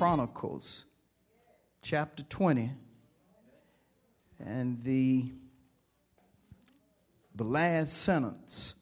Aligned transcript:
Chronicles 0.00 0.86
chapter 1.82 2.22
20 2.22 2.70
and 4.38 4.82
the 4.82 5.30
the 7.34 7.44
last 7.44 8.00
sentence 8.00 8.76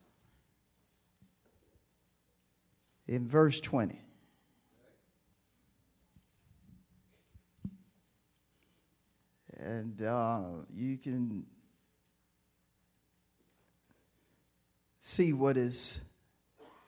in 3.08 3.26
verse 3.26 3.60
20 3.60 4.00
and 9.58 10.00
uh, 10.00 10.42
you 10.72 10.98
can 10.98 11.44
see 15.00 15.32
what 15.32 15.56
is 15.56 16.00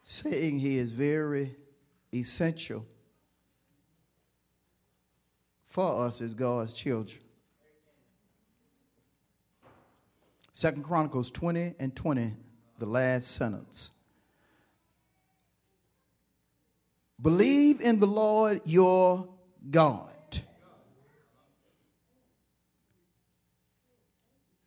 saying 0.05 0.60
here 0.60 0.80
is 0.80 0.93
very 0.93 1.57
essential 2.15 2.87
for 5.71 6.04
us 6.04 6.21
as 6.21 6.35
God's 6.35 6.73
children. 6.73 7.21
Second 10.52 10.82
Chronicles 10.82 11.30
20 11.30 11.74
and 11.79 11.96
20, 11.96 12.35
the 12.79 12.87
last 12.87 13.29
sentence. 13.29 13.93
Believe 17.23 17.80
in 17.80 17.99
the 17.99 18.07
Lord 18.07 18.60
your 18.65 19.29
God. 19.71 20.10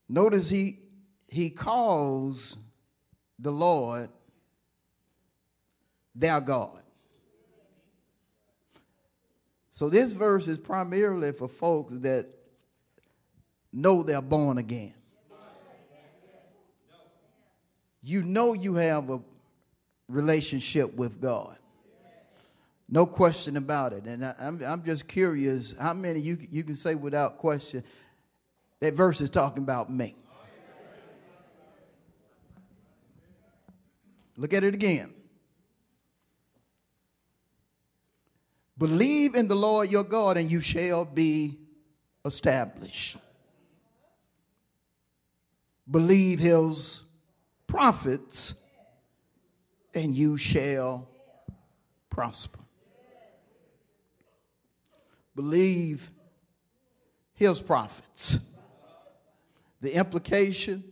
Notice 0.07 0.49
he 0.49 0.79
he 1.27 1.49
calls 1.49 2.55
the 3.39 3.51
Lord 3.51 4.09
their 6.13 6.39
God. 6.39 6.82
So 9.73 9.89
this 9.89 10.11
verse 10.11 10.47
is 10.47 10.59
primarily 10.59 11.31
for 11.31 11.47
folks 11.47 11.93
that 11.97 12.27
know 13.73 14.03
they're 14.03 14.21
born 14.21 14.59
again. 14.59 14.93
You 18.03 18.21
know 18.21 18.53
you 18.53 18.75
have 18.75 19.09
a 19.09 19.19
relationship 20.07 20.94
with 20.94 21.19
God. 21.19 21.57
No 22.88 23.07
question 23.07 23.57
about 23.57 23.94
it. 23.94 24.03
And 24.03 24.23
I, 24.23 24.35
am 24.39 24.61
I'm, 24.61 24.63
I'm 24.63 24.83
just 24.83 25.07
curious 25.07 25.73
how 25.79 25.95
many 25.95 26.19
you, 26.19 26.38
you 26.51 26.63
can 26.63 26.75
say 26.75 26.94
without 26.94 27.39
question 27.39 27.83
that 28.79 28.94
verse 28.94 29.21
is 29.21 29.29
talking 29.31 29.63
about 29.63 29.91
me. 29.91 30.13
Look 34.38 34.53
at 34.53 34.63
it 34.63 34.75
again. 34.75 35.16
Believe 38.77 39.35
in 39.35 39.47
the 39.47 39.55
Lord 39.55 39.91
your 39.91 40.03
God, 40.03 40.38
and 40.38 40.52
you 40.52 40.61
shall 40.61 41.05
be 41.05 41.57
established. 42.25 43.17
Believe 45.89 46.39
his 46.39 47.03
prophets, 47.67 48.56
and 49.94 50.16
you 50.16 50.38
shall 50.38 51.07
prosper. 52.09 52.59
Believe 55.35 56.09
his 57.34 57.59
prophets. 57.59 58.38
The 59.81 59.94
implication 59.95 60.84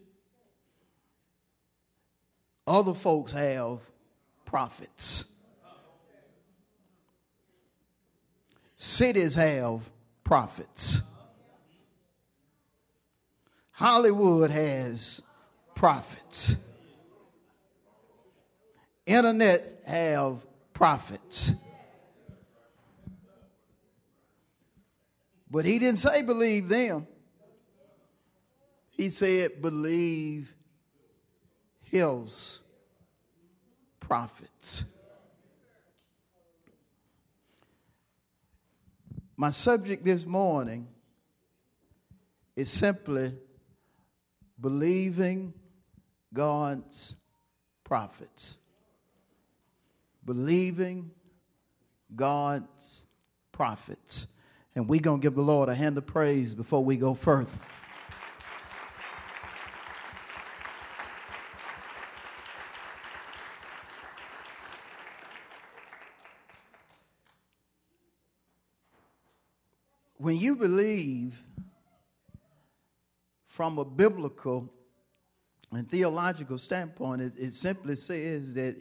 other 2.68 2.94
folks 2.94 3.32
have 3.32 3.90
prophets. 4.46 5.26
Cities 8.84 9.36
have 9.36 9.88
prophets. 10.24 11.02
Hollywood 13.74 14.50
has 14.50 15.22
prophets. 15.76 16.56
Internet 19.06 19.72
have 19.86 20.40
prophets. 20.74 21.52
But 25.52 25.66
he 25.66 25.78
didn't 25.78 26.00
say 26.00 26.24
believe 26.24 26.68
them. 26.68 27.06
He 28.90 29.10
said 29.10 29.62
believe 29.62 30.52
his 31.84 32.58
prophets. 34.00 34.86
My 39.42 39.50
subject 39.50 40.06
this 40.06 40.24
morning 40.24 40.88
is 42.56 42.70
simply 42.70 43.34
believing 44.60 45.52
God's 46.32 47.16
prophets. 47.84 48.60
Believing 50.24 51.10
God's 52.16 53.06
prophets. 53.52 54.28
And 54.76 54.88
we're 54.88 55.02
going 55.02 55.22
to 55.22 55.24
give 55.24 55.34
the 55.34 55.42
Lord 55.42 55.70
a 55.70 55.74
hand 55.74 55.98
of 55.98 56.06
praise 56.06 56.54
before 56.54 56.86
we 56.86 56.96
go 56.96 57.16
further. 57.16 57.50
When 70.22 70.38
you 70.38 70.56
believe 70.56 71.44
from 73.48 73.80
a 73.80 73.86
biblical 73.86 74.72
and 75.72 75.90
theological 75.90 76.60
standpoint, 76.60 77.22
it, 77.22 77.34
it 77.40 77.54
simply 77.56 77.96
says 77.96 78.54
that 78.54 78.80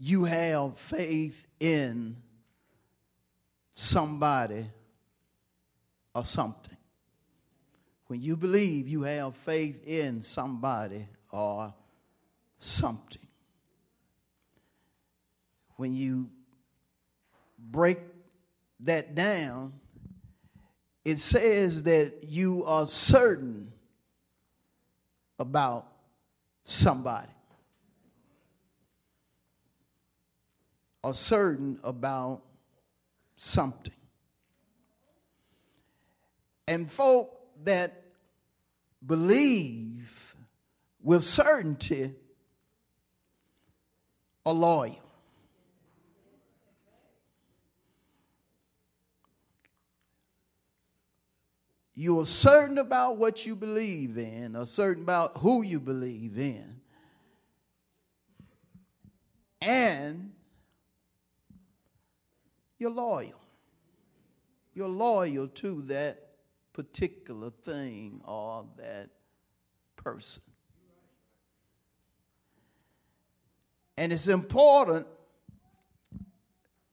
you 0.00 0.24
have 0.24 0.76
faith 0.76 1.46
in 1.60 2.16
somebody 3.72 4.66
or 6.12 6.24
something. 6.24 6.76
When 8.08 8.20
you 8.20 8.36
believe, 8.36 8.88
you 8.88 9.02
have 9.02 9.36
faith 9.36 9.86
in 9.86 10.22
somebody 10.22 11.06
or 11.30 11.72
something. 12.58 13.28
When 15.76 15.94
you 15.94 16.30
break 17.58 18.11
that 18.82 19.14
down, 19.14 19.72
it 21.04 21.18
says 21.18 21.82
that 21.84 22.24
you 22.24 22.64
are 22.64 22.86
certain 22.86 23.72
about 25.38 25.86
somebody. 26.64 27.28
Are 31.04 31.14
certain 31.14 31.80
about 31.82 32.42
something. 33.36 33.92
And 36.68 36.90
folk 36.90 37.36
that 37.64 37.92
believe 39.04 40.36
with 41.02 41.24
certainty 41.24 42.12
are 44.46 44.54
loyal. 44.54 45.11
You 51.94 52.20
are 52.20 52.26
certain 52.26 52.78
about 52.78 53.18
what 53.18 53.44
you 53.44 53.54
believe 53.54 54.16
in, 54.16 54.56
or 54.56 54.66
certain 54.66 55.02
about 55.02 55.36
who 55.38 55.62
you 55.62 55.78
believe 55.78 56.38
in, 56.38 56.80
and 59.60 60.32
you're 62.78 62.90
loyal. 62.90 63.40
You're 64.74 64.88
loyal 64.88 65.48
to 65.48 65.82
that 65.82 66.28
particular 66.72 67.50
thing 67.50 68.22
or 68.24 68.66
that 68.78 69.10
person. 69.96 70.42
And 73.96 74.12
it's 74.12 74.28
important 74.28 75.06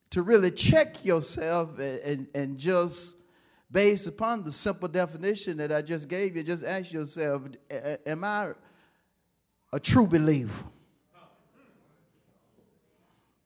to 0.10 0.22
really 0.22 0.52
check 0.52 1.06
yourself 1.06 1.80
and, 1.80 2.00
and, 2.02 2.28
and 2.36 2.57
just 2.57 3.16
based 3.71 4.07
upon 4.07 4.44
the 4.44 4.51
simple 4.51 4.88
definition 4.88 5.57
that 5.57 5.71
I 5.71 5.81
just 5.81 6.07
gave 6.07 6.36
you, 6.36 6.44
just 6.44 6.66
ask 6.66 6.92
yourself, 6.92 7.44
am 8.06 8.24
I 8.24 8.51
a 9.71 9.80
true 9.80 10.07
believer? 10.07 10.66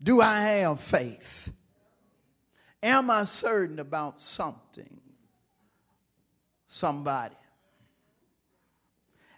Do 0.01 0.21
I 0.21 0.41
have 0.41 0.79
faith? 0.79 1.51
Am 2.81 3.09
I 3.09 3.23
certain 3.23 3.79
about 3.79 4.21
something? 4.21 4.99
Somebody? 6.67 7.35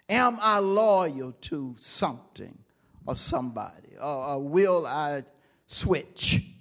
Am 0.08 0.38
I 0.40 0.58
loyal 0.58 1.32
to 1.32 1.76
something 1.78 2.56
or 3.04 3.14
somebody? 3.14 3.96
Or, 4.00 4.26
or 4.28 4.42
will 4.42 4.86
I 4.86 5.24
switch? 5.66 6.55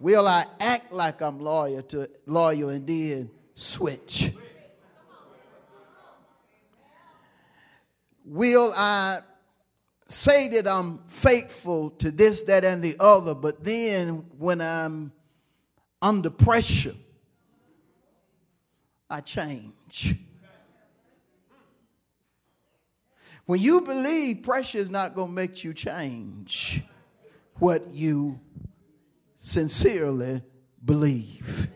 Will 0.00 0.26
I 0.26 0.44
act 0.60 0.92
like 0.92 1.20
I'm 1.20 1.40
loyal 1.40 1.82
to 1.82 2.08
loyal 2.26 2.70
and 2.70 2.86
then 2.86 3.30
switch? 3.54 4.32
Will 8.24 8.72
I 8.76 9.20
say 10.08 10.48
that 10.48 10.68
I'm 10.68 10.98
faithful 11.06 11.90
to 11.90 12.10
this, 12.10 12.42
that, 12.44 12.64
and 12.64 12.82
the 12.82 12.96
other, 13.00 13.34
but 13.34 13.64
then 13.64 14.26
when 14.38 14.60
I'm 14.60 15.12
under 16.02 16.30
pressure, 16.30 16.94
I 19.08 19.20
change? 19.20 20.16
When 23.46 23.60
you 23.60 23.80
believe, 23.80 24.42
pressure 24.42 24.76
is 24.76 24.90
not 24.90 25.14
going 25.14 25.28
to 25.28 25.34
make 25.34 25.64
you 25.64 25.72
change 25.72 26.82
what 27.54 27.94
you 27.94 28.38
sincerely 29.38 30.42
believe. 30.84 31.68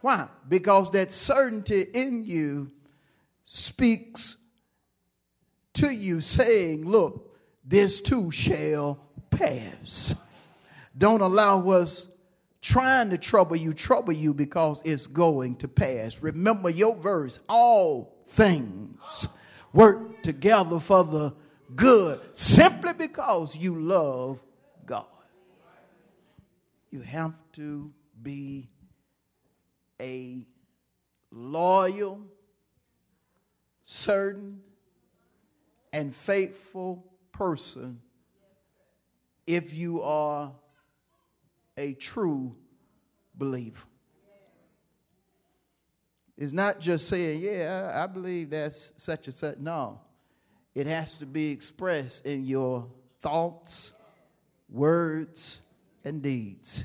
Why? 0.00 0.28
Because 0.48 0.90
that 0.90 1.12
certainty 1.12 1.84
in 1.94 2.24
you 2.24 2.72
speaks 3.44 4.36
to 5.74 5.90
you, 5.90 6.20
saying, 6.20 6.84
Look, 6.84 7.36
this 7.64 8.00
too 8.00 8.30
shall 8.30 8.98
pass. 9.30 10.14
Don't 10.96 11.20
allow 11.20 11.68
us 11.70 12.08
trying 12.60 13.10
to 13.10 13.18
trouble 13.18 13.56
you, 13.56 13.72
trouble 13.72 14.12
you 14.12 14.34
because 14.34 14.82
it's 14.84 15.06
going 15.06 15.56
to 15.56 15.68
pass. 15.68 16.22
Remember 16.22 16.70
your 16.70 16.96
verse 16.96 17.38
all 17.48 18.16
things 18.28 19.28
work 19.72 20.22
together 20.22 20.80
for 20.80 21.04
the 21.04 21.34
good 21.74 22.20
simply 22.32 22.92
because 22.94 23.56
you 23.56 23.80
love. 23.80 24.42
You 26.96 27.02
have 27.02 27.34
to 27.52 27.92
be 28.22 28.70
a 30.00 30.46
loyal, 31.30 32.22
certain, 33.84 34.62
and 35.92 36.16
faithful 36.16 37.04
person 37.32 38.00
if 39.46 39.74
you 39.74 40.00
are 40.00 40.54
a 41.76 41.92
true 41.92 42.56
believer. 43.34 43.84
It's 46.38 46.54
not 46.54 46.80
just 46.80 47.08
saying, 47.08 47.40
yeah, 47.42 47.92
I 47.94 48.06
believe 48.06 48.48
that's 48.48 48.94
such 48.96 49.26
and 49.26 49.34
such. 49.34 49.58
No, 49.58 50.00
it 50.74 50.86
has 50.86 51.12
to 51.16 51.26
be 51.26 51.50
expressed 51.50 52.24
in 52.24 52.46
your 52.46 52.88
thoughts, 53.20 53.92
words, 54.70 55.58
and 56.06 56.22
deeds. 56.22 56.84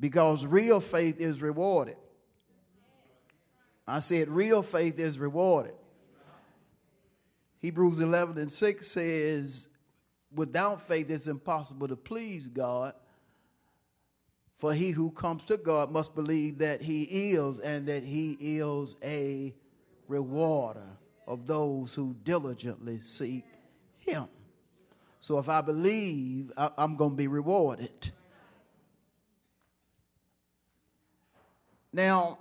Because 0.00 0.46
real 0.46 0.80
faith 0.80 1.20
is 1.20 1.42
rewarded. 1.42 1.96
I 3.86 4.00
said, 4.00 4.30
real 4.30 4.62
faith 4.62 4.98
is 4.98 5.18
rewarded. 5.18 5.74
Hebrews 7.58 8.00
11 8.00 8.38
and 8.38 8.50
6 8.50 8.86
says, 8.86 9.68
without 10.34 10.80
faith 10.80 11.10
it's 11.10 11.26
impossible 11.26 11.88
to 11.88 11.96
please 11.96 12.48
God. 12.48 12.94
For 14.56 14.72
he 14.72 14.90
who 14.90 15.10
comes 15.10 15.44
to 15.44 15.58
God 15.58 15.90
must 15.90 16.14
believe 16.14 16.58
that 16.58 16.80
he 16.80 17.32
is 17.34 17.58
and 17.58 17.86
that 17.88 18.04
he 18.04 18.36
is 18.40 18.96
a 19.02 19.54
rewarder 20.08 20.96
of 21.26 21.46
those 21.46 21.94
who 21.94 22.16
diligently 22.24 23.00
seek 23.00 23.44
him. 23.98 24.28
So 25.20 25.38
if 25.38 25.48
I 25.48 25.60
believe, 25.60 26.50
I'm 26.56 26.96
going 26.96 27.10
to 27.10 27.16
be 27.16 27.28
rewarded. 27.28 28.10
Now, 31.92 32.38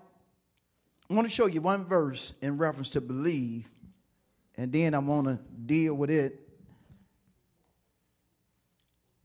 I 1.10 1.14
want 1.14 1.28
to 1.28 1.34
show 1.34 1.48
you 1.48 1.62
one 1.62 1.86
verse 1.86 2.34
in 2.42 2.58
reference 2.58 2.92
to 2.92 3.02
believe, 3.02 3.68
and 4.58 4.72
then 4.72 4.94
I 4.94 5.00
want 5.00 5.28
to 5.28 5.40
deal 5.66 5.96
with 5.96 6.10
it 6.10 6.40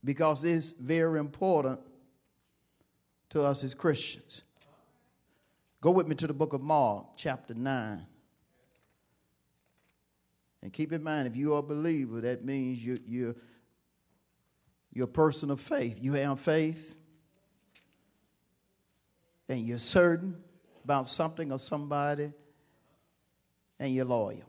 because 0.02 0.44
it's 0.44 0.72
very 0.72 1.20
important 1.20 1.78
to 3.30 3.42
us 3.42 3.62
as 3.64 3.74
Christians. 3.74 4.42
Go 5.80 5.90
with 5.90 6.08
me 6.08 6.14
to 6.16 6.26
the 6.26 6.34
book 6.34 6.54
of 6.54 6.62
Mark, 6.62 7.06
chapter 7.16 7.54
9. 7.54 8.06
And 10.64 10.72
keep 10.72 10.92
in 10.92 11.02
mind, 11.02 11.28
if 11.28 11.36
you 11.36 11.52
are 11.54 11.58
a 11.58 11.62
believer, 11.62 12.22
that 12.22 12.42
means 12.42 12.82
you, 12.82 12.98
you're, 13.06 13.36
you're 14.94 15.04
a 15.04 15.06
person 15.06 15.50
of 15.50 15.60
faith. 15.60 15.98
You 16.00 16.14
have 16.14 16.40
faith, 16.40 16.96
and 19.46 19.60
you're 19.60 19.78
certain 19.78 20.42
about 20.82 21.06
something 21.06 21.52
or 21.52 21.58
somebody, 21.58 22.32
and 23.78 23.94
you're 23.94 24.06
loyal. 24.06 24.40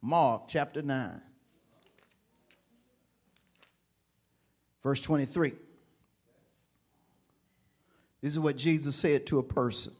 Mark 0.00 0.44
chapter 0.48 0.80
9, 0.80 1.20
verse 4.82 5.02
23. 5.02 5.52
This 8.22 8.32
is 8.32 8.38
what 8.38 8.56
Jesus 8.56 8.96
said 8.96 9.26
to 9.26 9.40
a 9.40 9.42
person. 9.42 9.92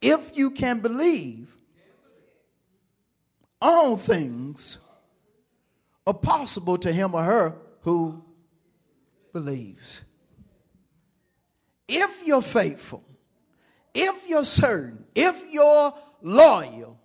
If 0.00 0.36
you 0.36 0.47
can 0.58 0.80
believe, 0.80 1.48
all 3.60 3.96
things 3.96 4.78
are 6.06 6.14
possible 6.14 6.76
to 6.78 6.92
him 6.92 7.14
or 7.14 7.22
her 7.22 7.56
who 7.82 8.22
believes. 9.32 10.02
If 11.88 12.26
you're 12.26 12.42
faithful, 12.42 13.02
if 13.94 14.28
you're 14.28 14.44
certain, 14.44 15.04
if 15.14 15.42
you're 15.50 15.94
loyal, 16.22 17.00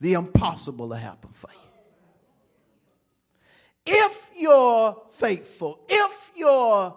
the 0.00 0.12
impossible 0.12 0.88
will 0.88 0.96
happen 0.96 1.30
for 1.32 1.50
you 1.52 1.70
if 3.90 4.30
you're 4.36 5.02
faithful, 5.10 5.80
if 5.88 6.30
you're 6.34 6.96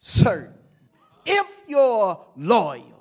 certain, 0.00 0.58
if 1.26 1.46
you're 1.66 2.24
loyal, 2.36 2.91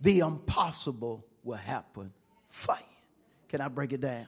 the 0.00 0.20
impossible 0.20 1.24
will 1.42 1.56
happen 1.56 2.12
for 2.46 2.74
you. 2.78 2.96
Can 3.48 3.60
I 3.60 3.68
break 3.68 3.92
it 3.92 4.00
down? 4.00 4.26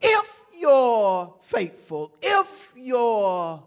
If 0.00 0.40
you're 0.58 1.34
faithful, 1.42 2.14
if 2.22 2.72
you're 2.76 3.62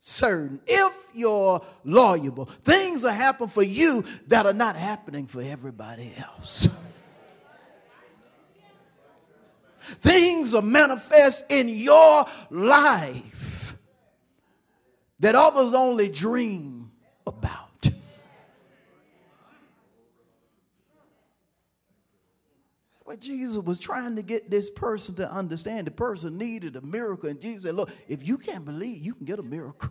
certain, 0.00 0.60
if 0.66 1.08
you're 1.12 1.60
loyal, 1.84 2.46
things 2.62 3.02
will 3.02 3.10
happen 3.10 3.48
for 3.48 3.62
you 3.62 4.04
that 4.28 4.46
are 4.46 4.52
not 4.52 4.76
happening 4.76 5.26
for 5.26 5.42
everybody 5.42 6.12
else. 6.18 6.68
Things 10.00 10.54
are 10.54 10.62
manifest 10.62 11.44
in 11.48 11.68
your 11.68 12.26
life 12.50 13.76
that 15.20 15.34
others 15.34 15.74
only 15.74 16.08
dream 16.08 16.90
about. 17.26 17.67
What 23.08 23.20
Jesus 23.20 23.56
was 23.56 23.78
trying 23.78 24.16
to 24.16 24.22
get 24.22 24.50
this 24.50 24.68
person 24.68 25.14
to 25.14 25.32
understand. 25.32 25.86
The 25.86 25.92
person 25.92 26.36
needed 26.36 26.76
a 26.76 26.82
miracle, 26.82 27.30
and 27.30 27.40
Jesus 27.40 27.62
said, 27.62 27.74
Look, 27.74 27.88
if 28.06 28.28
you 28.28 28.36
can't 28.36 28.66
believe, 28.66 29.02
you 29.02 29.14
can 29.14 29.24
get 29.24 29.38
a 29.38 29.42
miracle. 29.42 29.88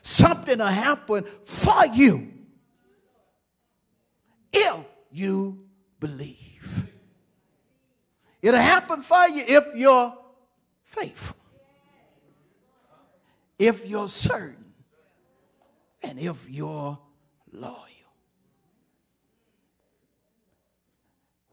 Something 0.00 0.56
will 0.56 0.66
happen 0.68 1.26
for 1.44 1.84
you 1.92 2.32
if 4.50 4.86
you 5.10 5.68
believe. 6.00 6.86
It'll 8.40 8.58
happen 8.58 9.02
for 9.02 9.28
you 9.28 9.44
if 9.46 9.64
you're 9.74 10.16
faithful, 10.84 11.36
if 13.58 13.86
you're 13.86 14.08
certain, 14.08 14.72
and 16.02 16.18
if 16.18 16.48
you're 16.48 16.98
loyal. 17.52 17.89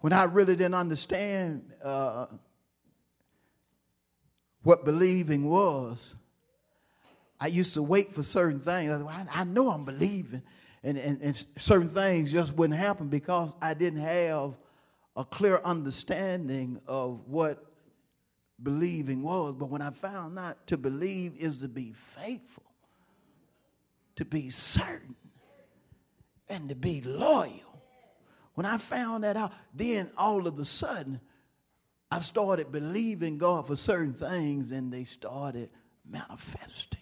When 0.07 0.13
I 0.13 0.23
really 0.23 0.55
didn't 0.55 0.75
understand 0.75 1.69
uh, 1.83 2.27
what 4.63 4.85
believing 4.85 5.43
was, 5.43 6.15
I 7.41 7.47
used 7.47 7.73
to 7.73 7.83
wait 7.83 8.13
for 8.13 8.23
certain 8.23 8.61
things. 8.61 8.89
I, 8.89 9.25
I 9.29 9.43
know 9.43 9.69
I'm 9.69 9.83
believing, 9.83 10.43
and, 10.81 10.97
and, 10.97 11.21
and 11.21 11.45
certain 11.57 11.89
things 11.89 12.31
just 12.31 12.53
wouldn't 12.55 12.79
happen 12.79 13.09
because 13.09 13.53
I 13.61 13.73
didn't 13.73 13.99
have 13.99 14.53
a 15.17 15.25
clear 15.25 15.59
understanding 15.65 16.79
of 16.87 17.27
what 17.27 17.65
believing 18.63 19.23
was. 19.23 19.55
But 19.55 19.69
when 19.69 19.81
I 19.81 19.89
found 19.89 20.39
out 20.39 20.67
to 20.67 20.77
believe 20.77 21.33
is 21.37 21.59
to 21.59 21.67
be 21.67 21.91
faithful, 21.91 22.63
to 24.15 24.23
be 24.23 24.51
certain, 24.51 25.17
and 26.47 26.69
to 26.69 26.75
be 26.75 27.01
loyal. 27.01 27.66
When 28.57 28.65
I 28.65 28.79
found 28.79 29.23
that 29.23 29.37
out, 29.37 29.53
then 29.71 30.09
all 30.17 30.47
of 30.47 30.57
a 30.57 30.65
sudden, 30.65 31.21
I 32.09 32.21
started 32.21 32.71
believing 32.71 33.37
God 33.37 33.67
for 33.67 33.75
certain 33.75 34.15
things 34.15 34.71
and 34.71 34.91
they 34.91 35.03
started 35.03 35.69
manifesting. 36.03 36.97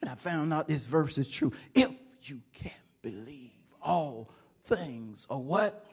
And 0.00 0.10
I 0.10 0.16
found 0.16 0.52
out 0.52 0.66
this 0.66 0.84
verse 0.84 1.16
is 1.16 1.30
true. 1.30 1.52
If 1.76 1.92
you 2.22 2.40
can 2.52 2.72
believe, 3.00 3.52
all 3.80 4.32
things 4.64 5.28
are 5.30 5.38
what? 5.38 5.86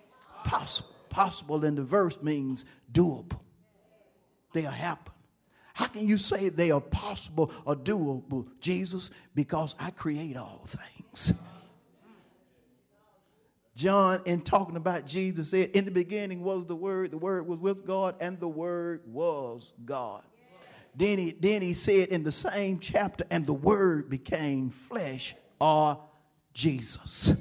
Possible. 0.43 0.89
Possible 1.09 1.63
in 1.63 1.75
the 1.75 1.83
verse 1.83 2.19
means 2.24 2.65
doable. 2.91 3.39
They 4.53 4.65
are 4.65 4.71
happen. 4.71 5.13
How 5.75 5.85
can 5.85 6.07
you 6.07 6.17
say 6.17 6.50
they 6.50 6.71
are 6.71 6.81
possible 6.81 7.51
or 7.65 7.75
doable, 7.75 8.47
Jesus? 8.59 9.12
Because 9.35 9.75
I 9.79 9.91
create 9.91 10.38
all 10.38 10.65
things. 10.65 11.33
John, 13.75 14.22
in 14.25 14.41
talking 14.41 14.77
about 14.77 15.05
Jesus, 15.05 15.50
said, 15.50 15.72
In 15.72 15.84
the 15.84 15.91
beginning 15.91 16.41
was 16.41 16.65
the 16.65 16.75
Word, 16.75 17.12
the 17.12 17.17
Word 17.17 17.46
was 17.46 17.60
with 17.60 17.86
God, 17.86 18.15
and 18.22 18.39
the 18.39 18.48
Word 18.48 19.01
was 19.05 19.74
God. 19.84 20.24
Then 20.96 21.17
he, 21.17 21.32
then 21.32 21.62
he 21.62 21.74
said 21.74 22.08
in 22.08 22.24
the 22.24 22.32
same 22.32 22.79
chapter, 22.79 23.25
and 23.29 23.46
the 23.46 23.53
Word 23.53 24.10
became 24.10 24.70
flesh, 24.70 25.36
or 25.60 26.00
Jesus. 26.53 27.34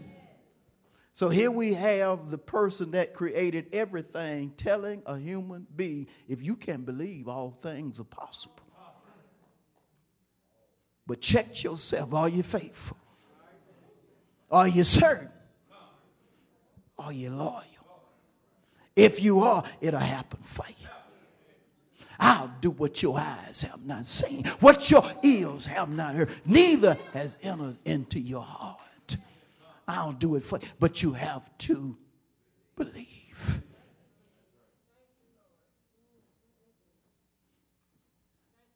So 1.12 1.29
here 1.29 1.53
we 1.53 1.75
have 1.75 2.31
the 2.31 2.38
person 2.38 2.91
that 2.91 3.14
created 3.14 3.73
everything 3.73 4.53
telling 4.57 5.05
a 5.07 5.17
human 5.17 5.69
being, 5.76 6.09
if 6.26 6.43
you 6.43 6.57
can 6.57 6.83
believe, 6.83 7.29
all 7.29 7.53
things 7.53 8.00
are 8.00 8.05
possible. 8.05 8.57
But 11.07 11.21
check 11.21 11.62
yourself. 11.62 12.12
Are 12.12 12.29
you 12.29 12.43
faithful? 12.43 12.97
Are 14.50 14.67
you 14.67 14.83
certain? 14.83 15.31
Are 16.98 17.12
you 17.12 17.30
loyal? 17.30 17.62
If 18.96 19.22
you 19.22 19.40
are, 19.40 19.64
it'll 19.80 20.00
happen 20.00 20.40
for 20.42 20.64
you. 20.68 20.86
I'll 22.18 22.52
do 22.60 22.70
what 22.70 23.02
your 23.02 23.18
eyes 23.18 23.62
have 23.62 23.84
not 23.84 24.06
seen, 24.06 24.44
what 24.60 24.90
your 24.90 25.04
ears 25.22 25.66
have 25.66 25.90
not 25.90 26.14
heard, 26.14 26.30
neither 26.46 26.96
has 27.12 27.38
entered 27.42 27.76
into 27.84 28.20
your 28.20 28.42
heart. 28.42 29.16
I'll 29.86 30.12
do 30.12 30.36
it 30.36 30.44
for 30.44 30.58
you. 30.58 30.68
But 30.78 31.02
you 31.02 31.12
have 31.12 31.50
to 31.58 31.96
believe. 32.76 33.62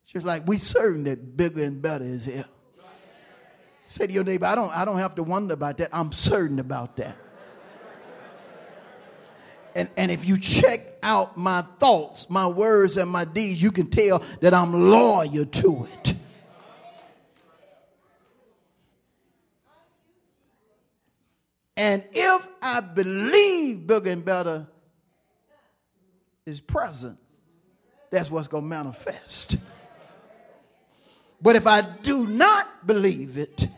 Just 0.05 0.27
like 0.27 0.47
we 0.47 0.59
certain 0.59 1.05
that 1.05 1.37
bigger 1.37 1.63
and 1.63 1.81
better 1.81 2.05
is 2.05 2.25
here. 2.25 2.45
Say 3.85 4.07
to 4.07 4.13
your 4.13 4.25
neighbor, 4.25 4.47
I 4.47 4.55
don't, 4.55 4.75
I 4.77 4.85
don't 4.85 4.99
have 4.99 5.15
to 5.15 5.23
wonder 5.23 5.55
about 5.55 5.79
that. 5.79 5.91
I'm 5.93 6.13
certain 6.13 6.59
about 6.59 6.97
that. 6.97 7.17
And, 9.79 9.89
and 9.97 10.11
if 10.11 10.27
you 10.27 10.37
check 10.37 10.81
out 11.05 11.37
my 11.37 11.63
thoughts, 11.79 12.29
my 12.29 12.49
words, 12.49 12.97
and 12.97 13.09
my 13.09 13.25
deeds, 13.25 13.63
you 13.63 13.71
can 13.71 13.89
tell 13.89 14.25
that 14.41 14.53
I'm 14.53 14.73
loyal 14.73 15.47
to 15.47 15.87
it. 15.93 16.15
And 21.77 22.05
if 22.13 22.49
I 22.61 22.81
believe 22.81 23.87
bigger 23.87 24.11
and 24.11 24.25
better 24.25 24.67
is 26.45 26.61
present, 26.61 27.17
that's 28.11 28.33
what's 28.33 28.49
going 28.49 28.65
to 28.65 28.69
manifest. 28.69 29.59
But 31.41 31.55
if 31.55 31.69
I 31.69 31.83
do 31.83 32.27
not 32.27 32.85
believe 32.85 33.39
it, 33.39 33.69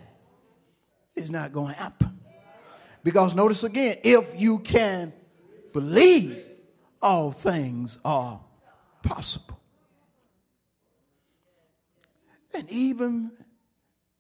it's 1.15 1.29
not 1.29 1.53
going 1.53 1.75
to 1.75 1.79
happen. 1.79 2.19
Because 3.05 3.35
notice 3.35 3.65
again, 3.65 3.97
if 4.03 4.41
you 4.41 4.61
can 4.61 5.13
believe, 5.73 6.45
all 7.03 7.31
things 7.31 7.99
are 8.05 8.41
possible. 9.03 9.59
And 12.55 12.69
even 12.71 13.31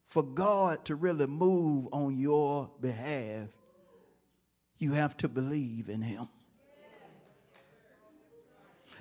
for 0.06 0.22
God 0.22 0.84
to 0.86 0.94
really 0.94 1.26
move 1.26 1.88
on 1.92 2.16
your 2.18 2.70
behalf, 2.80 3.48
you 4.78 4.92
have 4.92 5.16
to 5.18 5.28
believe 5.28 5.88
in 5.88 6.02
him. 6.02 6.28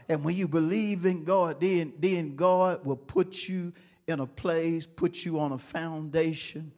And 0.07 0.23
when 0.25 0.35
you 0.35 0.47
believe 0.47 1.05
in 1.05 1.23
God, 1.23 1.61
then, 1.61 1.93
then 1.99 2.35
God 2.35 2.83
will 2.83 2.97
put 2.97 3.47
you 3.47 3.73
in 4.07 4.19
a 4.19 4.25
place, 4.25 4.87
put 4.87 5.23
you 5.23 5.39
on 5.39 5.51
a 5.51 5.59
foundation 5.59 6.71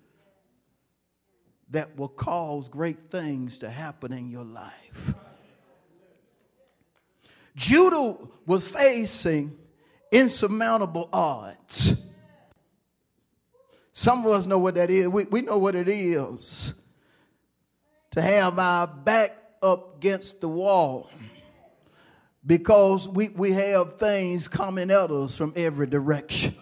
that 1.70 1.96
will 1.96 2.10
cause 2.10 2.68
great 2.68 3.00
things 3.00 3.60
to 3.60 3.70
happen 3.70 4.12
in 4.12 4.30
your 4.30 4.44
life. 4.44 5.14
Judah 7.56 8.18
was 8.46 8.68
facing 8.68 9.58
insurmountable 10.12 11.10
odds. 11.12 11.96
Some 13.94 14.26
of 14.26 14.32
us 14.32 14.46
know 14.46 14.58
what 14.58 14.76
that 14.76 14.90
is. 14.90 15.08
We, 15.10 15.26
we 15.26 15.42
know 15.42 15.58
what 15.58 15.76
it 15.76 15.88
is 15.88 16.74
to 18.12 18.22
have 18.22 18.58
our 18.58 18.88
back 18.88 19.38
up 19.62 19.98
against 19.98 20.42
the 20.42 20.48
wall 20.48 21.10
because 22.46 23.08
we, 23.08 23.30
we 23.30 23.52
have 23.52 23.98
things 23.98 24.48
coming 24.48 24.90
at 24.92 25.12
us 25.12 25.38
from 25.38 25.54
every 25.56 25.88
direction. 25.88 26.56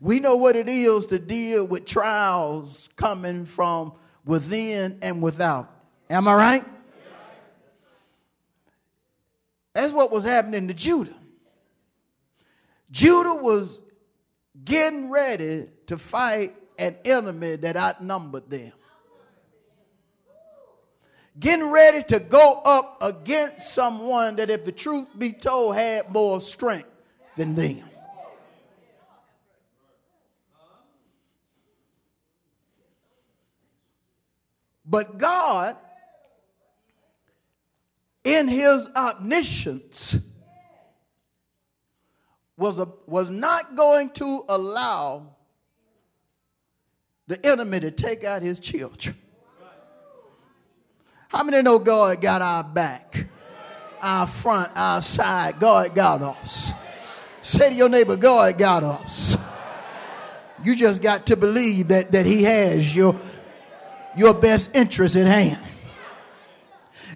We 0.00 0.20
know 0.20 0.36
what 0.36 0.54
it 0.54 0.68
is 0.68 1.06
to 1.06 1.18
deal 1.18 1.66
with 1.66 1.84
trials 1.84 2.88
coming 2.96 3.46
from 3.46 3.94
within 4.24 4.98
and 5.02 5.22
without. 5.22 5.72
Am 6.08 6.28
I 6.28 6.34
right? 6.34 6.64
That's 9.74 9.92
what 9.92 10.10
was 10.10 10.24
happening 10.24 10.68
to 10.68 10.74
Judah. 10.74 11.14
Judah 12.90 13.34
was 13.34 13.80
getting 14.64 15.10
ready 15.10 15.68
to 15.86 15.98
fight 15.98 16.54
an 16.78 16.96
enemy 17.04 17.56
that 17.56 17.76
outnumbered 17.76 18.48
them 18.48 18.72
getting 21.38 21.70
ready 21.70 22.02
to 22.02 22.18
go 22.18 22.62
up 22.64 22.98
against 23.00 23.72
someone 23.72 24.36
that, 24.36 24.50
if 24.50 24.64
the 24.64 24.72
truth 24.72 25.06
be 25.16 25.32
told, 25.32 25.76
had 25.76 26.10
more 26.10 26.40
strength 26.40 26.88
than 27.36 27.54
them. 27.54 27.82
But 34.84 35.18
God, 35.18 35.76
in 38.28 38.46
his 38.46 38.88
omniscience, 38.94 40.18
was, 42.58 42.78
a, 42.78 42.88
was 43.06 43.30
not 43.30 43.74
going 43.74 44.10
to 44.10 44.44
allow 44.48 45.34
the 47.26 47.44
enemy 47.46 47.80
to 47.80 47.90
take 47.90 48.24
out 48.24 48.42
his 48.42 48.60
children. 48.60 49.16
How 51.28 51.44
many 51.44 51.62
know 51.62 51.78
God 51.78 52.20
got 52.20 52.42
our 52.42 52.64
back, 52.64 53.26
our 54.02 54.26
front, 54.26 54.70
our 54.74 55.00
side? 55.00 55.60
God 55.60 55.94
got 55.94 56.22
us. 56.22 56.72
Say 57.42 57.70
to 57.70 57.74
your 57.74 57.88
neighbor, 57.88 58.16
God 58.16 58.58
got 58.58 58.82
us. 58.82 59.36
You 60.64 60.74
just 60.74 61.00
got 61.02 61.26
to 61.26 61.36
believe 61.36 61.88
that, 61.88 62.12
that 62.12 62.26
He 62.26 62.42
has 62.42 62.94
your, 62.94 63.14
your 64.16 64.34
best 64.34 64.74
interest 64.74 65.16
at 65.16 65.26
hand. 65.26 65.67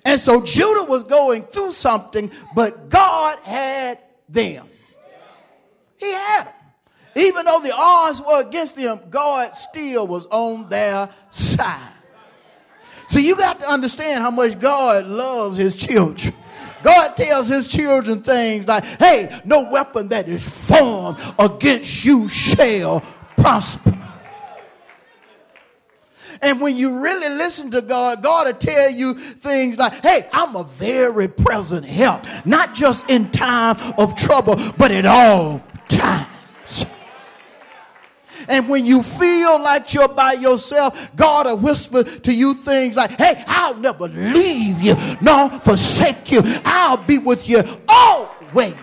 And 0.04 0.20
so 0.20 0.40
Judah 0.40 0.84
was 0.84 1.04
going 1.04 1.42
through 1.42 1.72
something, 1.72 2.30
but 2.54 2.88
God 2.88 3.38
had 3.40 3.98
them. 4.28 4.66
He 5.96 6.12
had 6.12 6.46
them. 6.46 6.54
Even 7.14 7.44
though 7.44 7.60
the 7.60 7.74
odds 7.74 8.20
were 8.22 8.40
against 8.40 8.74
them, 8.74 8.98
God 9.10 9.54
still 9.54 10.06
was 10.06 10.26
on 10.26 10.66
their 10.68 11.08
side. 11.30 11.92
So 13.06 13.18
you 13.18 13.36
got 13.36 13.60
to 13.60 13.68
understand 13.68 14.22
how 14.22 14.30
much 14.30 14.58
God 14.58 15.04
loves 15.04 15.58
his 15.58 15.76
children. 15.76 16.34
God 16.82 17.16
tells 17.16 17.46
his 17.46 17.68
children 17.68 18.22
things 18.22 18.66
like, 18.66 18.84
hey, 18.84 19.40
no 19.44 19.68
weapon 19.70 20.08
that 20.08 20.28
is 20.28 20.42
formed 20.42 21.18
against 21.38 22.04
you 22.04 22.28
shall 22.28 23.00
prosper. 23.36 23.91
And 26.42 26.60
when 26.60 26.76
you 26.76 27.00
really 27.02 27.28
listen 27.28 27.70
to 27.70 27.80
God, 27.80 28.22
God 28.22 28.48
will 28.48 28.54
tell 28.54 28.90
you 28.90 29.14
things 29.14 29.78
like, 29.78 30.04
hey, 30.04 30.28
I'm 30.32 30.56
a 30.56 30.64
very 30.64 31.28
present 31.28 31.86
help, 31.86 32.24
not 32.44 32.74
just 32.74 33.08
in 33.08 33.30
time 33.30 33.76
of 33.96 34.16
trouble, 34.16 34.56
but 34.76 34.90
at 34.90 35.06
all 35.06 35.62
times. 35.88 36.84
And 38.48 38.68
when 38.68 38.84
you 38.84 39.04
feel 39.04 39.62
like 39.62 39.94
you're 39.94 40.08
by 40.08 40.32
yourself, 40.32 41.14
God 41.14 41.46
will 41.46 41.58
whisper 41.58 42.02
to 42.02 42.32
you 42.32 42.54
things 42.54 42.96
like, 42.96 43.12
hey, 43.12 43.44
I'll 43.46 43.76
never 43.76 44.08
leave 44.08 44.82
you 44.82 44.96
nor 45.20 45.48
forsake 45.60 46.32
you. 46.32 46.40
I'll 46.64 46.96
be 46.96 47.18
with 47.18 47.48
you 47.48 47.62
always. 47.88 48.74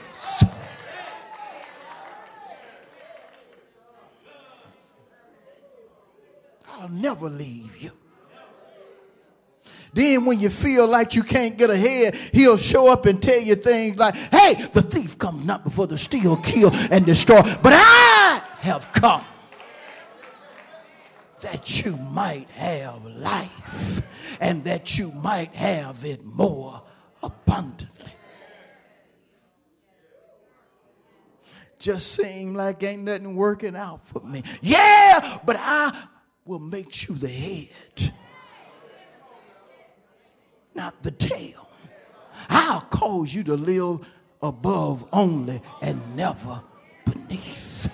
I'll 6.80 6.90
never 6.90 7.30
leave 7.30 7.78
you. 7.78 7.92
Then, 9.92 10.26
when 10.26 10.40
you 10.40 10.50
feel 10.50 10.88
like 10.88 11.16
you 11.16 11.24
can't 11.24 11.58
get 11.58 11.70
ahead, 11.70 12.16
he'll 12.32 12.58
show 12.58 12.92
up 12.92 13.06
and 13.06 13.22
tell 13.22 13.40
you 13.40 13.56
things 13.56 13.98
like, 13.98 14.16
Hey, 14.16 14.54
the 14.72 14.82
thief 14.82 15.18
comes 15.18 15.44
not 15.44 15.64
before 15.64 15.88
the 15.88 15.98
steal, 15.98 16.38
kill, 16.38 16.70
and 16.92 17.06
destroy, 17.06 17.42
but 17.42 17.74
I 17.76 18.42
have 18.60 18.92
come 18.94 19.24
that 21.42 21.84
you 21.84 21.98
might 21.98 22.50
have 22.52 23.04
life 23.06 24.02
and 24.40 24.64
that 24.66 24.98
you 24.98 25.12
might 25.12 25.56
have 25.56 26.06
it 26.06 26.24
more 26.24 26.84
abundantly. 27.24 28.14
Just 31.80 32.14
seem 32.14 32.54
like 32.54 32.84
ain't 32.84 33.04
nothing 33.04 33.36
working 33.36 33.76
out 33.76 34.06
for 34.06 34.20
me. 34.20 34.44
Yeah, 34.62 35.40
but 35.46 35.56
I 35.58 36.09
will 36.50 36.58
make 36.58 37.08
you 37.08 37.14
the 37.14 37.28
head, 37.30 38.12
not 40.74 41.04
the 41.04 41.12
tail. 41.12 41.70
I'll 42.50 42.82
cause 42.82 43.32
you 43.32 43.44
to 43.44 43.54
live 43.54 44.00
above 44.42 45.08
only 45.14 45.62
and 45.84 46.16
never 46.16 46.60
beneath. 47.06 47.92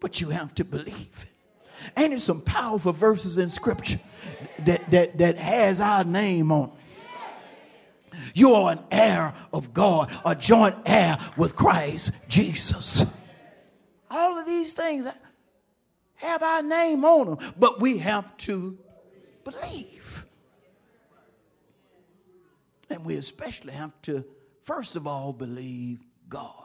But 0.00 0.22
you 0.22 0.30
have 0.30 0.54
to 0.54 0.64
believe 0.64 1.26
it. 1.26 1.92
Ain't 1.94 2.14
it 2.14 2.20
some 2.22 2.40
powerful 2.40 2.94
verses 2.94 3.36
in 3.36 3.50
scripture 3.50 4.00
that, 4.60 4.90
that, 4.90 5.18
that 5.18 5.36
has 5.36 5.82
our 5.82 6.04
name 6.04 6.50
on 6.50 6.70
it? 6.70 8.18
You 8.32 8.54
are 8.54 8.72
an 8.72 8.84
heir 8.90 9.34
of 9.52 9.74
God, 9.74 10.10
a 10.24 10.34
joint 10.34 10.76
heir 10.86 11.18
with 11.36 11.54
Christ 11.54 12.12
Jesus. 12.26 13.04
All 14.12 14.38
of 14.38 14.46
these 14.46 14.74
things 14.74 15.06
have 16.16 16.42
our 16.42 16.62
name 16.62 17.04
on 17.04 17.26
them, 17.26 17.52
but 17.58 17.80
we 17.80 17.98
have 17.98 18.36
to 18.38 18.78
believe. 19.42 20.26
And 22.90 23.04
we 23.04 23.16
especially 23.16 23.72
have 23.72 23.92
to, 24.02 24.24
first 24.62 24.96
of 24.96 25.06
all, 25.06 25.32
believe 25.32 26.00
God 26.28 26.61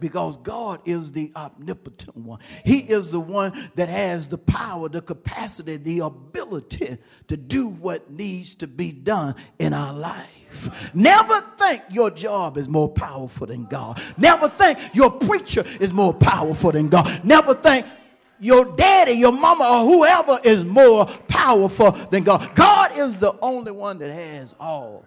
because 0.00 0.36
God 0.38 0.80
is 0.84 1.12
the 1.12 1.30
omnipotent 1.36 2.16
one. 2.16 2.40
He 2.64 2.78
is 2.78 3.12
the 3.12 3.20
one 3.20 3.70
that 3.74 3.88
has 3.88 4.28
the 4.28 4.38
power, 4.38 4.88
the 4.88 5.02
capacity, 5.02 5.76
the 5.76 6.00
ability 6.00 6.98
to 7.28 7.36
do 7.36 7.68
what 7.68 8.10
needs 8.10 8.54
to 8.56 8.66
be 8.66 8.92
done 8.92 9.34
in 9.58 9.72
our 9.72 9.92
life. 9.92 10.90
Never 10.94 11.40
think 11.58 11.82
your 11.90 12.10
job 12.10 12.56
is 12.56 12.68
more 12.68 12.88
powerful 12.88 13.46
than 13.46 13.66
God. 13.66 14.00
Never 14.16 14.48
think 14.48 14.78
your 14.94 15.10
preacher 15.10 15.64
is 15.80 15.92
more 15.92 16.14
powerful 16.14 16.72
than 16.72 16.88
God. 16.88 17.24
Never 17.24 17.54
think 17.54 17.86
your 18.40 18.64
daddy, 18.76 19.12
your 19.12 19.32
mama, 19.32 19.64
or 19.64 19.84
whoever 19.84 20.38
is 20.42 20.64
more 20.64 21.06
powerful 21.28 21.92
than 21.92 22.24
God. 22.24 22.54
God 22.54 22.96
is 22.96 23.18
the 23.18 23.34
only 23.40 23.72
one 23.72 23.98
that 23.98 24.12
has 24.12 24.54
all 24.58 25.04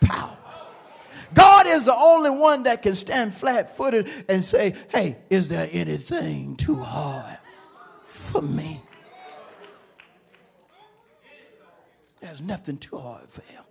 power. 0.00 0.38
God 1.34 1.66
is 1.66 1.84
the 1.84 1.96
only 1.96 2.30
one 2.30 2.64
that 2.64 2.82
can 2.82 2.94
stand 2.94 3.34
flat 3.34 3.76
footed 3.76 4.08
and 4.28 4.44
say, 4.44 4.74
Hey, 4.88 5.16
is 5.30 5.48
there 5.48 5.68
anything 5.72 6.56
too 6.56 6.76
hard 6.76 7.38
for 8.06 8.42
me? 8.42 8.80
There's 12.20 12.40
nothing 12.40 12.78
too 12.78 12.98
hard 12.98 13.28
for 13.28 13.42
him. 13.42 13.62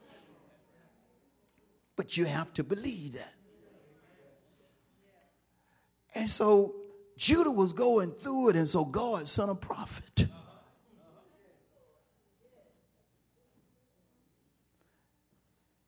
But 1.96 2.18
you 2.18 2.26
have 2.26 2.54
to 2.54 2.63
believe 2.63 3.13
that. 3.13 3.34
And 6.13 6.30
so 6.30 6.76
Judah 7.18 7.52
was 7.52 7.74
going 7.74 8.12
through 8.12 8.50
it, 8.50 8.56
and 8.56 8.68
so 8.68 8.86
God 8.86 9.28
sent 9.28 9.50
a 9.50 9.56
prophet. 9.56 10.28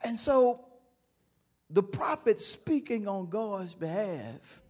And 0.04 0.18
so 0.18 0.67
the 1.70 1.84
prophet 1.84 2.40
speaking 2.40 3.08
on 3.08 3.30
God's 3.30 3.76
behalf 3.76 4.62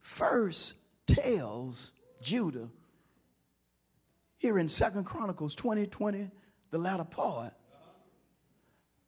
first 0.00 0.74
tells 1.06 1.92
Judah 2.20 2.68
here 4.36 4.58
in 4.58 4.68
Second 4.68 5.04
Chronicles 5.04 5.54
20 5.54 5.86
20, 5.86 6.30
the 6.70 6.78
latter 6.78 7.04
part, 7.04 7.54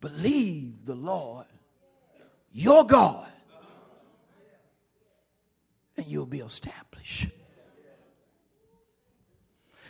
believe 0.01 0.85
the 0.85 0.95
Lord 0.95 1.47
your 2.53 2.85
God 2.85 3.29
and 5.97 6.07
you'll 6.07 6.27
be 6.27 6.41
established. 6.41 7.29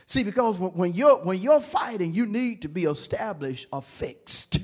See, 0.06 0.22
because 0.22 0.56
when 0.58 0.92
you're, 0.94 1.16
when 1.16 1.38
you're 1.38 1.60
fighting, 1.60 2.14
you 2.14 2.26
need 2.26 2.62
to 2.62 2.68
be 2.68 2.84
established 2.84 3.66
or 3.72 3.82
fixed. 3.82 4.58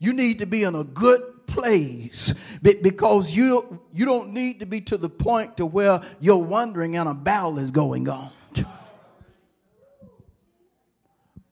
You 0.00 0.14
need 0.14 0.38
to 0.38 0.46
be 0.46 0.64
in 0.64 0.74
a 0.74 0.82
good 0.82 1.46
place 1.46 2.32
because 2.62 3.32
you, 3.32 3.80
you 3.92 4.06
don't 4.06 4.32
need 4.32 4.60
to 4.60 4.66
be 4.66 4.80
to 4.82 4.96
the 4.96 5.10
point 5.10 5.58
to 5.58 5.66
where 5.66 6.00
you're 6.18 6.38
wondering 6.38 6.96
and 6.96 7.08
a 7.08 7.14
battle 7.14 7.58
is 7.58 7.70
going 7.70 8.08
on. 8.08 8.30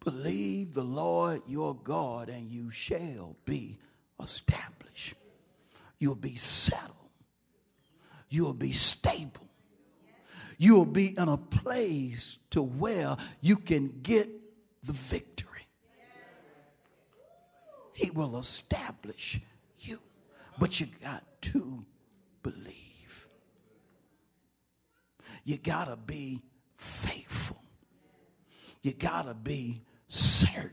Believe 0.02 0.72
the 0.72 0.84
Lord 0.84 1.42
your 1.46 1.74
God 1.74 2.30
and 2.30 2.48
you 2.48 2.70
shall 2.70 3.36
be 3.44 3.78
established. 4.22 5.14
You'll 5.98 6.14
be 6.14 6.36
settled. 6.36 6.94
You'll 8.30 8.54
be 8.54 8.72
stable. 8.72 9.46
You'll 10.56 10.86
be 10.86 11.16
in 11.18 11.28
a 11.28 11.36
place 11.36 12.38
to 12.50 12.62
where 12.62 13.16
you 13.42 13.56
can 13.56 14.00
get 14.02 14.28
the 14.82 14.92
victory. 14.92 15.47
He 17.98 18.10
will 18.10 18.38
establish 18.38 19.40
you. 19.80 19.98
But 20.56 20.78
you 20.78 20.86
got 21.02 21.24
to 21.42 21.84
believe. 22.44 23.28
You 25.42 25.58
got 25.58 25.86
to 25.86 25.96
be 25.96 26.40
faithful. 26.76 27.60
You 28.82 28.92
got 28.92 29.26
to 29.26 29.34
be 29.34 29.82
certain. 30.06 30.70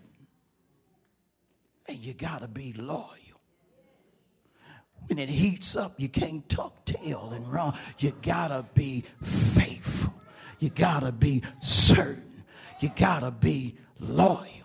And 1.87 1.97
you 1.97 2.13
got 2.13 2.43
to 2.43 2.47
be 2.47 2.73
loyal. 2.73 3.41
When 5.07 5.17
it 5.17 5.29
heats 5.29 5.75
up, 5.75 5.95
you 5.97 6.09
can't 6.09 6.47
tuck 6.47 6.85
tail 6.85 7.31
and 7.33 7.51
run. 7.51 7.73
You 7.97 8.11
got 8.21 8.49
to 8.49 8.67
be 8.75 9.03
faithful. 9.23 10.13
You 10.59 10.69
got 10.69 10.99
to 10.99 11.11
be 11.11 11.41
certain. 11.59 12.43
You 12.81 12.89
got 12.95 13.21
to 13.21 13.31
be 13.31 13.77
loyal 13.99 14.64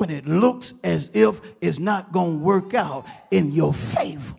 when 0.00 0.08
it 0.08 0.26
looks 0.26 0.72
as 0.82 1.10
if 1.12 1.42
it's 1.60 1.78
not 1.78 2.10
going 2.10 2.38
to 2.38 2.42
work 2.42 2.72
out 2.72 3.04
in 3.30 3.52
your 3.52 3.74
favor. 3.74 4.34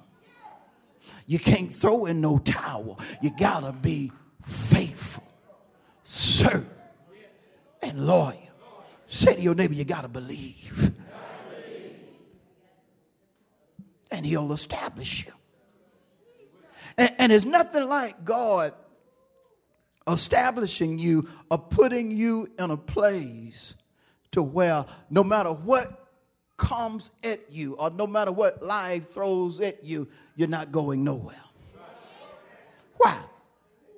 You 1.28 1.38
can't 1.38 1.71
throw 1.71 2.06
in 2.06 2.19
no 2.19 2.39
towel. 2.39 3.00
You 3.21 3.30
got 3.30 3.60
to 3.60 3.71
be 3.71 4.12
faithful, 4.43 5.24
certain, 6.02 6.67
and 7.84 8.08
loyal. 8.08 8.39
Say 9.06 9.36
to 9.36 9.39
your 9.39 9.54
neighbor, 9.54 9.76
you 9.76 9.86
got 9.86 10.02
to 10.02 10.10
believe. 10.10 10.93
And 14.10 14.26
he'll 14.26 14.54
establish 14.54 15.28
you. 15.28 15.34
And, 16.97 17.13
and 17.19 17.32
it's 17.32 17.45
nothing 17.45 17.88
like 17.88 18.26
God 18.26 18.74
establishing 20.08 20.97
you 20.97 21.30
or 21.52 21.60
putting 21.60 22.10
you 22.10 22.47
in 22.58 22.71
a 22.71 22.78
place 22.78 23.76
to 24.32 24.44
where 24.44 24.86
no 25.10 25.24
matter 25.24 25.52
what 25.52 26.08
comes 26.58 27.12
at 27.24 27.52
you 27.52 27.74
or 27.74 27.89
no 27.89 28.06
matter 28.06 28.32
what 28.32 28.63
life 28.63 29.10
throws 29.10 29.60
at 29.60 29.84
you, 29.84 30.08
you're 30.36 30.48
not 30.48 30.72
going 30.72 31.04
nowhere. 31.04 31.44
Why? 32.98 33.17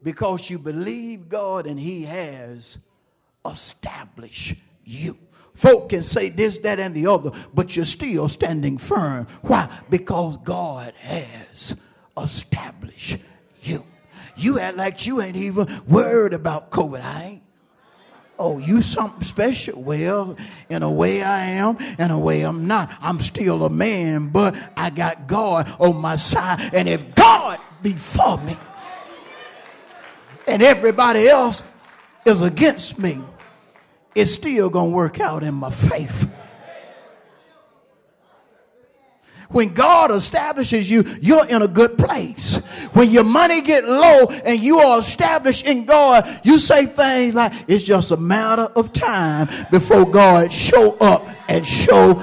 Because 0.02 0.50
you 0.50 0.60
believe 0.60 1.30
God 1.30 1.68
and 1.68 1.80
He 1.80 2.04
has 2.04 2.78
established 3.46 4.56
you. 4.86 5.18
Folk 5.54 5.90
can 5.90 6.04
say 6.04 6.30
this, 6.30 6.58
that, 6.60 6.80
and 6.80 6.96
the 6.96 7.08
other, 7.08 7.32
but 7.54 7.76
you're 7.76 7.86
still 7.86 8.28
standing 8.28 8.78
firm. 8.78 9.28
Why? 9.42 9.70
Because 9.90 10.38
God 10.38 10.96
has 10.96 11.76
established 12.18 13.18
you. 13.62 13.84
You 14.36 14.60
act 14.60 14.78
like 14.78 15.06
you 15.06 15.22
ain't 15.22 15.38
even 15.38 15.68
worried 15.88 16.34
about 16.34 16.72
COVID. 16.72 17.02
I 17.02 17.24
ain't. 17.24 17.44
Oh, 18.46 18.58
you 18.58 18.82
something 18.82 19.24
special. 19.24 19.82
Well, 19.82 20.36
in 20.68 20.84
a 20.84 20.92
way 20.92 21.24
I 21.24 21.46
am, 21.46 21.78
in 21.98 22.12
a 22.12 22.20
way 22.20 22.42
I'm 22.42 22.68
not. 22.68 22.92
I'm 23.00 23.22
still 23.22 23.64
a 23.64 23.70
man, 23.70 24.28
but 24.28 24.54
I 24.76 24.90
got 24.90 25.28
God 25.28 25.74
on 25.80 25.96
my 25.96 26.18
side. 26.18 26.60
And 26.74 26.90
if 26.90 27.16
God 27.16 27.58
be 27.82 27.94
for 27.94 28.38
me 28.40 28.58
and 30.46 30.62
everybody 30.62 31.30
else 31.30 31.64
is 32.26 32.42
against 32.42 33.00
me, 33.00 33.22
it's 34.14 34.34
still 34.34 34.70
going 34.70 34.92
to 34.92 34.96
work 34.96 35.22
out 35.22 35.42
in 35.42 35.54
my 35.54 35.72
faith. 35.72 36.30
When 39.54 39.74
God 39.74 40.12
establishes 40.12 40.90
you, 40.90 41.04
you're 41.22 41.46
in 41.46 41.62
a 41.62 41.68
good 41.68 41.98
place. 41.98 42.58
When 42.94 43.10
your 43.10 43.24
money 43.24 43.62
get 43.62 43.86
low 43.86 44.26
and 44.46 44.62
you 44.62 44.80
are 44.80 45.00
established 45.00 45.66
in 45.66 45.86
God, 45.86 46.42
you 46.44 46.58
say 46.58 46.86
things 46.86 47.34
like, 47.36 47.54
it's 47.68 47.84
just 47.84 48.12
a 48.12 48.18
matter 48.18 48.64
of 48.76 48.92
time 48.92 49.48
before 49.72 50.06
God 50.06 50.52
show 50.52 50.98
up 50.98 51.28
and 51.48 51.66
show 51.66 52.22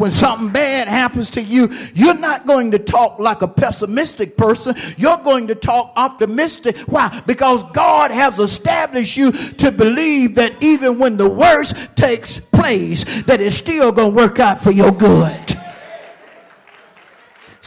when 0.00 0.10
something 0.10 0.48
bad 0.48 0.88
happens 0.88 1.28
to 1.30 1.42
you, 1.42 1.68
you're 1.94 2.18
not 2.18 2.46
going 2.46 2.70
to 2.70 2.78
talk 2.78 3.18
like 3.18 3.42
a 3.42 3.48
pessimistic 3.48 4.36
person. 4.36 4.74
You're 4.96 5.18
going 5.18 5.46
to 5.48 5.54
talk 5.54 5.92
optimistic. 5.94 6.78
Why? 6.80 7.22
Because 7.26 7.62
God 7.72 8.10
has 8.10 8.38
established 8.38 9.18
you 9.18 9.30
to 9.32 9.70
believe 9.70 10.36
that 10.36 10.54
even 10.62 10.98
when 10.98 11.18
the 11.18 11.28
worst 11.28 11.94
takes 11.96 12.40
place, 12.40 13.04
that 13.22 13.42
it's 13.42 13.56
still 13.56 13.92
going 13.92 14.12
to 14.12 14.16
work 14.16 14.38
out 14.38 14.58
for 14.58 14.70
your 14.70 14.90
good. 14.90 15.49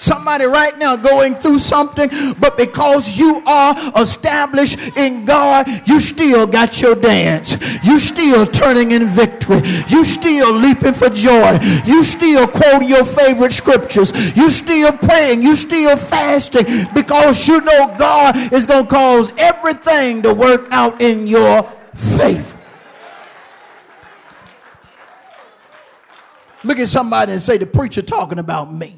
Somebody 0.03 0.43
right 0.43 0.77
now 0.77 0.97
going 0.97 1.33
through 1.33 1.59
something, 1.59 2.09
but 2.37 2.57
because 2.57 3.17
you 3.17 3.41
are 3.47 3.73
established 3.95 4.97
in 4.97 5.23
God, 5.23 5.65
you 5.87 6.01
still 6.01 6.45
got 6.45 6.81
your 6.81 6.93
dance. 6.93 7.55
You 7.85 8.01
still 8.01 8.45
turning 8.45 8.91
in 8.91 9.05
victory. 9.05 9.61
You 9.87 10.03
still 10.03 10.53
leaping 10.53 10.93
for 10.93 11.07
joy. 11.07 11.57
You 11.85 12.03
still 12.03 12.49
quoting 12.49 12.89
your 12.89 13.05
favorite 13.05 13.53
scriptures. 13.53 14.11
You 14.35 14.49
still 14.49 14.91
praying. 14.91 15.41
You 15.41 15.55
still 15.55 15.95
fasting 15.95 16.65
because 16.93 17.47
you 17.47 17.61
know 17.61 17.95
God 17.97 18.35
is 18.51 18.65
going 18.65 18.83
to 18.83 18.93
cause 18.93 19.31
everything 19.37 20.21
to 20.23 20.33
work 20.33 20.67
out 20.71 21.01
in 21.01 21.27
your 21.27 21.63
favor. 21.95 22.59
Look 26.65 26.77
at 26.79 26.89
somebody 26.89 27.31
and 27.31 27.41
say, 27.41 27.57
The 27.57 27.65
preacher 27.65 28.01
talking 28.01 28.39
about 28.39 28.73
me. 28.73 28.97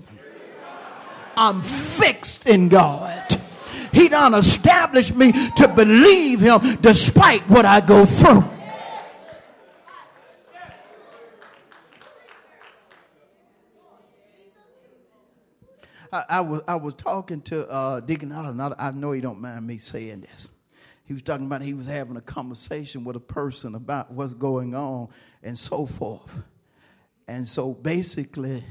I'm 1.37 1.61
fixed 1.61 2.47
in 2.47 2.69
God. 2.69 3.41
He 3.93 4.09
done 4.09 4.33
established 4.33 5.15
me 5.15 5.31
to 5.31 5.67
believe 5.75 6.41
him 6.41 6.59
despite 6.81 7.47
what 7.49 7.65
I 7.65 7.79
go 7.81 8.05
through. 8.05 8.43
I, 16.11 16.23
I 16.29 16.41
was 16.41 16.61
I 16.67 16.75
was 16.75 16.93
talking 16.93 17.41
to 17.43 17.69
uh, 17.69 17.99
Deacon 17.99 18.31
Allen. 18.31 18.59
I, 18.61 18.73
I 18.77 18.91
know 18.91 19.11
he 19.11 19.21
don't 19.21 19.41
mind 19.41 19.67
me 19.67 19.77
saying 19.77 20.21
this. 20.21 20.49
He 21.05 21.13
was 21.13 21.21
talking 21.21 21.45
about 21.45 21.61
he 21.61 21.73
was 21.73 21.85
having 21.85 22.17
a 22.17 22.21
conversation 22.21 23.03
with 23.03 23.15
a 23.15 23.21
person 23.21 23.75
about 23.75 24.11
what's 24.11 24.33
going 24.33 24.75
on 24.75 25.09
and 25.43 25.57
so 25.57 25.85
forth. 25.85 26.33
And 27.27 27.47
so 27.47 27.73
basically, 27.73 28.63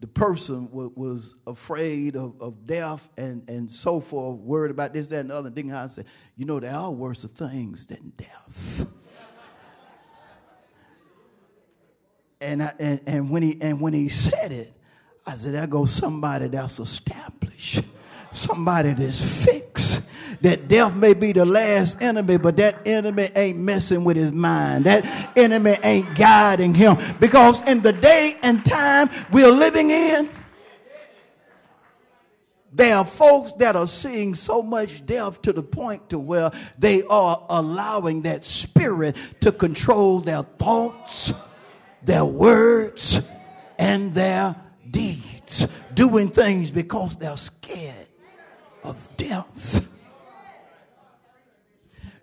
the 0.00 0.06
person 0.06 0.66
w- 0.66 0.92
was 0.94 1.36
afraid 1.46 2.16
of, 2.16 2.40
of 2.40 2.66
death 2.66 3.08
and, 3.18 3.48
and 3.48 3.70
so 3.70 4.00
forth, 4.00 4.38
worried 4.40 4.70
about 4.70 4.94
this, 4.94 5.08
that, 5.08 5.20
and 5.20 5.30
the 5.30 5.36
other. 5.36 5.50
Deacon 5.50 5.88
said, 5.88 6.06
You 6.36 6.46
know, 6.46 6.58
there 6.58 6.74
are 6.74 6.90
worse 6.90 7.22
things 7.24 7.86
than 7.86 8.12
death. 8.16 8.86
and, 12.40 12.62
I, 12.62 12.72
and, 12.80 13.00
and, 13.06 13.30
when 13.30 13.42
he, 13.42 13.60
and 13.60 13.80
when 13.80 13.92
he 13.92 14.08
said 14.08 14.52
it, 14.52 14.72
I 15.26 15.36
said, 15.36 15.52
There 15.54 15.66
goes 15.66 15.92
somebody 15.92 16.48
that's 16.48 16.80
established, 16.80 17.82
somebody 18.32 18.94
that's 18.94 19.44
fixed 19.44 19.69
that 20.42 20.68
death 20.68 20.94
may 20.94 21.14
be 21.14 21.32
the 21.32 21.44
last 21.44 22.00
enemy, 22.00 22.38
but 22.38 22.56
that 22.56 22.86
enemy 22.86 23.28
ain't 23.34 23.58
messing 23.58 24.04
with 24.04 24.16
his 24.16 24.32
mind. 24.32 24.84
That 24.84 25.04
enemy 25.36 25.76
ain't 25.82 26.14
guiding 26.14 26.74
him. 26.74 26.96
Because 27.18 27.60
in 27.62 27.82
the 27.82 27.92
day 27.92 28.36
and 28.42 28.64
time 28.64 29.10
we're 29.32 29.50
living 29.50 29.90
in, 29.90 30.30
there 32.72 32.96
are 32.96 33.04
folks 33.04 33.52
that 33.54 33.74
are 33.74 33.86
seeing 33.86 34.34
so 34.34 34.62
much 34.62 35.04
death 35.04 35.42
to 35.42 35.52
the 35.52 35.62
point 35.62 36.08
to 36.10 36.18
where 36.18 36.52
they 36.78 37.02
are 37.02 37.44
allowing 37.50 38.22
that 38.22 38.44
spirit 38.44 39.16
to 39.40 39.50
control 39.50 40.20
their 40.20 40.42
thoughts, 40.42 41.32
their 42.04 42.24
words, 42.24 43.20
and 43.78 44.14
their 44.14 44.54
deeds. 44.88 45.66
Doing 45.94 46.30
things 46.30 46.70
because 46.70 47.16
they're 47.16 47.36
scared 47.36 48.06
of 48.84 49.08
death. 49.16 49.89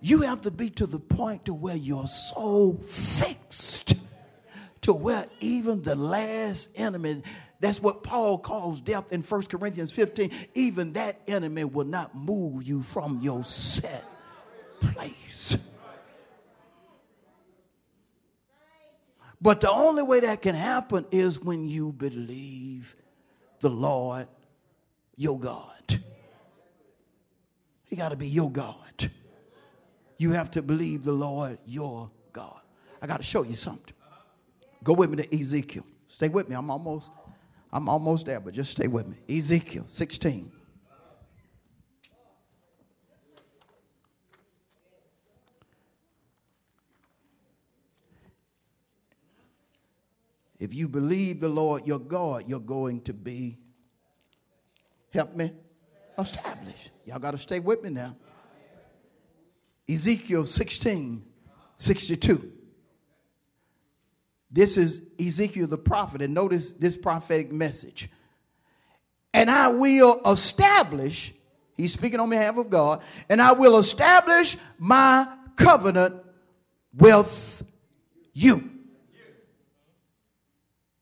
You 0.08 0.22
have 0.22 0.44
to 0.44 0.52
be 0.52 0.70
to 0.70 0.86
the 0.88 1.00
point 1.00 1.44
to 1.46 1.54
where 1.54 1.76
you're 1.76 2.08
so 2.08 2.80
fixed 2.86 3.94
to 4.80 4.94
where 4.94 5.26
even 5.42 5.82
the 5.82 5.98
last 5.98 6.70
enemy 6.78 7.24
that's 7.60 7.82
what 7.82 8.04
Paul 8.04 8.38
calls 8.38 8.80
death 8.80 9.12
in 9.12 9.22
1 9.22 9.42
Corinthians 9.48 9.92
15. 9.92 10.32
Even 10.56 10.94
that 10.94 11.20
enemy 11.28 11.66
will 11.66 11.88
not 11.88 12.16
move 12.16 12.64
you 12.64 12.84
from 12.84 13.20
your 13.20 13.44
set 13.44 14.06
place. 14.80 15.58
But 19.42 19.60
the 19.60 19.70
only 19.70 20.04
way 20.04 20.22
that 20.22 20.42
can 20.42 20.56
happen 20.56 21.06
is 21.12 21.38
when 21.38 21.68
you 21.68 21.92
believe 21.92 22.96
the 23.60 23.70
Lord 23.70 24.30
your 25.18 25.38
God. 25.38 26.00
He 27.84 27.98
got 27.98 28.12
to 28.12 28.16
be 28.16 28.30
your 28.30 28.50
God 28.50 29.12
you 30.18 30.32
have 30.32 30.52
to 30.52 30.62
believe 30.62 31.04
the 31.04 31.12
Lord 31.12 31.60
your 31.66 32.10
God. 32.34 32.60
I 33.02 33.08
got 33.08 33.18
to 33.18 33.24
show 33.24 33.44
you 33.44 33.56
something. 33.56 33.94
Go 34.84 34.94
with 34.94 35.10
me 35.10 35.24
to 35.24 35.40
Ezekiel. 35.40 35.86
Stay 36.08 36.30
with 36.30 36.50
me. 36.50 36.56
I'm 36.56 36.70
almost, 36.70 37.12
I'm 37.72 37.90
almost 37.90 38.26
there, 38.26 38.40
but 38.40 38.54
just 38.54 38.72
stay 38.72 38.88
with 38.88 39.08
me. 39.08 39.18
Ezekiel 39.38 39.84
16. 39.86 40.52
If 50.60 50.74
you 50.74 50.88
believe 50.88 51.40
the 51.40 51.50
Lord 51.50 51.86
your 51.86 52.00
God, 52.00 52.46
you're 52.48 52.60
going 52.60 53.02
to 53.02 53.14
be, 53.14 53.58
help 55.14 55.36
me, 55.36 55.52
established. 56.18 56.90
Y'all 57.06 57.20
got 57.20 57.32
to 57.32 57.38
stay 57.38 57.60
with 57.60 57.84
me 57.84 57.92
now. 57.92 58.16
Ezekiel 59.90 60.46
16 60.46 61.24
62. 61.78 62.52
This 64.50 64.78
is 64.78 65.02
Ezekiel 65.20 65.68
the 65.68 65.78
prophet, 65.78 66.22
and 66.22 66.34
notice 66.34 66.72
this 66.72 66.98
prophetic 66.98 67.52
message. 67.52 68.10
And 69.34 69.52
I 69.52 69.68
will 69.68 70.20
establish, 70.26 71.34
he's 71.76 71.94
speaking 71.94 72.20
on 72.20 72.30
behalf 72.30 72.58
of 72.58 72.70
God, 72.70 73.02
and 73.30 73.42
I 73.42 73.52
will 73.52 73.78
establish 73.78 74.58
my 74.80 75.28
covenant 75.56 76.16
with 76.96 77.64
you. 78.34 78.72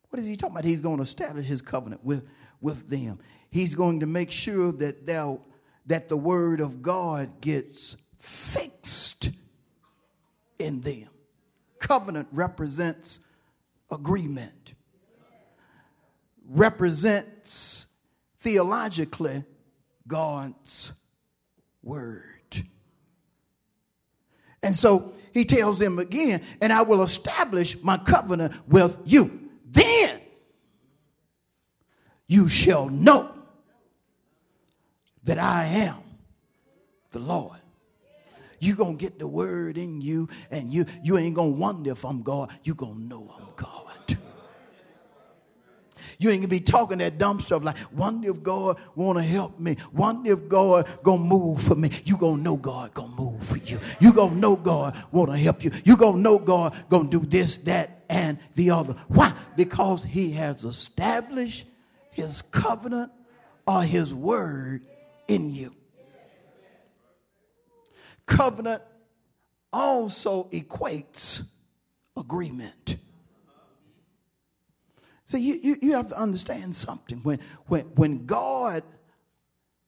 What 0.09 0.19
is 0.19 0.25
he 0.25 0.35
talking 0.35 0.55
about? 0.55 0.65
He's 0.65 0.81
going 0.81 0.97
to 0.97 1.03
establish 1.03 1.45
his 1.45 1.61
covenant 1.61 2.03
with, 2.03 2.27
with 2.61 2.89
them. 2.89 3.19
He's 3.49 3.75
going 3.75 4.01
to 4.01 4.05
make 4.05 4.31
sure 4.31 4.71
that, 4.73 5.05
that 5.85 6.07
the 6.09 6.17
word 6.17 6.59
of 6.59 6.81
God 6.81 7.41
gets 7.41 7.95
fixed 8.25 9.29
in 10.57 10.81
them. 10.81 11.09
Covenant 11.79 12.27
represents 12.31 13.19
agreement, 13.91 14.73
represents 16.47 17.85
theologically 18.39 19.43
God's 20.07 20.91
word. 21.83 22.23
And 24.63 24.73
so 24.73 25.13
he 25.31 25.45
tells 25.45 25.77
them 25.77 25.99
again, 25.99 26.41
and 26.61 26.73
I 26.73 26.81
will 26.81 27.03
establish 27.03 27.79
my 27.83 27.97
covenant 27.97 28.53
with 28.67 28.97
you. 29.05 29.49
Then 29.69 30.19
you 32.25 32.47
shall 32.47 32.89
know 32.89 33.31
that 35.23 35.37
I 35.37 35.65
am 35.65 35.97
the 37.11 37.19
Lord 37.19 37.59
you're 38.59 38.75
going 38.75 38.97
to 38.97 39.03
get 39.03 39.19
the 39.19 39.27
word 39.27 39.77
in 39.77 40.01
you 40.01 40.29
and 40.51 40.71
you, 40.71 40.85
you 41.03 41.17
ain't 41.17 41.35
going 41.35 41.53
to 41.53 41.57
wonder 41.57 41.91
if 41.91 42.05
I'm 42.05 42.23
God. 42.23 42.51
You're 42.63 42.75
going 42.75 42.95
to 42.95 43.01
know 43.01 43.33
I'm 43.37 43.47
God. 43.55 44.17
You 46.17 46.29
ain't 46.29 46.41
gonna 46.41 46.47
be 46.49 46.59
talking 46.59 46.99
that 46.99 47.17
dumb 47.17 47.39
stuff 47.39 47.63
like, 47.63 47.77
wonder 47.91 48.29
if 48.29 48.41
God 48.41 48.79
wanna 48.95 49.23
help 49.23 49.59
me. 49.59 49.77
Wonder 49.93 50.33
if 50.33 50.47
God 50.47 50.87
gonna 51.03 51.21
move 51.21 51.61
for 51.61 51.75
me. 51.75 51.89
You 52.05 52.17
gonna 52.17 52.41
know 52.41 52.55
God 52.55 52.93
gonna 52.93 53.13
move 53.15 53.43
for 53.43 53.57
you. 53.57 53.79
You 53.99 54.13
gonna 54.13 54.35
know 54.35 54.55
God 54.55 54.95
wanna 55.11 55.37
help 55.37 55.63
you. 55.63 55.71
You 55.83 55.97
gonna 55.97 56.17
know 56.17 56.39
God 56.39 56.75
gonna 56.89 57.09
do 57.09 57.19
this, 57.19 57.57
that, 57.59 58.03
and 58.09 58.39
the 58.55 58.71
other. 58.71 58.93
Why? 59.07 59.33
Because 59.55 60.03
he 60.03 60.31
has 60.31 60.63
established 60.63 61.65
his 62.11 62.41
covenant 62.41 63.11
or 63.67 63.83
his 63.83 64.13
word 64.13 64.85
in 65.27 65.51
you. 65.51 65.73
Covenant 68.25 68.81
also 69.71 70.45
equates 70.45 71.43
agreement. 72.17 72.97
See, 75.25 75.39
you, 75.39 75.59
you, 75.61 75.77
you 75.81 75.91
have 75.93 76.07
to 76.09 76.17
understand 76.17 76.75
something. 76.75 77.17
When, 77.19 77.39
when, 77.65 77.85
when 77.95 78.25
God 78.25 78.83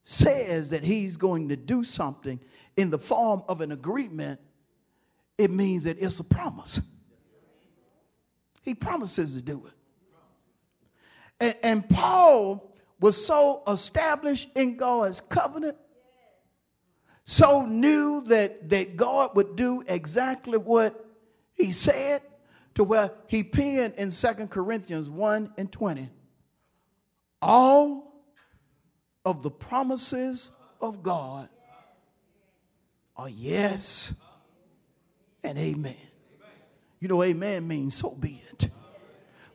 says 0.02 0.70
that 0.70 0.82
He's 0.82 1.16
going 1.16 1.48
to 1.50 1.56
do 1.56 1.84
something 1.84 2.40
in 2.76 2.90
the 2.90 2.98
form 2.98 3.42
of 3.48 3.60
an 3.60 3.72
agreement, 3.72 4.40
it 5.36 5.50
means 5.52 5.84
that 5.84 6.00
it's 6.00 6.18
a 6.18 6.24
promise. 6.24 6.80
He 8.62 8.74
promises 8.74 9.34
to 9.36 9.42
do 9.42 9.64
it. 9.66 9.72
And, 11.40 11.54
and 11.62 11.88
Paul 11.88 12.74
was 13.00 13.24
so 13.24 13.62
established 13.68 14.48
in 14.56 14.76
God's 14.76 15.20
covenant, 15.20 15.76
so 17.30 17.66
knew 17.66 18.22
that, 18.22 18.70
that 18.70 18.96
God 18.96 19.36
would 19.36 19.54
do 19.54 19.84
exactly 19.86 20.56
what 20.56 21.04
he 21.54 21.72
said, 21.72 22.22
to 22.72 22.84
where 22.84 23.10
he 23.26 23.42
penned 23.42 23.92
in 23.98 24.10
Second 24.10 24.48
Corinthians 24.48 25.10
1 25.10 25.52
and 25.58 25.70
20 25.70 26.08
all 27.42 28.24
of 29.26 29.42
the 29.42 29.50
promises 29.50 30.50
of 30.80 31.02
God 31.02 31.50
are 33.14 33.28
yes 33.28 34.14
and 35.44 35.58
amen. 35.58 35.96
You 36.98 37.08
know, 37.08 37.22
amen 37.22 37.68
means 37.68 37.94
so 37.94 38.14
be 38.14 38.42
it. 38.50 38.70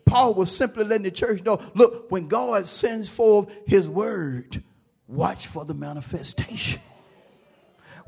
Paul 0.05 0.35
was 0.35 0.55
simply 0.55 0.83
letting 0.83 1.03
the 1.03 1.11
church 1.11 1.43
know 1.43 1.59
look, 1.73 2.11
when 2.11 2.27
God 2.27 2.67
sends 2.67 3.09
forth 3.09 3.51
his 3.65 3.87
word, 3.87 4.61
watch 5.07 5.47
for 5.47 5.65
the 5.65 5.73
manifestation. 5.73 6.81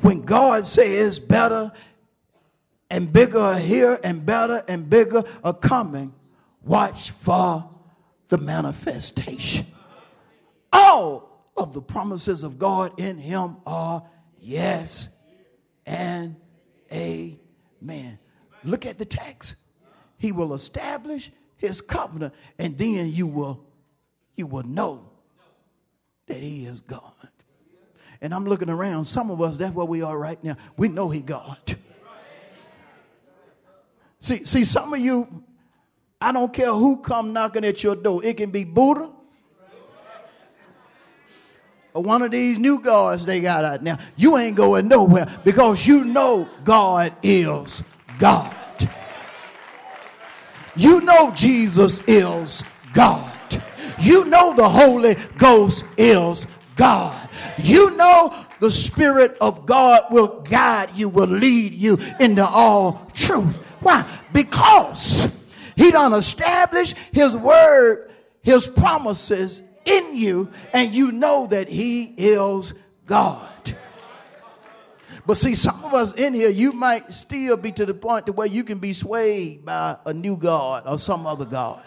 When 0.02 0.22
God 0.22 0.66
says 0.66 1.20
better 1.20 1.72
and 2.90 3.12
bigger 3.12 3.40
are 3.40 3.58
here 3.58 4.00
and 4.04 4.26
better 4.26 4.64
and 4.68 4.90
bigger 4.90 5.24
are 5.44 5.54
coming, 5.54 6.14
watch 6.64 7.12
for 7.12 7.70
the 8.30 8.38
manifestation. 8.38 9.68
All 10.72 11.52
of 11.56 11.74
the 11.74 11.82
promises 11.82 12.44
of 12.44 12.60
God 12.60 13.00
in 13.00 13.18
him 13.18 13.58
are 13.66 14.04
yes 14.40 15.10
and 15.86 16.36
amen. 16.92 18.20
Look 18.64 18.86
at 18.86 18.98
the 18.98 19.06
text. 19.06 19.56
He 20.18 20.32
will 20.32 20.54
establish 20.54 21.32
his 21.58 21.82
covenant, 21.82 22.34
and 22.60 22.78
then 22.78 23.12
you 23.12 23.28
will 23.28 23.66
you 24.36 24.48
will 24.48 24.64
know 24.64 25.10
that 26.28 26.38
he 26.38 26.66
is 26.66 26.82
God. 26.82 27.30
And 28.22 28.34
I'm 28.34 28.46
looking 28.46 28.70
around, 28.70 29.06
some 29.06 29.30
of 29.30 29.42
us, 29.42 29.58
that's 29.58 29.74
where 29.74 29.86
we 29.86 30.02
are 30.02 30.18
right 30.18 30.42
now. 30.44 30.56
We 30.78 30.88
know 30.88 31.10
he 31.10 31.22
God. 31.22 31.58
See, 34.20 34.44
see, 34.46 34.66
some 34.66 34.94
of 34.94 35.00
you, 35.00 35.44
I 36.20 36.32
don't 36.32 36.52
care 36.52 36.74
who 36.74 36.98
come 36.98 37.34
knocking 37.34 37.64
at 37.64 37.84
your 37.84 37.96
door. 37.96 38.24
It 38.24 38.38
can 38.38 38.50
be 38.50 38.64
Buddha 38.64 39.12
or 41.96 42.04
one 42.04 42.22
of 42.22 42.30
these 42.30 42.60
new 42.60 42.80
gods 42.80 43.26
they 43.26 43.40
got 43.40 43.64
out 43.64 43.82
now. 43.82 43.98
You 44.18 44.38
ain't 44.38 44.58
going 44.58 44.90
nowhere 44.90 45.28
because 45.46 45.88
you 45.88 46.04
know 46.04 46.48
God 46.66 47.14
is 47.24 47.84
God. 48.20 48.54
You 50.76 51.00
know 51.02 51.32
Jesus 51.32 52.02
is 52.06 52.64
God. 52.94 53.32
You 53.98 54.26
know 54.26 54.54
the 54.54 54.68
Holy 54.68 55.16
Ghost 55.38 55.86
is 55.98 56.46
God. 56.76 57.30
You 57.58 57.96
know 57.96 58.36
the 58.60 58.72
Spirit 58.72 59.38
of 59.40 59.66
God 59.66 60.04
will 60.12 60.42
guide 60.42 60.96
you, 60.96 61.10
will 61.10 61.28
lead 61.28 61.74
you 61.74 61.98
into 62.20 62.46
all 62.46 63.10
truth. 63.14 63.58
Why? 63.82 64.08
Because 64.34 65.30
He 65.76 65.92
done 65.92 66.14
established 66.14 66.96
His 67.12 67.36
word, 67.36 68.12
His 68.42 68.68
promises 68.68 69.64
in 69.86 70.16
you, 70.16 70.52
and 70.74 70.94
you 70.94 71.12
know 71.12 71.48
that 71.48 71.70
He 71.70 72.04
is 72.18 72.74
God. 73.06 73.76
But 75.28 75.38
see, 75.38 75.56
some 75.56 75.84
of 75.84 75.94
us 75.94 76.14
in 76.14 76.36
here, 76.36 76.50
you 76.50 76.72
might 76.72 77.12
still 77.12 77.58
be 77.58 77.72
to 77.72 77.86
the 77.86 77.96
point 77.96 78.28
to 78.28 78.32
where 78.32 78.48
you 78.48 78.64
can 78.64 78.78
be 78.78 78.94
swayed 78.94 79.66
by 79.66 79.98
a 80.06 80.14
new 80.14 80.38
God 80.38 80.84
or 80.86 81.00
some 81.00 81.26
other 81.26 81.46
God. 81.46 81.84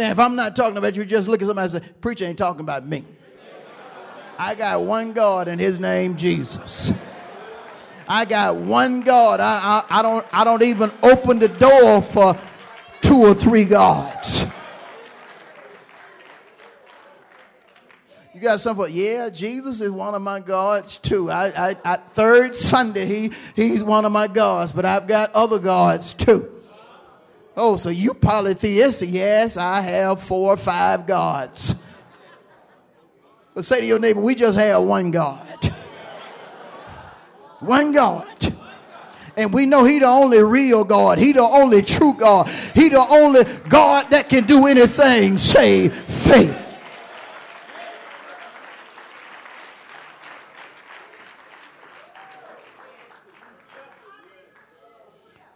Now, 0.00 0.10
if 0.10 0.18
I'm 0.18 0.34
not 0.34 0.56
talking 0.56 0.78
about 0.78 0.96
you, 0.96 1.04
just 1.04 1.28
look 1.28 1.42
at 1.42 1.46
somebody 1.46 1.74
and 1.74 1.84
say, 1.84 1.92
Preacher 2.00 2.24
ain't 2.24 2.38
talking 2.38 2.62
about 2.62 2.86
me. 2.86 3.04
I 4.38 4.54
got 4.54 4.82
one 4.82 5.12
God 5.12 5.46
and 5.46 5.60
his 5.60 5.78
name 5.78 6.16
Jesus. 6.16 6.90
I 8.08 8.24
got 8.24 8.56
one 8.56 9.02
God. 9.02 9.40
I, 9.40 9.84
I, 9.90 9.98
I, 9.98 10.02
don't, 10.02 10.26
I 10.32 10.42
don't 10.44 10.62
even 10.62 10.90
open 11.02 11.38
the 11.38 11.48
door 11.48 12.00
for 12.00 12.34
two 13.02 13.18
or 13.18 13.34
three 13.34 13.66
gods. 13.66 14.46
You 18.34 18.40
got 18.40 18.58
some 18.62 18.74
for 18.74 18.88
yeah, 18.88 19.28
Jesus 19.28 19.82
is 19.82 19.90
one 19.90 20.14
of 20.14 20.22
my 20.22 20.40
gods 20.40 20.96
too. 20.96 21.30
I, 21.30 21.72
I, 21.72 21.76
I, 21.84 21.96
third 21.96 22.56
Sunday 22.56 23.04
he 23.04 23.32
he's 23.54 23.84
one 23.84 24.06
of 24.06 24.12
my 24.12 24.28
gods, 24.28 24.72
but 24.72 24.86
I've 24.86 25.06
got 25.06 25.30
other 25.34 25.58
gods 25.58 26.14
too. 26.14 26.59
Oh, 27.56 27.76
so 27.76 27.90
you 27.90 28.14
polytheistic? 28.14 29.10
Yes, 29.12 29.56
I 29.56 29.80
have 29.80 30.22
four 30.22 30.54
or 30.54 30.56
five 30.56 31.06
gods. 31.06 31.74
But 33.54 33.64
say 33.64 33.80
to 33.80 33.86
your 33.86 33.98
neighbor, 33.98 34.20
we 34.20 34.34
just 34.34 34.58
have 34.58 34.82
one 34.82 35.10
God. 35.10 35.74
One 37.58 37.92
God. 37.92 38.26
And 39.36 39.52
we 39.52 39.66
know 39.66 39.84
he 39.84 39.98
the 39.98 40.06
only 40.06 40.42
real 40.42 40.84
God. 40.84 41.18
He 41.18 41.32
the 41.32 41.42
only 41.42 41.82
true 41.82 42.14
God. 42.14 42.48
He 42.74 42.88
the 42.88 43.00
only 43.00 43.44
God 43.68 44.10
that 44.10 44.28
can 44.28 44.44
do 44.44 44.66
anything 44.66 45.38
save 45.38 45.94
faith. 45.94 46.56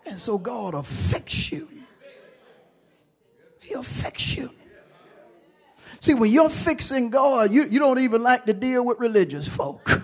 And 0.06 0.18
so 0.18 0.38
God 0.38 0.74
affects 0.74 1.50
you. 1.50 1.73
He 3.64 3.72
affects 3.72 4.36
you. 4.36 4.50
See, 6.00 6.12
when 6.12 6.30
you're 6.30 6.50
fixing 6.50 7.08
God, 7.08 7.50
you, 7.50 7.64
you 7.64 7.78
don't 7.78 7.98
even 7.98 8.22
like 8.22 8.44
to 8.44 8.52
deal 8.52 8.84
with 8.84 8.98
religious 8.98 9.48
folk. 9.48 10.02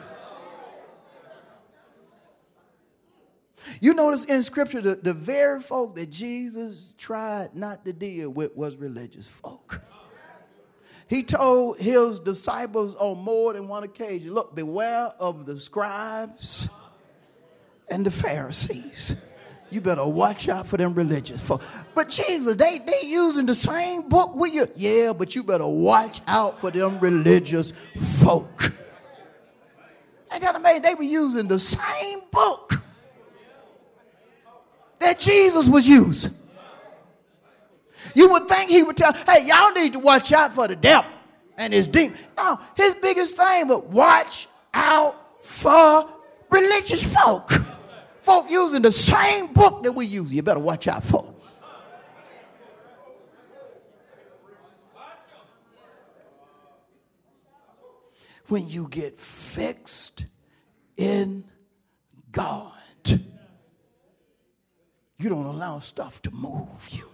You 3.82 3.92
notice 3.92 4.24
in 4.24 4.42
scripture, 4.42 4.80
the 4.80 5.12
very 5.12 5.60
folk 5.60 5.94
that 5.96 6.08
Jesus 6.10 6.94
tried 6.96 7.54
not 7.54 7.84
to 7.84 7.92
deal 7.92 8.30
with 8.30 8.56
was 8.56 8.76
religious 8.76 9.28
folk. 9.28 9.82
He 11.06 11.22
told 11.22 11.78
his 11.78 12.18
disciples 12.18 12.94
on 12.94 13.18
more 13.18 13.52
than 13.52 13.68
one 13.68 13.82
occasion 13.82 14.32
look, 14.32 14.54
beware 14.54 15.12
of 15.18 15.44
the 15.44 15.58
scribes 15.58 16.68
and 17.90 18.06
the 18.06 18.10
Pharisees 18.10 19.16
you 19.70 19.80
better 19.80 20.06
watch 20.06 20.48
out 20.48 20.66
for 20.66 20.76
them 20.76 20.94
religious 20.94 21.40
folk. 21.40 21.62
But 21.94 22.08
Jesus, 22.08 22.56
they 22.56 22.78
they 22.78 23.06
using 23.06 23.46
the 23.46 23.54
same 23.54 24.08
book 24.08 24.34
with 24.34 24.52
you. 24.52 24.66
Yeah, 24.76 25.12
but 25.12 25.34
you 25.34 25.42
better 25.42 25.66
watch 25.66 26.20
out 26.26 26.60
for 26.60 26.70
them 26.70 26.98
religious 26.98 27.72
folk. 27.96 28.72
And 30.32 30.42
that 30.42 30.54
amazing? 30.54 30.82
They 30.82 30.94
were 30.94 31.02
using 31.02 31.48
the 31.48 31.58
same 31.58 32.20
book 32.30 32.80
that 35.00 35.18
Jesus 35.18 35.68
was 35.68 35.88
using. 35.88 36.34
You 38.14 38.30
would 38.32 38.48
think 38.48 38.70
he 38.70 38.82
would 38.82 38.96
tell, 38.96 39.12
hey, 39.12 39.46
y'all 39.46 39.72
need 39.72 39.92
to 39.92 39.98
watch 39.98 40.32
out 40.32 40.54
for 40.54 40.68
the 40.68 40.76
devil 40.76 41.10
and 41.56 41.72
his 41.72 41.86
demon. 41.86 42.16
No, 42.36 42.58
his 42.76 42.94
biggest 42.94 43.36
thing 43.36 43.68
was 43.68 43.82
watch 43.84 44.48
out 44.72 45.44
for 45.44 46.08
religious 46.50 47.02
folk 47.02 47.52
folk 48.22 48.50
using 48.50 48.82
the 48.82 48.92
same 48.92 49.52
book 49.52 49.82
that 49.84 49.92
we 49.92 50.06
use. 50.06 50.32
You 50.32 50.42
better 50.42 50.60
watch 50.60 50.88
out 50.88 51.04
for. 51.04 51.34
When 58.48 58.68
you 58.68 58.88
get 58.88 59.20
fixed 59.20 60.26
in 60.96 61.44
God, 62.32 62.72
you 65.20 65.28
don't 65.28 65.44
allow 65.44 65.78
stuff 65.80 66.20
to 66.22 66.30
move 66.30 66.88
you. 66.90 67.08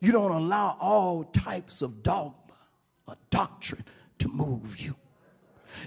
You 0.00 0.10
don't 0.10 0.32
allow 0.32 0.76
all 0.80 1.24
types 1.24 1.82
of 1.82 2.02
dogma 2.02 2.34
or 3.06 3.14
doctrine 3.30 3.84
to 4.18 4.28
move 4.28 4.80
you. 4.80 4.96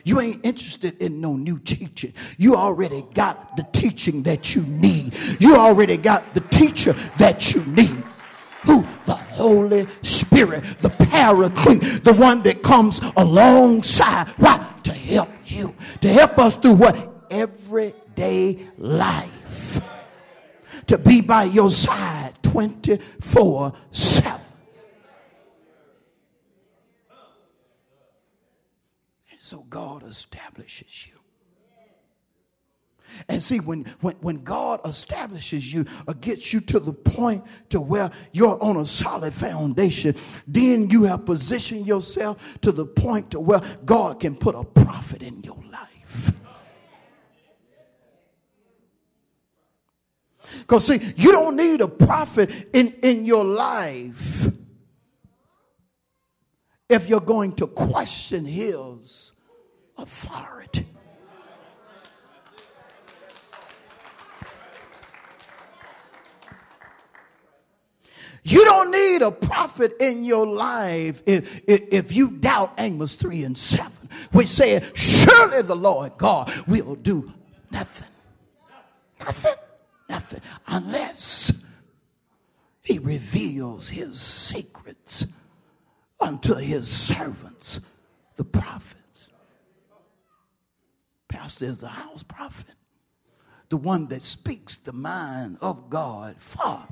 You 0.04 0.20
ain't 0.20 0.46
interested 0.46 1.02
in 1.02 1.22
no 1.22 1.36
new 1.36 1.58
teaching. 1.58 2.14
You 2.38 2.56
already 2.56 3.04
got 3.14 3.58
the 3.58 3.64
teaching 3.72 4.24
that 4.24 4.56
you 4.56 4.62
need. 4.64 5.16
You 5.40 5.56
already 5.56 5.98
got 5.98 6.34
the 6.34 6.42
teacher 6.42 6.94
that 7.18 7.54
you 7.54 7.64
need. 7.66 8.04
Who? 8.66 8.86
The 9.06 9.16
Holy 9.16 9.88
Spirit, 10.02 10.64
the 10.82 10.90
Paraclete, 10.90 12.04
the 12.04 12.14
one 12.14 12.42
that 12.44 12.64
comes 12.64 13.00
alongside. 13.16 14.28
Why? 14.38 14.74
To 14.84 14.92
help 14.92 15.30
you, 15.46 15.76
to 16.02 16.08
help 16.08 16.38
us 16.40 16.58
through 16.58 16.76
what? 16.76 17.26
Everyday 17.30 18.60
life. 18.78 19.82
To 20.88 20.98
be 20.98 21.22
by 21.22 21.46
your 21.46 21.72
side 21.72 22.34
24 22.44 23.74
7. 23.92 24.35
So 29.46 29.60
God 29.70 30.02
establishes 30.02 31.06
you. 31.06 31.14
And 33.30 33.40
see, 33.44 33.60
when, 33.60 33.86
when, 34.02 34.16
when 34.16 34.44
God 34.44 34.80
establishes 34.84 35.72
you 35.72 35.86
or 36.08 36.16
gets 36.16 36.52
you 36.52 36.62
to 36.62 36.80
the 36.80 36.92
point 36.92 37.44
to 37.70 37.80
where 37.80 38.10
you're 38.32 38.60
on 38.60 38.78
a 38.78 38.88
solid 38.88 39.36
foundation, 39.36 40.16
then 40.48 40.90
you 40.90 41.04
have 41.04 41.28
positioned 41.28 41.86
yourself 41.86 42.60
to 42.62 42.72
the 42.72 42.88
point 42.88 43.30
to 43.32 43.40
where 43.40 43.62
God 43.86 44.20
can 44.20 44.36
put 44.36 44.56
a 44.56 44.64
prophet 44.64 45.22
in 45.22 45.44
your 45.44 45.62
life. 45.72 46.32
Because 50.58 50.88
see, 50.88 51.14
you 51.18 51.32
don't 51.32 51.56
need 51.56 51.82
a 51.82 51.88
prophet 51.88 52.50
in, 52.74 52.96
in 53.04 53.26
your 53.26 53.46
life 53.46 54.50
if 56.90 57.08
you're 57.08 57.20
going 57.20 57.54
to 57.58 57.68
question 57.68 58.46
his 58.46 59.34
authority. 59.98 60.88
You 68.48 68.64
don't 68.64 68.92
need 68.92 69.24
a 69.24 69.32
prophet 69.32 69.94
in 70.00 70.24
your 70.24 70.46
life 70.46 71.24
if, 71.26 71.64
if, 71.68 71.82
if, 71.92 72.16
you 72.16 72.30
doubt 72.30 72.74
Amos 72.78 73.16
3 73.16 73.44
and 73.44 73.58
7, 73.58 73.92
which 74.34 74.50
says, 74.50 74.92
Surely 74.94 75.64
the 75.64 75.76
Lord 75.76 76.16
God 76.18 76.54
will 76.68 76.94
do 76.94 77.34
nothing. 77.72 78.08
Nothing. 79.20 79.56
Nothing. 80.08 80.42
Unless 80.68 81.54
he 82.84 83.00
reveals 83.00 83.90
his 83.90 84.22
secrets 84.22 85.26
unto 86.20 86.54
his 86.54 86.88
servants, 86.88 87.80
the 88.36 88.44
prophets. 88.44 89.05
Pastor 91.36 91.66
is 91.66 91.80
the 91.80 91.90
house 91.90 92.24
prophet, 92.24 92.76
the 93.68 93.76
one 93.76 94.08
that 94.08 94.22
speaks 94.22 94.78
the 94.78 94.94
mind 94.94 95.58
of 95.60 95.90
God 95.90 96.38
for 96.38 96.88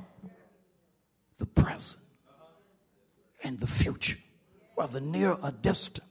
the 1.37 1.45
present 1.45 2.03
and 3.41 3.57
the 3.57 3.67
future, 3.67 4.17
whether 4.75 4.99
near 4.99 5.31
or 5.31 5.51
distant. 5.61 6.05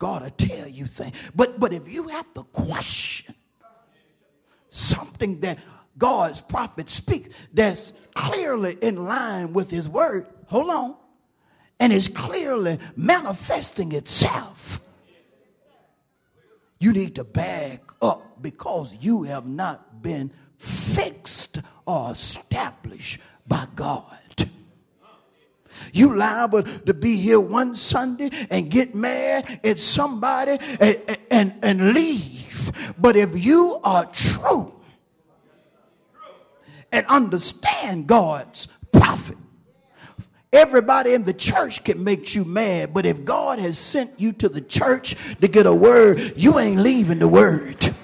God 0.00 0.22
will 0.22 0.30
tell 0.30 0.66
you 0.66 0.86
things. 0.86 1.14
But, 1.36 1.60
but 1.60 1.72
if 1.72 1.88
you 1.88 2.08
have 2.08 2.34
to 2.34 2.42
question 2.42 3.36
something 4.68 5.38
that 5.40 5.60
God's 5.96 6.40
prophet 6.40 6.90
speaks 6.90 7.28
that's 7.54 7.92
clearly 8.14 8.78
in 8.82 9.04
line 9.04 9.52
with 9.52 9.70
his 9.70 9.88
word, 9.88 10.26
hold 10.46 10.70
on, 10.70 10.96
and 11.78 11.92
is 11.92 12.08
clearly 12.08 12.80
manifesting 12.96 13.92
itself, 13.92 14.80
you 16.80 16.92
need 16.92 17.14
to 17.16 17.24
back 17.24 17.82
up 18.02 18.42
because 18.42 18.94
you 19.00 19.22
have 19.24 19.46
not 19.46 20.02
been 20.02 20.32
fixed 20.56 21.60
or 21.86 22.10
established 22.10 23.20
by 23.46 23.66
God. 23.76 24.04
You 25.92 26.14
liable 26.14 26.62
to 26.62 26.94
be 26.94 27.16
here 27.16 27.40
one 27.40 27.74
Sunday 27.74 28.30
and 28.50 28.70
get 28.70 28.94
mad 28.94 29.60
at 29.64 29.78
somebody 29.78 30.58
and, 30.80 31.18
and, 31.30 31.54
and 31.62 31.92
leave. 31.92 32.94
But 32.98 33.16
if 33.16 33.44
you 33.44 33.78
are 33.84 34.06
true 34.06 34.74
and 36.92 37.06
understand 37.06 38.06
God's 38.06 38.68
prophet, 38.92 39.29
Everybody 40.52 41.14
in 41.14 41.22
the 41.22 41.32
church 41.32 41.84
can 41.84 42.02
make 42.02 42.34
you 42.34 42.44
mad, 42.44 42.92
but 42.92 43.06
if 43.06 43.24
God 43.24 43.60
has 43.60 43.78
sent 43.78 44.18
you 44.18 44.32
to 44.32 44.48
the 44.48 44.60
church 44.60 45.14
to 45.40 45.46
get 45.46 45.66
a 45.66 45.74
word, 45.74 46.32
you 46.36 46.58
ain't 46.58 46.80
leaving 46.80 47.20
the 47.20 47.28
word. 47.28 47.94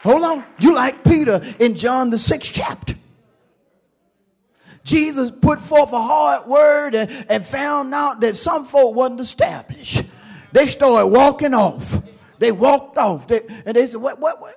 Hold 0.00 0.22
on. 0.22 0.44
You 0.58 0.74
like 0.74 1.04
Peter 1.04 1.40
in 1.60 1.76
John 1.76 2.10
the 2.10 2.18
sixth 2.18 2.52
chapter. 2.52 2.94
Jesus 4.82 5.30
put 5.30 5.60
forth 5.60 5.92
a 5.92 6.00
hard 6.00 6.48
word 6.48 6.94
and, 6.94 7.26
and 7.28 7.46
found 7.46 7.94
out 7.94 8.22
that 8.22 8.36
some 8.36 8.64
folk 8.64 8.96
wasn't 8.96 9.20
established. 9.20 10.02
They 10.52 10.66
started 10.66 11.06
walking 11.08 11.54
off. 11.54 12.02
They 12.38 12.50
walked 12.50 12.96
off. 12.96 13.28
They, 13.28 13.40
and 13.66 13.76
they 13.76 13.86
said, 13.86 14.00
what, 14.00 14.18
what, 14.18 14.40
what? 14.40 14.56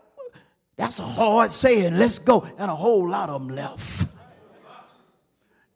That's 0.77 0.97
a 0.99 1.03
hard 1.03 1.51
saying. 1.51 1.97
Let's 1.97 2.17
go. 2.17 2.47
And 2.57 2.71
a 2.71 2.75
whole 2.75 3.07
lot 3.07 3.29
of 3.29 3.45
them 3.45 3.55
left. 3.55 4.07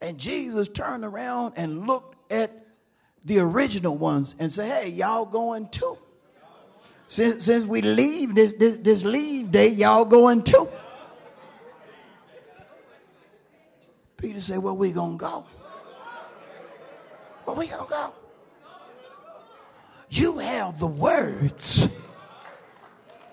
And 0.02 0.18
Jesus 0.18 0.68
turned 0.68 1.04
around 1.04 1.54
and 1.56 1.88
looked 1.88 2.32
at 2.32 2.52
the 3.26 3.40
original 3.40 3.98
ones 3.98 4.36
and 4.40 4.52
said, 4.52 4.66
Hey, 4.66 4.90
y'all 4.90 5.26
going 5.26 5.68
too? 5.70 5.98
Since, 7.08 7.46
since 7.46 7.66
we 7.66 7.82
leave 7.82 8.36
this, 8.36 8.54
this, 8.54 8.78
this 8.78 9.04
leave 9.04 9.52
day, 9.52 9.70
y'all 9.70 10.06
going 10.06 10.44
too? 10.44 10.70
Peter 14.18 14.42
said, 14.42 14.60
Well, 14.60 14.76
we 14.76 14.92
gonna 14.92 15.18
go? 15.18 15.46
Well, 17.46 17.56
we 17.56 17.68
gonna 17.68 17.90
go? 17.90 18.14
You 20.10 20.38
have 20.38 20.80
the 20.80 20.88
words 20.88 21.88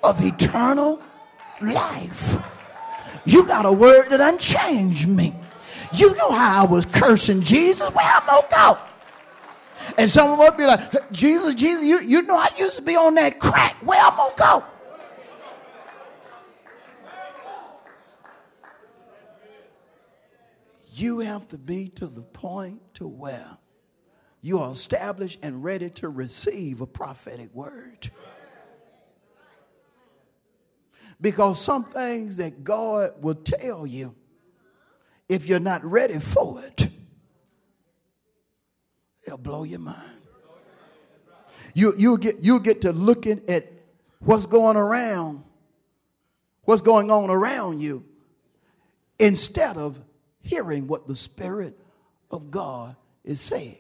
of 0.03 0.25
eternal 0.25 1.01
life. 1.61 2.37
You 3.25 3.47
got 3.47 3.65
a 3.65 3.73
word 3.73 4.09
that 4.11 4.21
unchanged 4.21 5.09
me. 5.09 5.35
You 5.93 6.15
know 6.17 6.31
how 6.31 6.65
I 6.65 6.67
was 6.67 6.87
cursing 6.87 7.43
Jesus. 7.43 7.91
Where 7.91 8.05
I'm 8.05 8.27
gonna 8.27 8.47
go? 8.51 8.79
And 9.99 10.11
someone 10.11 10.41
us 10.41 10.57
be 10.57 10.65
like, 10.65 11.13
Jesus, 11.13 11.55
Jesus, 11.55 11.85
you, 11.85 12.01
you 12.01 12.23
know 12.23 12.37
I 12.37 12.49
used 12.59 12.77
to 12.77 12.83
be 12.83 12.97
on 12.97 13.15
that 13.17 13.39
crack. 13.39 13.77
Where 13.83 14.01
I'm 14.01 14.17
gonna 14.17 14.35
go? 14.37 14.65
You 20.95 21.19
have 21.21 21.49
to 21.49 21.59
be 21.59 21.89
to 21.97 22.07
the 22.07 22.23
point 22.23 22.81
to 22.95 23.09
where 23.09 23.59
you 24.41 24.61
are 24.61 24.71
established 24.71 25.41
and 25.43 25.65
ready 25.65 25.91
to 25.91 26.09
receive 26.09 26.81
a 26.81 26.87
prophetic 26.87 27.53
word. 27.53 28.11
Because 31.21 31.61
some 31.61 31.85
things 31.85 32.37
that 32.37 32.63
God 32.63 33.13
will 33.21 33.35
tell 33.35 33.87
you, 33.87 34.15
if 35.29 35.47
you're 35.47 35.61
not 35.61 35.85
ready 35.85 36.19
for 36.19 36.63
it, 36.63 36.89
it'll 39.27 39.39
blow 39.39 39.65
your 39.65 39.81
mind. 39.81 39.99
You, 41.75 41.95
you'll, 41.97 42.19
get, 42.19 42.37
you'll 42.41 42.61
get 42.61 42.83
to 42.83 42.93
looking 42.93 43.43
at 43.49 43.71
what's 44.21 44.47
going 44.47 44.77
around, 44.77 45.43
what's 46.63 46.83
going 46.83 47.11
on 47.11 47.31
around 47.31 47.81
you, 47.81 48.05
instead 49.19 49.77
of 49.77 50.01
hearing 50.41 50.87
what 50.87 51.07
the 51.07 51.17
Spirit 51.17 51.79
of 52.31 52.51
God 52.51 52.95
is 53.25 53.41
saying. 53.41 53.79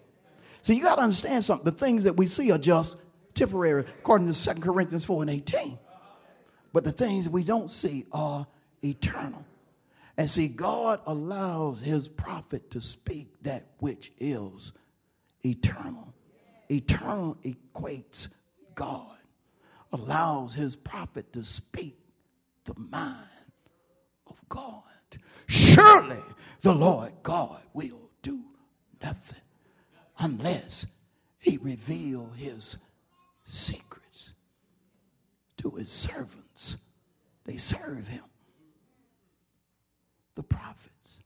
So 0.62 0.72
you 0.72 0.82
got 0.82 0.96
to 0.96 1.02
understand 1.02 1.44
something. 1.44 1.64
The 1.64 1.72
things 1.72 2.04
that 2.04 2.16
we 2.16 2.26
see 2.26 2.50
are 2.50 2.58
just 2.58 2.96
temporary, 3.34 3.84
according 3.98 4.32
to 4.32 4.54
2 4.54 4.60
Corinthians 4.60 5.04
4 5.04 5.22
and 5.22 5.30
18. 5.30 5.78
But 6.72 6.84
the 6.84 6.92
things 6.92 7.28
we 7.28 7.44
don't 7.44 7.70
see 7.70 8.06
are 8.10 8.46
eternal. 8.82 9.44
And 10.16 10.30
see, 10.30 10.48
God 10.48 11.00
allows 11.06 11.80
his 11.80 12.08
prophet 12.08 12.70
to 12.70 12.80
speak 12.80 13.42
that 13.42 13.66
which 13.78 14.12
is 14.18 14.72
eternal. 15.44 16.14
Eternal 16.70 17.36
equates 17.44 18.28
God. 18.74 19.16
Allows 19.92 20.54
his 20.54 20.76
prophet 20.76 21.32
to 21.32 21.42
speak 21.42 21.98
the 22.64 22.74
mind 22.78 23.28
of 24.26 24.40
God. 24.48 24.82
Surely 25.46 26.22
the 26.62 26.74
Lord 26.74 27.12
God 27.22 27.62
will 27.72 28.10
do 28.22 28.42
nothing 29.02 29.40
unless 30.18 30.86
he 31.38 31.58
reveal 31.58 32.30
his 32.36 32.76
secrets 33.44 34.32
to 35.58 35.70
his 35.70 35.90
servants, 35.90 36.76
they 37.44 37.56
serve 37.58 38.08
him. 38.08 38.24
The 40.34 40.42
prophets. 40.42 41.20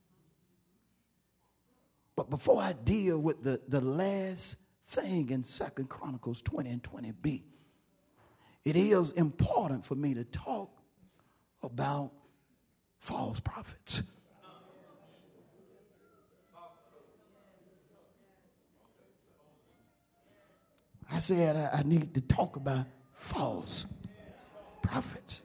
But 2.17 2.31
before 2.31 2.61
I 2.61 2.73
deal 2.73 3.19
with 3.21 3.43
the, 3.43 3.61
the 3.69 3.81
last 3.81 4.57
thing 4.85 5.31
in 5.31 5.45
Second 5.45 5.89
Chronicles 5.89 6.43
20 6.43 6.69
and 6.69 6.83
20b, 6.83 7.43
it 8.65 8.77
is 8.77 9.13
important 9.13 9.87
for 9.87 9.95
me 9.95 10.15
to 10.15 10.25
talk 10.25 10.71
about 11.63 12.13
false 12.99 13.41
prophets. 13.41 14.03
I 21.11 21.21
said 21.21 21.57
I, 21.57 21.79
I 21.79 21.83
need 21.85 22.15
to 22.15 22.21
talk 22.21 22.57
about 22.57 22.87
false 23.13 23.87
prophets. 24.83 25.41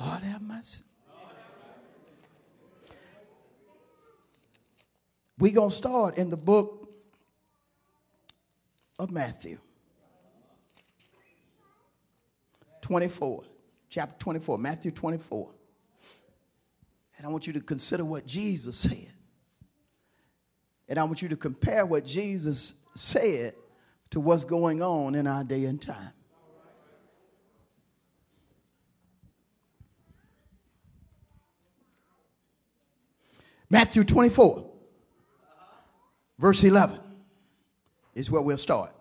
Lord 0.00 0.22
have 0.22 0.42
mercy. 0.42 0.82
We're 5.38 5.52
going 5.52 5.70
to 5.70 5.76
start 5.76 6.18
in 6.18 6.30
the 6.30 6.36
book 6.36 6.94
of 8.98 9.10
Matthew 9.10 9.58
24, 12.82 13.44
chapter 13.88 14.16
24, 14.18 14.58
Matthew 14.58 14.90
24. 14.90 15.50
And 17.16 17.26
I 17.26 17.30
want 17.30 17.46
you 17.46 17.52
to 17.54 17.60
consider 17.60 18.04
what 18.04 18.26
Jesus 18.26 18.76
said. 18.76 19.12
And 20.88 20.98
I 20.98 21.04
want 21.04 21.22
you 21.22 21.28
to 21.28 21.36
compare 21.36 21.86
what 21.86 22.04
Jesus 22.04 22.74
said 22.94 23.54
to 24.10 24.20
what's 24.20 24.44
going 24.44 24.82
on 24.82 25.14
in 25.14 25.26
our 25.26 25.42
day 25.42 25.64
and 25.64 25.80
time. 25.80 26.12
Matthew 33.70 34.04
24, 34.04 34.71
verse 36.38 36.62
11 36.64 37.00
is 38.14 38.30
where 38.30 38.42
we'll 38.42 38.58
start. 38.58 38.92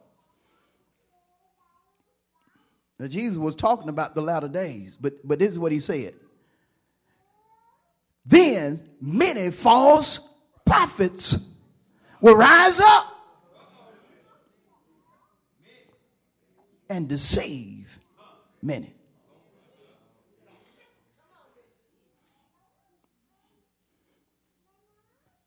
Now, 2.99 3.07
Jesus 3.07 3.37
was 3.37 3.55
talking 3.55 3.89
about 3.89 4.13
the 4.13 4.21
latter 4.21 4.47
days, 4.47 4.95
but, 4.95 5.27
but 5.27 5.39
this 5.39 5.51
is 5.51 5.57
what 5.59 5.71
he 5.71 5.79
said. 5.79 6.13
Then 8.25 8.87
many 9.01 9.49
false 9.49 10.19
prophets 10.65 11.35
will 12.21 12.35
rise 12.35 12.79
up 12.79 13.07
and 16.89 17.07
deceive 17.07 17.99
many. 18.61 18.93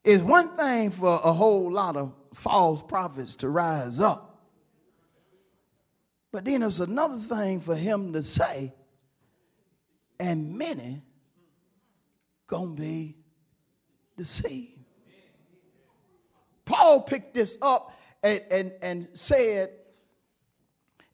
It's 0.04 0.22
one 0.22 0.54
thing 0.56 0.90
for 0.90 1.18
a 1.24 1.32
whole 1.32 1.72
lot 1.72 1.96
of 1.96 2.12
false 2.34 2.82
prophets 2.82 3.36
to 3.36 3.48
rise 3.48 4.00
up. 4.00 4.42
But 6.30 6.44
then 6.44 6.62
it's 6.62 6.80
another 6.80 7.16
thing 7.16 7.60
for 7.60 7.74
him 7.74 8.12
to 8.12 8.22
say, 8.22 8.74
and 10.20 10.58
many 10.58 11.00
gonna 12.46 12.74
be 12.74 13.16
deceived. 14.16 14.72
Paul 16.64 17.02
picked 17.02 17.34
this 17.34 17.56
up 17.62 17.98
and, 18.22 18.40
and, 18.50 18.72
and 18.82 19.08
said, 19.14 19.68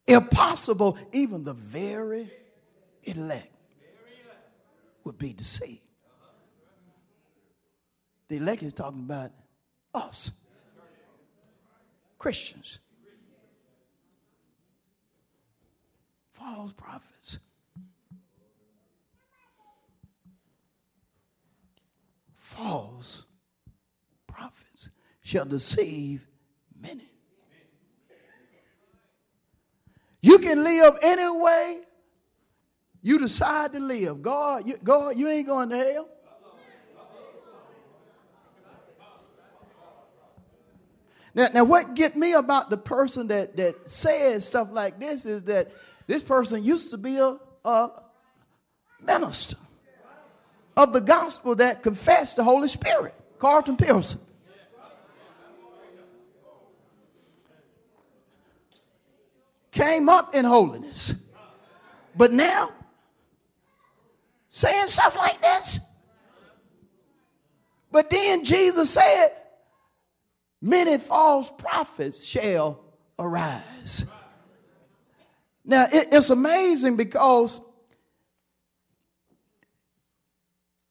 if 0.07 0.31
possible, 0.31 0.99
even 1.13 1.45
the 1.45 1.53
very 1.53 2.31
elect 3.05 3.55
would 5.05 5.19
be 5.19 5.33
deceived. 5.33 5.81
The 8.31 8.37
elect 8.37 8.63
is 8.63 8.73
talking 8.73 9.01
about 9.01 9.33
us, 9.93 10.31
Christians, 12.17 12.79
false 16.31 16.73
prophets. 16.73 17.41
False 22.37 23.25
prophets 24.29 24.91
shall 25.25 25.45
deceive 25.45 26.25
many. 26.81 27.11
You 30.21 30.39
can 30.39 30.63
live 30.63 30.95
any 31.03 31.29
way 31.29 31.81
you 33.03 33.19
decide 33.19 33.73
to 33.73 33.81
live. 33.81 34.23
God, 34.23 34.69
you, 34.69 34.77
God, 34.85 35.17
you 35.17 35.27
ain't 35.27 35.49
going 35.49 35.71
to 35.71 35.77
hell. 35.77 36.09
Now, 41.35 41.49
now, 41.55 41.65
what 41.65 41.95
get 41.95 42.17
me 42.17 42.33
about 42.33 42.71
the 42.71 42.77
person 42.77 43.29
that, 43.29 43.57
that 43.57 43.89
says 43.89 44.45
stuff 44.45 44.69
like 44.73 44.99
this 44.99 45.25
is 45.27 45.45
that 45.45 45.69
this 46.07 46.23
person 46.23 46.65
used 46.65 46.91
to 46.91 46.99
be 46.99 47.19
a, 47.19 47.37
a 47.65 47.91
minister 49.01 49.57
of 50.77 50.93
the 50.93 51.01
gospel 51.01 51.55
that 51.57 51.83
confessed 51.83 52.37
the 52.37 52.45
Holy 52.45 52.69
Spirit, 52.69 53.15
Carlton 53.39 53.77
Pearson. 53.77 54.21
Came 59.71 60.09
up 60.09 60.35
in 60.35 60.45
holiness. 60.45 61.15
But 62.17 62.33
now, 62.33 62.71
saying 64.49 64.89
stuff 64.89 65.15
like 65.17 65.41
this. 65.41 65.79
But 67.93 68.11
then 68.11 68.45
Jesus 68.45 68.91
said, 68.91 69.29
many 70.61 70.99
false 70.99 71.51
prophets 71.59 72.25
shall 72.25 72.81
arise. 73.19 74.05
Now, 75.65 75.87
it, 75.93 76.09
it's 76.13 76.31
amazing 76.31 76.97
because 76.97 77.61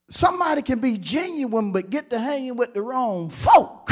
somebody 0.10 0.62
can 0.62 0.80
be 0.80 0.98
genuine 0.98 1.72
but 1.72 1.90
get 1.90 2.10
to 2.12 2.20
hanging 2.20 2.56
with 2.56 2.74
the 2.74 2.82
wrong 2.82 3.30
folk, 3.30 3.92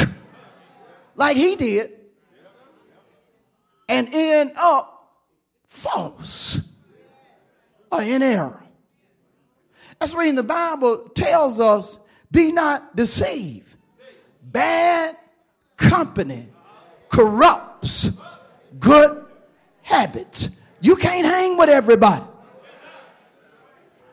like 1.16 1.38
he 1.38 1.56
did, 1.56 1.92
and 3.90 4.10
end 4.14 4.52
up 4.58 5.14
false 5.68 6.60
or 7.92 8.02
in 8.02 8.22
error. 8.22 8.64
That's 10.00 10.14
reading 10.14 10.36
the 10.36 10.44
Bible 10.44 11.10
tells 11.10 11.60
us 11.60 11.98
be 12.30 12.52
not 12.52 12.96
deceived. 12.96 13.76
Bad 14.44 15.18
company 15.78 16.50
corrupts 17.10 18.10
good 18.80 19.26
habits. 19.82 20.50
You 20.82 20.96
can't 20.96 21.26
hang 21.26 21.58
with 21.58 21.70
everybody. 21.70 22.24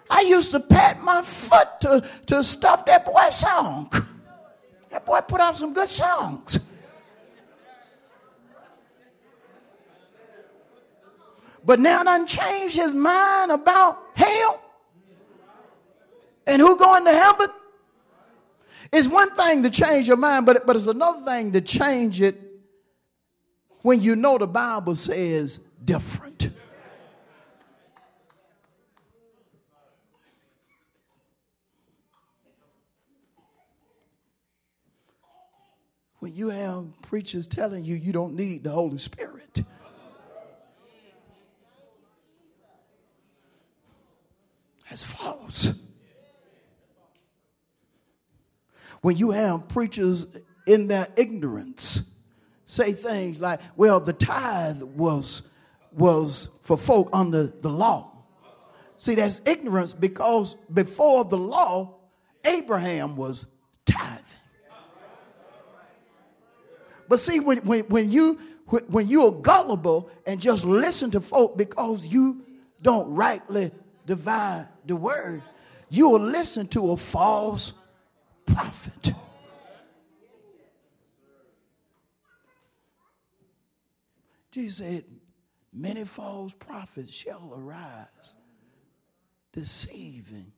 I 0.08 0.20
used 0.20 0.52
to 0.52 0.60
pat 0.60 1.02
my 1.02 1.22
foot 1.22 1.68
to, 1.80 2.04
to 2.26 2.44
stuff 2.44 2.86
that 2.86 3.04
boy's 3.04 3.36
song. 3.36 3.90
That 4.90 5.04
boy 5.04 5.20
put 5.26 5.40
out 5.40 5.56
some 5.56 5.72
good 5.72 5.88
songs. 5.88 6.60
But 11.64 11.80
now 11.80 12.02
done 12.02 12.26
changed 12.26 12.76
his 12.76 12.92
mind 12.92 13.50
about 13.50 13.98
hell 14.14 14.60
and 16.46 16.60
who 16.60 16.76
going 16.76 17.04
to 17.06 17.12
heaven. 17.12 17.48
It's 18.96 19.08
one 19.08 19.34
thing 19.34 19.64
to 19.64 19.70
change 19.70 20.06
your 20.06 20.16
mind, 20.16 20.46
but, 20.46 20.64
but 20.68 20.76
it's 20.76 20.86
another 20.86 21.24
thing 21.24 21.50
to 21.54 21.60
change 21.60 22.20
it 22.20 22.36
when 23.82 24.00
you 24.00 24.14
know 24.14 24.38
the 24.38 24.46
Bible 24.46 24.94
says 24.94 25.58
different. 25.84 26.50
When 36.20 36.32
you 36.32 36.50
have 36.50 36.86
preachers 37.02 37.48
telling 37.48 37.82
you 37.82 37.96
you 37.96 38.12
don't 38.12 38.36
need 38.36 38.62
the 38.62 38.70
Holy 38.70 38.98
Spirit. 38.98 39.64
That's 44.88 45.02
false. 45.02 45.72
When 49.04 49.18
you 49.18 49.32
have 49.32 49.68
preachers 49.68 50.26
in 50.66 50.88
their 50.88 51.08
ignorance 51.14 52.00
say 52.64 52.92
things 52.92 53.38
like, 53.38 53.60
well, 53.76 54.00
the 54.00 54.14
tithe 54.14 54.80
was, 54.80 55.42
was 55.92 56.48
for 56.62 56.78
folk 56.78 57.10
under 57.12 57.48
the 57.48 57.68
law. 57.68 58.12
See, 58.96 59.14
that's 59.14 59.42
ignorance 59.44 59.92
because 59.92 60.56
before 60.72 61.26
the 61.26 61.36
law, 61.36 61.96
Abraham 62.46 63.14
was 63.14 63.44
tithing. 63.84 64.40
But 67.06 67.20
see, 67.20 67.40
when, 67.40 67.58
when, 67.58 67.80
when, 67.80 68.10
you, 68.10 68.40
when 68.88 69.06
you're 69.06 69.32
gullible 69.32 70.08
and 70.26 70.40
just 70.40 70.64
listen 70.64 71.10
to 71.10 71.20
folk 71.20 71.58
because 71.58 72.06
you 72.06 72.42
don't 72.80 73.14
rightly 73.14 73.70
divide 74.06 74.66
the 74.86 74.96
word, 74.96 75.42
you 75.90 76.08
will 76.08 76.20
listen 76.20 76.66
to 76.68 76.92
a 76.92 76.96
false 76.96 77.74
prophet. 78.54 79.14
Jesus 84.52 84.86
said, 84.86 85.04
Many 85.72 86.04
false 86.04 86.52
prophets 86.52 87.12
shall 87.12 87.52
arise, 87.52 88.34
deceiving 89.52 90.52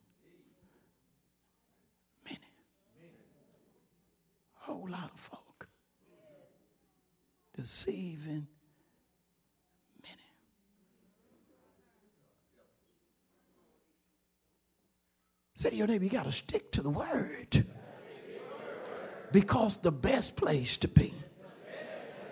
many. 2.22 2.38
A 4.60 4.64
whole 4.66 4.86
lot 4.90 5.10
of 5.14 5.18
folk. 5.18 5.68
Deceiving 7.54 8.46
many. 10.02 10.22
Say 15.54 15.70
to 15.70 15.76
your 15.76 15.86
neighbor, 15.86 16.04
you 16.04 16.10
got 16.10 16.24
to 16.24 16.32
stick 16.32 16.70
to 16.72 16.82
the 16.82 16.90
word. 16.90 17.64
Because 19.32 19.76
the 19.78 19.92
best 19.92 20.36
place 20.36 20.76
to 20.78 20.88
be 20.88 21.12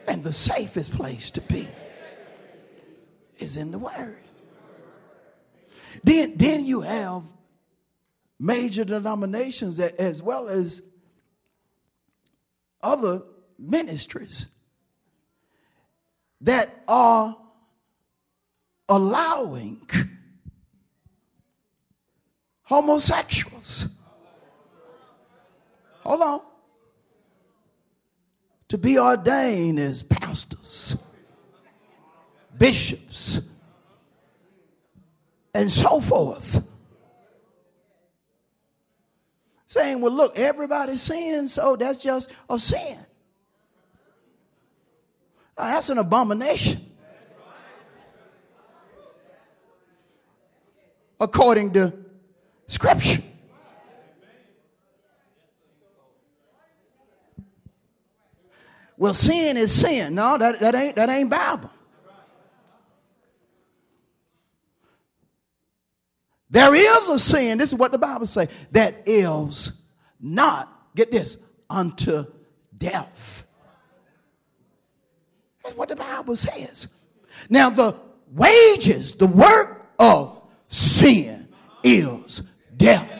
and 0.06 0.22
the 0.22 0.32
safest 0.32 0.92
place 0.92 1.30
to 1.32 1.40
be 1.40 1.68
is 3.38 3.56
in 3.56 3.70
the 3.70 3.78
Word. 3.78 4.22
Then, 6.02 6.34
then 6.36 6.64
you 6.64 6.82
have 6.82 7.22
major 8.38 8.84
denominations 8.84 9.80
as 9.80 10.22
well 10.22 10.48
as 10.48 10.82
other 12.82 13.22
ministries 13.58 14.48
that 16.40 16.82
are 16.86 17.36
allowing 18.88 19.88
homosexuals. 22.64 23.88
Hold 26.02 26.20
on 26.20 26.40
to 28.74 28.78
be 28.78 28.98
ordained 28.98 29.78
as 29.78 30.02
pastors, 30.02 30.96
bishops, 32.58 33.40
and 35.54 35.70
so 35.70 36.00
forth. 36.00 36.60
Saying, 39.68 40.00
well, 40.00 40.10
look, 40.10 40.36
everybody's 40.36 41.02
sin, 41.02 41.46
so 41.46 41.76
that's 41.76 42.02
just 42.02 42.28
a 42.50 42.58
sin. 42.58 42.98
Now, 45.56 45.66
that's 45.66 45.90
an 45.90 45.98
abomination. 45.98 46.84
According 51.20 51.74
to 51.74 51.92
Scripture. 52.66 53.22
Well, 58.96 59.14
sin 59.14 59.56
is 59.56 59.72
sin. 59.72 60.14
No, 60.14 60.38
that, 60.38 60.60
that 60.60 60.74
ain't 60.74 60.96
that 60.96 61.08
ain't 61.08 61.30
Bible. 61.30 61.70
There 66.54 66.72
is 66.72 67.08
a 67.08 67.18
sin, 67.18 67.58
this 67.58 67.70
is 67.70 67.74
what 67.74 67.90
the 67.90 67.98
Bible 67.98 68.26
says, 68.26 68.48
that 68.70 69.02
is 69.06 69.72
not, 70.20 70.72
get 70.94 71.10
this, 71.10 71.36
unto 71.68 72.26
death. 72.78 73.44
That's 75.64 75.76
what 75.76 75.88
the 75.88 75.96
Bible 75.96 76.36
says. 76.36 76.86
Now, 77.50 77.70
the 77.70 77.96
wages, 78.30 79.14
the 79.14 79.26
work 79.26 79.84
of 79.98 80.42
sin 80.68 81.48
is 81.82 82.42
death. 82.76 83.13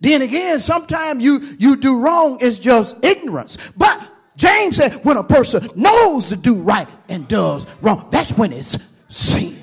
Then 0.00 0.22
again, 0.22 0.60
sometimes 0.60 1.24
you, 1.24 1.40
you 1.58 1.76
do 1.76 2.00
wrong, 2.00 2.38
it's 2.40 2.58
just 2.58 3.04
ignorance. 3.04 3.56
But 3.76 4.08
James 4.36 4.76
said, 4.76 5.04
when 5.04 5.16
a 5.16 5.24
person 5.24 5.68
knows 5.74 6.28
to 6.28 6.36
do 6.36 6.62
right 6.62 6.88
and 7.08 7.26
does 7.26 7.66
wrong, 7.80 8.08
that's 8.10 8.32
when 8.32 8.52
it's 8.52 8.78
sin. 9.08 9.60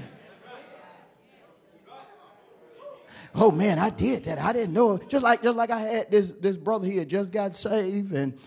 Oh 3.37 3.51
man, 3.51 3.79
I 3.79 3.89
did 3.89 4.25
that. 4.25 4.39
I 4.39 4.53
didn't 4.53 4.73
know. 4.73 4.97
Just 4.97 5.23
like 5.23 5.43
just 5.43 5.57
like 5.57 5.69
I 5.69 5.79
had 5.79 6.09
this 6.09 6.31
this 6.31 6.55
brother 6.55 6.87
here 6.87 7.03
just 7.03 7.33
got 7.33 7.53
saved, 7.53 8.13
and 8.13 8.37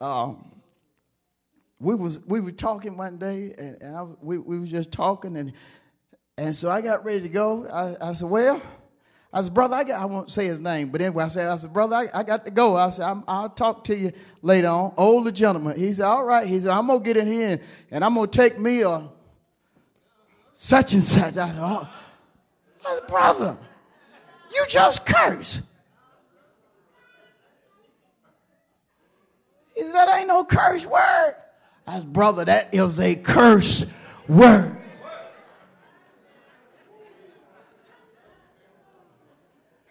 um, 0.00 0.50
we 1.78 1.94
was 1.94 2.24
we 2.26 2.40
were 2.40 2.50
talking 2.50 2.96
one 2.96 3.18
day, 3.18 3.54
and, 3.58 3.82
and 3.82 3.96
I, 3.96 4.02
we 4.22 4.38
we 4.38 4.58
was 4.58 4.70
just 4.70 4.92
talking, 4.92 5.36
and 5.36 5.52
and 6.38 6.56
so 6.56 6.70
I 6.70 6.80
got 6.80 7.04
ready 7.04 7.20
to 7.20 7.28
go. 7.28 7.66
I, 7.68 8.10
I 8.10 8.12
said, 8.14 8.30
well. 8.30 8.62
I 9.32 9.42
said, 9.42 9.54
brother, 9.54 9.76
I, 9.76 9.84
got, 9.84 10.00
I 10.00 10.06
won't 10.06 10.28
say 10.28 10.46
his 10.46 10.60
name, 10.60 10.88
but 10.88 11.00
anyway, 11.00 11.24
I 11.24 11.28
said, 11.28 11.48
I 11.48 11.56
said, 11.56 11.72
brother, 11.72 11.94
I, 11.94 12.08
I 12.12 12.22
got 12.24 12.44
to 12.46 12.50
go. 12.50 12.76
I 12.76 12.90
said, 12.90 13.04
i 13.28 13.42
will 13.42 13.48
talk 13.50 13.84
to 13.84 13.96
you 13.96 14.12
later 14.42 14.66
on. 14.66 14.92
Older 14.96 15.30
gentleman. 15.30 15.78
He 15.78 15.92
said, 15.92 16.06
all 16.06 16.24
right. 16.24 16.46
He 16.46 16.58
said, 16.58 16.70
I'm 16.70 16.88
going 16.88 16.98
to 16.98 17.04
get 17.04 17.16
in 17.16 17.28
here 17.28 17.60
and, 17.92 18.04
I'm 18.04 18.14
going 18.14 18.28
to 18.28 18.36
take 18.36 18.58
me 18.58 18.82
a 18.82 19.08
such 20.54 20.94
and 20.94 21.02
such. 21.02 21.36
I 21.36 21.48
said, 21.48 21.60
oh. 21.60 21.88
I 22.84 22.94
said, 22.94 23.06
brother, 23.06 23.56
you 24.52 24.64
just 24.68 25.06
curse. 25.06 25.62
He 29.76 29.82
said, 29.82 29.92
that 29.92 30.18
ain't 30.18 30.26
no 30.26 30.42
curse 30.42 30.84
word. 30.84 31.36
I 31.86 31.98
said, 31.98 32.12
brother, 32.12 32.44
that 32.46 32.74
is 32.74 32.98
a 32.98 33.14
curse 33.14 33.86
word. 34.26 34.79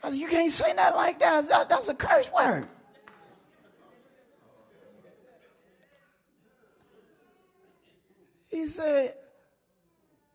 Said, 0.10 0.20
You 0.20 0.28
can't 0.28 0.51
say 0.51 0.74
nothing 0.74 0.95
like 0.95 1.20
that. 1.20 1.45
Said, 1.45 1.70
That's 1.70 1.89
a 1.89 1.93
curse 1.93 2.30
word. 2.32 2.68
He 8.47 8.66
said, 8.66 9.14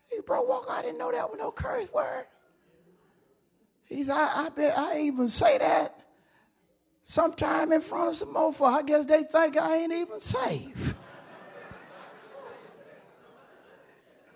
Hey, 0.06 0.18
bro, 0.24 0.42
walk, 0.42 0.66
I 0.70 0.82
didn't 0.82 0.98
know 0.98 1.10
that 1.10 1.28
was 1.28 1.38
no 1.38 1.50
curse 1.50 1.92
word. 1.92 2.26
He 3.86 4.02
said, 4.02 4.14
I, 4.16 4.46
I 4.46 4.48
bet 4.50 4.78
I 4.78 5.00
even 5.00 5.28
say 5.28 5.58
that 5.58 6.00
sometime 7.02 7.72
in 7.72 7.80
front 7.80 8.10
of 8.10 8.16
some 8.16 8.34
mofo. 8.34 8.66
I 8.66 8.82
guess 8.82 9.06
they 9.06 9.24
think 9.24 9.56
I 9.56 9.76
ain't 9.78 9.92
even 9.92 10.20
saved. 10.20 10.94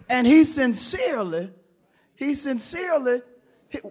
and 0.08 0.26
he 0.26 0.44
sincerely, 0.44 1.50
he 2.14 2.34
sincerely 2.34 3.22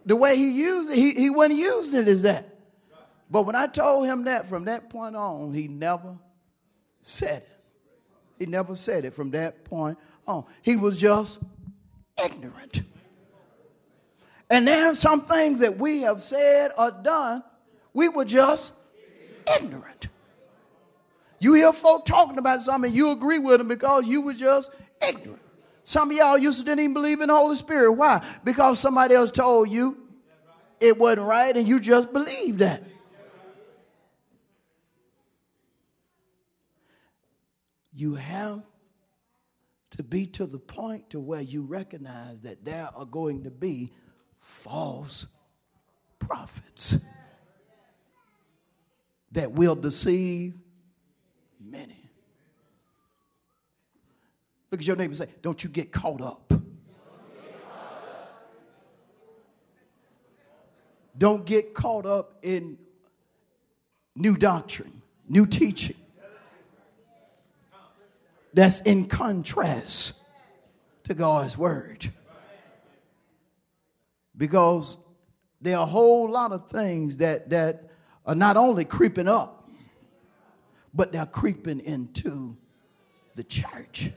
the 0.06 0.16
way 0.16 0.36
he 0.36 0.52
used 0.52 0.92
it, 0.92 0.98
he, 0.98 1.12
he 1.12 1.30
wasn't 1.30 1.60
using 1.60 2.00
it 2.00 2.08
as 2.08 2.24
that. 2.24 2.58
But 3.30 3.44
when 3.44 3.56
I 3.56 3.68
told 3.68 4.08
him 4.08 4.24
that 4.24 4.48
from 4.48 4.66
that 4.66 4.90
point 4.90 5.16
on, 5.16 5.54
he 5.54 5.68
never 5.68 6.18
said 7.02 7.44
it. 7.44 7.50
He 8.40 8.46
never 8.46 8.76
said 8.76 9.06
it 9.06 9.14
from 9.14 9.32
that 9.32 9.66
point 9.66 9.98
on. 10.28 10.46
He 10.62 10.76
was 10.78 10.98
just 10.98 11.40
ignorant. 12.24 12.84
And 14.50 14.68
there 14.68 14.88
are 14.88 14.96
some 14.96 15.26
things 15.26 15.60
that 15.60 15.78
we 15.78 16.02
have 16.02 16.22
said 16.22 16.72
or 16.78 16.92
done, 16.92 17.44
we 17.94 18.10
were 18.10 18.26
just 18.26 18.74
ignorant. 19.60 20.08
You 21.40 21.54
hear 21.54 21.74
folk 21.74 22.06
talking 22.06 22.38
about 22.38 22.62
something, 22.62 22.92
you 22.92 23.12
agree 23.12 23.40
with 23.40 23.58
them 23.58 23.68
because 23.68 24.08
you 24.08 24.22
were 24.22 24.34
just 24.34 24.72
ignorant. 25.08 25.42
Some 25.88 26.12
of 26.12 26.18
y'all 26.18 26.38
used 26.38 26.60
to 26.60 26.66
didn't 26.66 26.82
even 26.82 26.94
believe 26.94 27.22
in 27.22 27.30
the 27.30 27.34
Holy 27.34 27.56
Spirit. 27.56 27.94
Why? 27.94 28.22
Because 28.44 28.78
somebody 28.78 29.16
else 29.16 29.32
told 29.32 29.70
you 29.70 29.98
it 30.82 30.98
wasn't 30.98 31.26
right 31.26 31.56
and 31.56 31.66
you 31.66 31.80
just 31.80 32.12
believed 32.12 32.60
that. 32.60 32.84
You 37.94 38.16
have 38.16 38.64
to 39.92 40.04
be 40.04 40.26
to 40.26 40.46
the 40.46 40.60
point 40.60 41.12
to 41.12 41.22
where 41.22 41.40
you 41.40 41.64
recognize 41.64 42.42
that 42.42 42.66
there 42.66 42.90
are 42.94 43.06
going 43.06 43.46
to 43.46 43.50
be 43.50 43.94
false 44.42 45.26
prophets 46.20 46.98
that 49.32 49.54
will 49.54 49.76
deceive 49.76 50.54
many. 51.64 52.07
Look 54.72 54.82
at 54.82 54.88
your 54.88 54.96
neighbor 54.96 55.12
and 55.12 55.18
say, 55.18 55.30
Don't 55.42 55.64
you 55.64 55.70
get 55.70 55.92
caught 55.92 56.22
up. 56.22 56.52
Don't 61.18 61.46
get 61.46 61.74
caught 61.74 62.06
up 62.06 62.38
in 62.44 62.78
new 64.16 64.38
doctrine, 64.38 65.02
new 65.28 65.48
teaching 65.48 65.96
that's 68.58 68.82
in 68.82 69.08
contrast 69.08 70.14
to 71.04 71.14
God's 71.14 71.58
word. 71.58 72.12
Because 74.36 74.98
there 75.62 75.78
are 75.78 75.84
a 75.84 75.86
whole 75.86 76.30
lot 76.30 76.52
of 76.52 76.68
things 76.68 77.18
that, 77.18 77.52
that 77.52 77.90
are 78.26 78.34
not 78.34 78.58
only 78.58 78.84
creeping 78.84 79.28
up, 79.28 79.70
but 80.92 81.12
they're 81.12 81.28
creeping 81.28 81.80
into 81.82 82.58
the 83.36 83.44
church. 83.44 84.12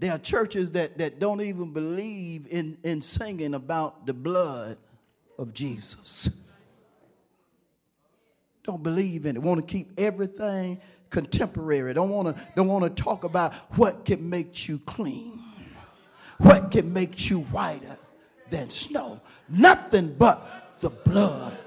There 0.00 0.12
are 0.12 0.18
churches 0.18 0.72
that, 0.72 0.96
that 0.96 1.18
don't 1.18 1.42
even 1.42 1.72
believe 1.72 2.46
in, 2.50 2.78
in 2.82 3.02
singing 3.02 3.52
about 3.52 4.06
the 4.06 4.14
blood 4.14 4.78
of 5.38 5.52
Jesus. 5.52 6.30
Don't 8.64 8.82
believe 8.82 9.26
in 9.26 9.36
it. 9.36 9.42
Want 9.42 9.66
to 9.66 9.72
keep 9.72 9.92
everything 9.98 10.80
contemporary. 11.10 11.92
Don't 11.92 12.08
want 12.08 12.34
to 12.34 12.42
don't 12.56 12.66
want 12.66 12.84
to 12.84 13.02
talk 13.02 13.24
about 13.24 13.52
what 13.76 14.06
can 14.06 14.28
make 14.30 14.68
you 14.68 14.78
clean. 14.80 15.38
What 16.38 16.70
can 16.70 16.92
make 16.92 17.28
you 17.28 17.40
whiter 17.40 17.98
than 18.48 18.70
snow? 18.70 19.20
Nothing 19.50 20.14
but 20.16 20.76
the 20.80 20.90
blood 20.90 21.58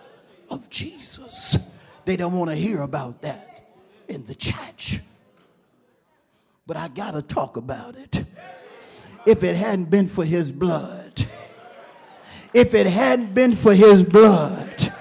of 0.50 0.70
Jesus. 0.72 1.58
They 2.06 2.16
don't 2.16 2.34
want 2.34 2.50
to 2.50 2.56
hear 2.56 2.82
about 2.82 3.22
that 3.22 3.68
in 4.08 4.24
the 4.26 4.34
church. 4.34 5.02
But 6.66 6.78
I 6.78 6.88
got 6.88 7.12
to 7.12 7.22
talk 7.22 7.58
about 7.58 7.96
it. 7.96 8.24
If 9.26 9.44
it 9.44 9.56
hadn't 9.56 9.90
been 9.90 10.08
for 10.08 10.26
his 10.26 10.52
blood, 10.52 11.28
if 12.54 12.74
it 12.74 12.88
hadn't 12.88 13.34
been 13.34 13.56
for 13.56 13.74
his 13.74 14.04
blood, 14.04 14.94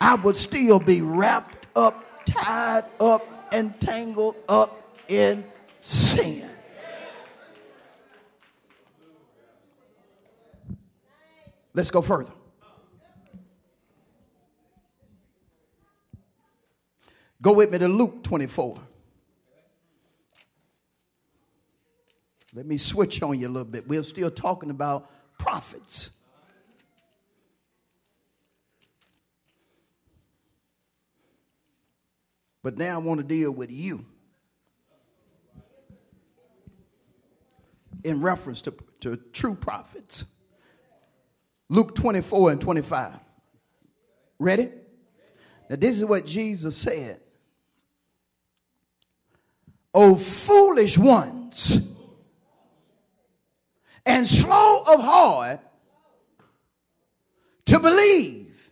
I 0.00 0.14
would 0.16 0.36
still 0.36 0.80
be 0.80 1.02
wrapped 1.02 1.66
up, 1.76 2.04
tied 2.24 2.84
up, 3.00 3.26
and 3.52 3.78
tangled 3.80 4.36
up 4.48 4.80
in 5.08 5.44
sin. 5.82 6.48
Let's 11.74 11.90
go 11.90 12.02
further. 12.02 12.32
Go 17.42 17.52
with 17.52 17.72
me 17.72 17.78
to 17.78 17.88
Luke 17.88 18.22
24. 18.22 18.78
Let 22.54 22.66
me 22.66 22.76
switch 22.76 23.20
on 23.20 23.38
you 23.38 23.48
a 23.48 23.50
little 23.50 23.70
bit. 23.70 23.88
We're 23.88 24.04
still 24.04 24.30
talking 24.30 24.70
about 24.70 25.10
prophets. 25.38 26.10
But 32.62 32.78
now 32.78 32.94
I 32.94 32.98
want 32.98 33.18
to 33.18 33.26
deal 33.26 33.52
with 33.52 33.70
you 33.70 34.06
in 38.04 38.20
reference 38.20 38.62
to, 38.62 38.74
to 39.00 39.16
true 39.32 39.54
prophets. 39.54 40.24
Luke 41.68 41.94
24 41.94 42.52
and 42.52 42.60
25. 42.60 43.18
Ready? 44.38 44.70
Now, 45.68 45.76
this 45.76 45.98
is 45.98 46.04
what 46.04 46.24
Jesus 46.24 46.76
said. 46.76 47.20
O 49.92 50.16
foolish 50.16 50.98
ones, 50.98 51.93
and 54.06 54.26
slow 54.26 54.82
of 54.86 55.00
heart 55.00 55.60
to 57.66 57.80
believe 57.80 58.70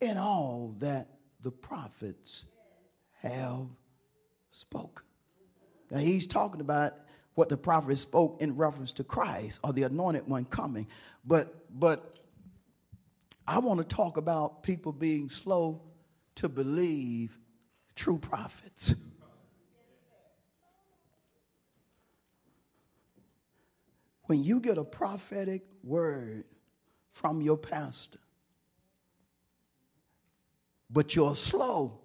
in 0.00 0.16
all 0.16 0.74
that 0.78 1.08
the 1.42 1.50
prophets 1.50 2.44
have 3.22 3.66
spoken. 4.50 5.04
Now, 5.90 5.98
he's 5.98 6.26
talking 6.26 6.60
about 6.60 6.94
what 7.34 7.48
the 7.48 7.56
prophet 7.56 7.98
spoke 7.98 8.40
in 8.40 8.56
reference 8.56 8.92
to 8.92 9.04
Christ 9.04 9.60
or 9.64 9.72
the 9.72 9.84
anointed 9.84 10.26
one 10.28 10.44
coming. 10.44 10.86
But 11.24 11.54
but 11.78 12.18
I 13.46 13.58
want 13.58 13.78
to 13.78 13.84
talk 13.84 14.16
about 14.16 14.62
people 14.62 14.92
being 14.92 15.28
slow 15.28 15.82
to 16.36 16.48
believe 16.48 17.38
true 17.94 18.18
prophets. 18.18 18.94
When 24.30 24.44
you 24.44 24.60
get 24.60 24.78
a 24.78 24.84
prophetic 24.84 25.62
word 25.82 26.44
from 27.10 27.40
your 27.40 27.56
pastor, 27.56 28.20
but 30.88 31.16
you're 31.16 31.34
slow 31.34 31.98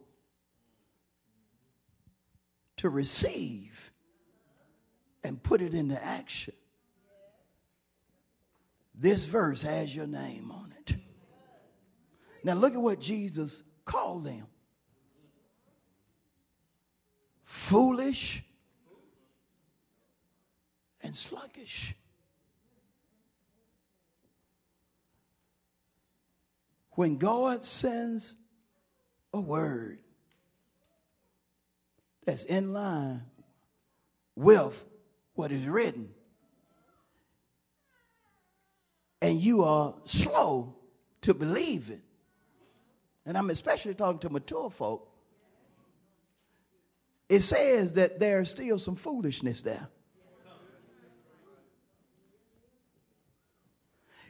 to 2.77 2.89
receive 2.89 3.91
and 5.23 5.43
put 5.43 5.61
it 5.61 5.75
into 5.75 6.03
action. 6.03 6.55
This 8.95 9.25
verse 9.25 9.61
has 9.61 9.95
your 9.95 10.07
name 10.07 10.49
on 10.49 10.73
it. 10.79 10.95
Now, 12.43 12.53
look 12.53 12.73
at 12.73 12.81
what 12.81 12.99
Jesus 12.99 13.61
called 13.85 14.23
them 14.23 14.47
foolish 17.43 18.43
and 21.03 21.15
sluggish. 21.15 21.93
When 26.95 27.17
God 27.17 27.63
sends 27.63 28.35
a 29.33 29.39
word 29.39 29.99
that's 32.25 32.43
in 32.45 32.73
line 32.73 33.21
with 34.35 34.83
what 35.35 35.51
is 35.51 35.67
written. 35.67 36.09
And 39.21 39.39
you 39.39 39.63
are 39.63 39.95
slow 40.05 40.75
to 41.21 41.33
believe 41.33 41.89
it. 41.89 42.01
And 43.25 43.37
I'm 43.37 43.49
especially 43.49 43.93
talking 43.93 44.19
to 44.19 44.29
mature 44.29 44.69
folk. 44.69 45.11
It 47.27 47.39
says 47.39 47.93
that 47.93 48.19
there's 48.19 48.51
still 48.51 48.77
some 48.77 48.95
foolishness 48.95 49.61
there. 49.63 49.89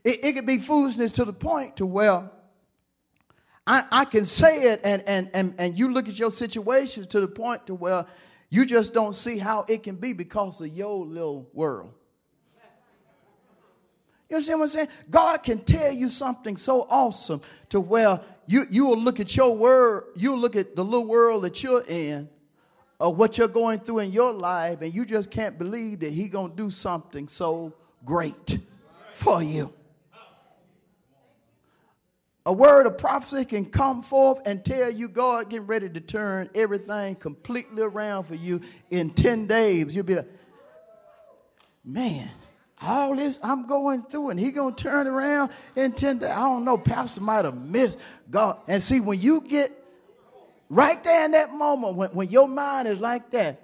It, 0.03 0.24
it 0.24 0.34
could 0.34 0.45
be 0.45 0.59
foolishness 0.59 1.11
to 1.13 1.26
the 1.26 1.34
point 1.34 1.78
to 1.78 1.86
where 1.86 2.30
I, 3.68 3.84
I 3.91 4.05
can 4.05 4.26
say 4.26 4.74
it 4.74 4.82
and, 4.84 5.03
and, 5.07 5.30
and, 5.34 5.55
and 5.57 5.78
you 5.78 5.91
look 5.91 6.07
at 6.07 6.20
your 6.20 6.32
situation 6.32 7.07
to 7.07 7.20
the 7.20 7.28
point 7.28 7.66
to 7.68 7.76
where 7.76 8.05
you 8.49 8.66
just 8.66 8.93
don't 8.93 9.16
see 9.16 9.38
how 9.38 9.66
it 9.68 9.84
can 9.84 9.95
be 9.95 10.13
because 10.13 10.61
of 10.61 10.68
your 10.68 11.05
little 11.05 11.49
world. 11.53 11.93
You 14.30 14.38
understand 14.38 14.59
what 14.59 14.66
I'm 14.66 14.70
saying? 14.70 14.88
God 15.09 15.43
can 15.43 15.59
tell 15.59 15.91
you 15.91 16.07
something 16.09 16.57
so 16.57 16.88
awesome 16.89 17.41
to 17.70 17.80
where 17.80 18.20
you, 18.47 18.66
you 18.70 18.86
will 18.86 18.97
look 18.97 19.20
at 19.20 19.36
your 19.36 19.55
world, 19.55 20.05
you'll 20.16 20.39
look 20.39 20.55
at 20.55 20.76
the 20.76 20.84
little 20.84 21.07
world 21.07 21.43
that 21.43 21.61
you're 21.61 21.84
in, 21.88 22.28
or 22.99 23.13
what 23.13 23.38
you're 23.38 23.47
going 23.47 23.80
through 23.80 23.99
in 23.99 24.11
your 24.11 24.34
life, 24.34 24.82
and 24.82 24.93
you 24.93 25.05
just 25.05 25.30
can't 25.30 25.59
believe 25.59 25.99
that 25.99 26.11
He 26.11 26.28
gonna 26.28 26.53
do 26.55 26.72
something 26.72 27.28
so 27.28 27.74
great 28.03 28.57
for 29.11 29.43
you. 29.43 29.72
A 32.48 32.54
word 32.54 32.86
of 32.86 32.98
prophecy 33.00 33.43
can 33.43 33.66
come 33.66 34.04
forth 34.04 34.39
and 34.46 34.64
tell 34.64 34.91
you 34.91 35.08
God 35.08 35.50
getting 35.50 35.66
ready 35.66 35.89
to 35.89 36.00
turn 36.00 36.50
everything 36.54 37.16
completely 37.16 37.82
around 37.82 38.26
for 38.26 38.36
you 38.36 38.62
in 38.91 39.10
10 39.10 39.48
days. 39.48 39.96
You'll 39.96 40.06
be 40.06 40.16
like, 40.16 40.30
man, 41.84 42.30
all 42.82 43.16
this 43.16 43.39
I'm 43.41 43.66
going 43.66 44.04
through 44.04 44.30
and 44.30 44.39
he 44.39 44.52
gonna 44.52 44.76
turn 44.76 45.08
around 45.08 45.52
in 45.76 45.93
10 45.93 46.20
days. 46.20 46.30
I 46.30 46.41
don't 46.41 46.66
know, 46.66 46.78
Pastor 46.78 47.22
might 47.22 47.46
have 47.46 47.58
missed 47.58 47.98
God. 48.30 48.60
And 48.68 48.82
see, 48.82 49.00
when 49.00 49.20
you 49.20 49.41
get 49.41 49.72
right 50.70 51.04
there 51.04 51.26
in 51.26 51.32
that 51.32 51.52
moment, 51.52 51.96
when, 51.96 52.10
when 52.12 52.30
your 52.30 52.48
mind 52.48 52.88
is 52.88 53.00
like 53.00 53.32
that, 53.32 53.60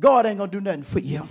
God 0.00 0.24
ain't 0.24 0.38
gonna 0.38 0.50
do 0.50 0.62
nothing 0.62 0.82
for 0.82 1.00
you. 1.00 1.28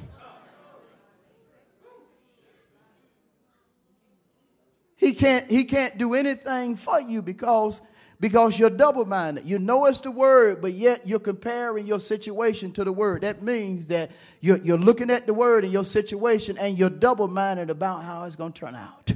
He 5.01 5.13
can't, 5.13 5.49
he 5.49 5.63
can't 5.63 5.97
do 5.97 6.13
anything 6.13 6.75
for 6.75 7.01
you 7.01 7.23
because, 7.23 7.81
because 8.19 8.59
you're 8.59 8.69
double 8.69 9.03
minded. 9.03 9.45
You 9.47 9.57
know 9.57 9.87
it's 9.87 9.97
the 9.97 10.11
word, 10.11 10.61
but 10.61 10.73
yet 10.73 11.07
you're 11.07 11.17
comparing 11.17 11.87
your 11.87 11.99
situation 11.99 12.71
to 12.73 12.83
the 12.83 12.93
word. 12.93 13.23
That 13.23 13.41
means 13.41 13.87
that 13.87 14.11
you're, 14.41 14.57
you're 14.57 14.77
looking 14.77 15.09
at 15.09 15.25
the 15.25 15.33
word 15.33 15.65
in 15.65 15.71
your 15.71 15.85
situation 15.85 16.55
and 16.59 16.77
you're 16.77 16.91
double 16.91 17.27
minded 17.27 17.71
about 17.71 18.03
how 18.03 18.25
it's 18.25 18.35
going 18.35 18.53
to 18.53 18.59
turn 18.59 18.75
out. 18.75 19.11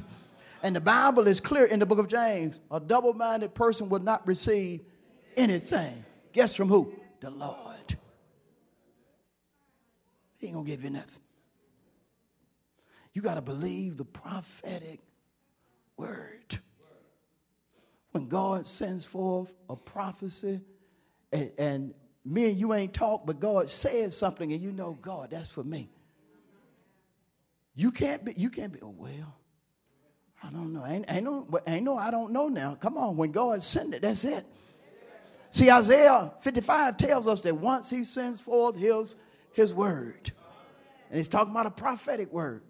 And 0.63 0.75
the 0.75 0.81
Bible 0.81 1.27
is 1.27 1.39
clear 1.39 1.65
in 1.65 1.77
the 1.77 1.86
book 1.86 1.99
of 1.99 2.07
James 2.07 2.59
a 2.71 2.79
double 2.79 3.13
minded 3.13 3.53
person 3.53 3.88
will 3.88 3.99
not 3.99 4.25
receive 4.25 4.81
anything. 5.38 6.03
Guess 6.33 6.55
from 6.55 6.67
who? 6.67 6.95
The 7.19 7.29
Lord. 7.29 7.95
He 10.38 10.47
ain't 10.47 10.55
going 10.55 10.65
to 10.65 10.71
give 10.71 10.83
you 10.83 10.89
nothing. 10.89 11.21
You 13.13 13.21
got 13.21 13.36
to 13.36 13.43
believe 13.43 13.97
the 13.97 14.05
prophetic 14.05 14.99
word. 15.98 16.60
When 18.12 18.28
God 18.28 18.66
sends 18.66 19.04
forth 19.04 19.54
a 19.70 19.76
prophecy, 19.76 20.62
and, 21.32 21.52
and 21.58 21.93
me 22.24 22.50
and 22.50 22.58
you 22.58 22.74
ain't 22.74 22.93
talked, 22.93 23.28
but 23.28 23.39
God 23.39 23.70
says 23.70 24.18
something, 24.18 24.52
and 24.54 24.62
you 24.62 24.72
know, 24.72 24.98
God, 25.02 25.32
that's 25.32 25.50
for 25.50 25.64
me. 25.64 25.89
You 27.76 27.91
can't 27.91 28.24
be, 28.24 28.34
you 28.38 28.50
can't 28.50 28.72
be, 28.72 28.80
oh, 28.82 28.96
well, 28.98 29.36
I 30.41 30.50
don't 30.50 30.72
know. 30.72 30.86
Ain't, 30.86 31.06
ain't, 31.10 31.26
no, 31.26 31.48
ain't 31.68 31.84
no, 31.84 31.98
I 31.98 32.10
don't 32.10 32.32
know 32.32 32.48
now. 32.48 32.76
Come 32.76 32.98
on, 32.98 33.18
when 33.18 33.32
God 33.32 33.62
sends 33.62 33.96
it, 33.96 34.02
that's 34.02 34.24
it. 34.24 34.46
See, 35.52 35.72
Isaiah 35.72 36.34
55 36.39 36.98
tells 36.98 37.28
us 37.28 37.41
that 37.41 37.56
once 37.56 37.89
he 37.89 38.04
sends 38.04 38.41
forth 38.41 38.78
his, 38.78 39.16
his 39.54 39.74
word. 39.74 40.32
And 41.10 41.18
he's 41.18 41.28
talking 41.28 41.52
about 41.52 41.66
a 41.66 41.72
prophetic 41.72 42.32
word. 42.32 42.64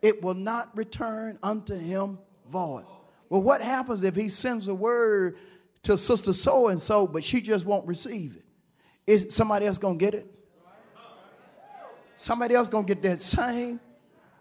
It 0.00 0.22
will 0.22 0.34
not 0.34 0.76
return 0.76 1.38
unto 1.42 1.74
him 1.74 2.18
void. 2.52 2.84
Well, 3.28 3.42
what 3.42 3.62
happens 3.62 4.04
if 4.04 4.14
he 4.14 4.28
sends 4.28 4.68
a 4.68 4.74
word 4.74 5.38
to 5.84 5.98
sister 5.98 6.32
so 6.32 6.68
and 6.68 6.80
so, 6.80 7.06
but 7.06 7.24
she 7.24 7.40
just 7.40 7.66
won't 7.66 7.86
receive 7.86 8.36
it? 8.36 8.44
Is 9.06 9.34
somebody 9.34 9.66
else 9.66 9.78
going 9.78 9.98
to 9.98 10.04
get 10.04 10.14
it? 10.14 10.26
Somebody 12.14 12.54
else 12.54 12.68
going 12.68 12.84
to 12.86 12.94
get 12.94 13.02
that 13.02 13.18
same 13.18 13.80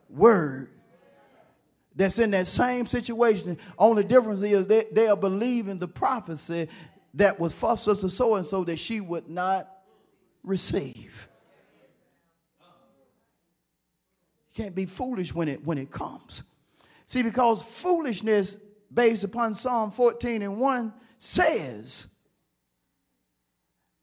word 0.10 0.70
that's 1.96 2.20
in 2.20 2.32
that 2.32 2.48
same 2.48 2.86
situation. 2.86 3.58
Only 3.78 4.04
difference 4.04 4.42
is 4.42 4.68
they, 4.68 4.86
they 4.92 5.08
are 5.08 5.18
believing 5.18 5.80
the 5.80 5.88
prophecy 5.88 6.68
that 7.16 7.40
was 7.40 7.54
for 7.54 7.76
sister 7.76 8.10
so 8.10 8.36
and 8.36 8.46
so 8.46 8.64
that 8.66 8.78
she 8.78 9.02
would 9.02 9.30
not 9.30 9.70
receive. 10.44 11.28
You 14.50 14.64
can't 14.64 14.76
be 14.76 14.86
foolish 14.86 15.34
when 15.34 15.48
it 15.48 15.66
when 15.66 15.78
it 15.78 15.92
comes. 15.92 16.44
See, 17.12 17.24
because 17.24 17.62
foolishness 17.62 18.58
based 18.94 19.26
upon 19.26 19.54
Psalm 19.54 19.92
14 19.92 20.44
and 20.44 20.56
1 20.56 20.94
says 21.18 22.08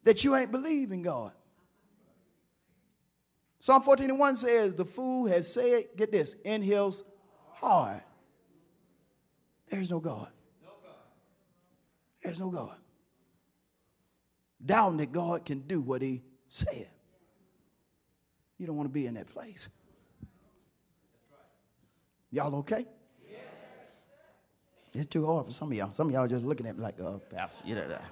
that 0.02 0.22
you 0.24 0.36
ain't 0.36 0.52
believing 0.52 1.00
God. 1.00 1.32
Psalm 3.61 3.80
14 3.80 4.11
and 4.11 4.18
1 4.18 4.36
says, 4.36 4.74
The 4.74 4.84
fool 4.84 5.26
has 5.26 5.50
said, 5.50 5.84
get 5.96 6.12
this, 6.12 6.34
in 6.44 6.61
his 6.61 7.02
heart, 7.54 8.02
there's 9.70 9.90
no 9.90 10.00
God. 10.00 10.28
There's 12.22 12.38
no 12.38 12.50
God. 12.50 12.76
Doubting 14.62 14.98
that 14.98 15.12
God 15.12 15.46
can 15.46 15.61
do 15.61 15.80
what 15.80 16.02
he 16.02 16.20
said. 16.50 16.90
You 18.59 18.66
don't 18.66 18.76
want 18.76 18.90
to 18.90 18.92
be 18.92 19.06
in 19.06 19.14
that 19.14 19.28
place. 19.28 19.70
Y'all 22.30 22.54
okay? 22.56 22.84
It's 24.99 25.07
too 25.07 25.24
hard 25.24 25.46
for 25.46 25.53
some 25.53 25.70
of 25.70 25.78
y'all. 25.78 25.92
Some 25.92 26.09
of 26.09 26.12
y'all 26.12 26.24
are 26.24 26.28
just 26.28 26.44
looking 26.44 26.66
at 26.66 26.76
me 26.76 26.82
like, 26.82 27.01
oh, 27.01 27.22
pastor, 27.30 27.62
you 27.64 27.76
know 27.76 27.86
that. 27.86 28.03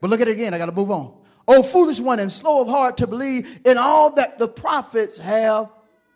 But 0.00 0.08
look 0.08 0.20
at 0.20 0.28
it 0.28 0.32
again. 0.32 0.54
I 0.54 0.58
got 0.58 0.66
to 0.66 0.72
move 0.72 0.92
on. 0.92 1.16
Oh, 1.48 1.64
foolish 1.64 1.98
one 1.98 2.20
and 2.20 2.30
slow 2.30 2.62
of 2.62 2.68
heart 2.68 2.96
to 2.98 3.08
believe 3.08 3.58
in 3.64 3.76
all 3.76 4.14
that 4.14 4.38
the 4.38 4.46
prophets 4.46 5.18
have 5.18 5.68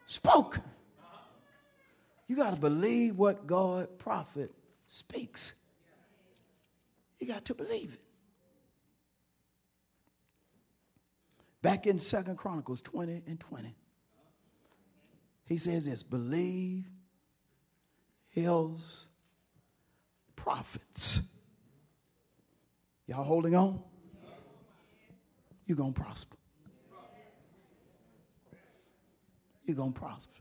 spoken. 0.06 0.62
You 2.28 2.36
got 2.36 2.54
to 2.54 2.61
believe 2.61 3.16
what 3.16 3.48
God 3.48 3.98
prophet 3.98 4.52
speaks. 4.86 5.54
You 7.18 7.26
got 7.26 7.44
to 7.46 7.54
believe 7.54 7.94
it. 7.94 8.00
Back 11.62 11.88
in 11.88 11.98
Second 11.98 12.36
Chronicles 12.36 12.80
20 12.80 13.22
and 13.26 13.40
20. 13.40 13.74
He 15.46 15.56
says 15.56 15.86
this 15.86 16.04
believe 16.04 16.88
his 18.30 19.06
prophets. 20.36 21.20
Y'all 23.06 23.24
holding 23.24 23.54
on? 23.54 23.82
You're 25.66 25.76
going 25.76 25.92
to 25.92 26.00
prosper. 26.00 26.36
You're 29.64 29.76
going 29.76 29.92
to 29.92 30.00
prosper. 30.00 30.40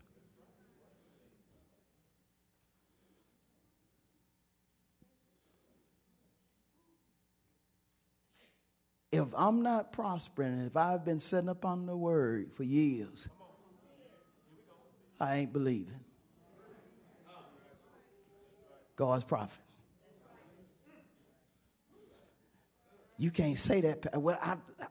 If 9.12 9.28
I'm 9.36 9.64
not 9.64 9.92
prospering, 9.92 10.66
if 10.66 10.78
I've 10.78 11.04
been 11.04 11.20
sitting 11.20 11.50
up 11.50 11.66
on 11.66 11.88
the 11.88 11.98
word 11.98 12.54
for 12.54 12.64
years, 12.64 13.28
I 15.20 15.38
ain't 15.38 15.54
believing. 15.54 16.00
God's 19.00 19.24
prophet. 19.24 19.62
You 23.18 23.32
can't 23.32 23.58
say 23.58 23.80
that. 23.80 24.22
Well, 24.22 24.38
I, 24.42 24.58
I 24.82 24.88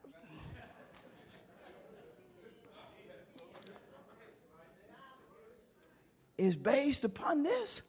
is 6.38 6.56
based 6.56 7.04
upon 7.04 7.42
this. 7.42 7.82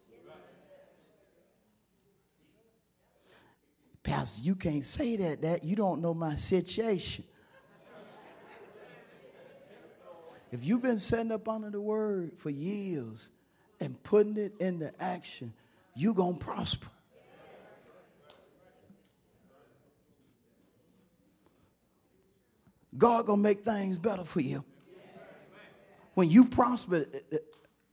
Pastor, 4.03 4.41
you 4.43 4.55
can't 4.55 4.83
say 4.83 5.15
that. 5.15 5.41
That 5.43 5.63
you 5.63 5.77
don't 5.77 6.01
know 6.01 6.13
my 6.13 6.35
situation. 6.35 7.23
If 10.51 10.65
you've 10.65 10.81
been 10.81 10.99
setting 10.99 11.31
up 11.31 11.47
under 11.47 11.69
the 11.69 11.79
word 11.79 12.33
for 12.35 12.49
years 12.49 13.29
and 13.79 14.03
putting 14.03 14.35
it 14.35 14.59
into 14.59 14.91
action, 15.01 15.53
you're 15.99 16.13
going 16.13 16.37
to 16.37 16.45
prosper. 16.45 16.87
God 22.97 23.25
going 23.25 23.39
to 23.39 23.43
make 23.43 23.63
things 23.63 23.97
better 23.97 24.23
for 24.23 24.41
you. 24.41 24.63
When 26.13 26.29
you 26.29 26.45
prosper, 26.45 27.05
eh, 27.13 27.19
eh, 27.31 27.37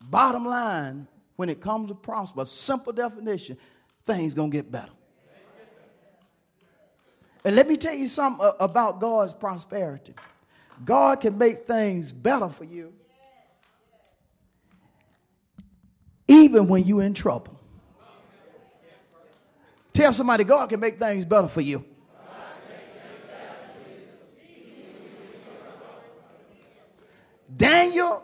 bottom 0.04 0.44
line, 0.46 1.06
when 1.36 1.48
it 1.48 1.60
comes 1.60 1.88
to 1.88 1.94
prosper, 1.94 2.44
simple 2.44 2.92
definition, 2.92 3.56
things 4.04 4.34
going 4.34 4.50
to 4.50 4.56
get 4.56 4.70
better. 4.70 4.92
And 7.44 7.54
let 7.54 7.68
me 7.68 7.76
tell 7.76 7.94
you 7.94 8.06
something 8.06 8.50
about 8.58 9.00
God's 9.00 9.34
prosperity. 9.34 10.14
God 10.84 11.20
can 11.20 11.38
make 11.38 11.66
things 11.66 12.12
better 12.12 12.48
for 12.48 12.64
you 12.64 12.92
even 16.28 16.68
when 16.68 16.84
you're 16.84 17.02
in 17.02 17.14
trouble. 17.14 17.55
Tell 19.96 20.12
somebody, 20.12 20.44
God 20.44 20.68
can 20.68 20.78
make 20.78 20.98
things 20.98 21.24
better 21.24 21.48
for 21.48 21.62
you. 21.62 21.82
Daniel, 27.56 28.22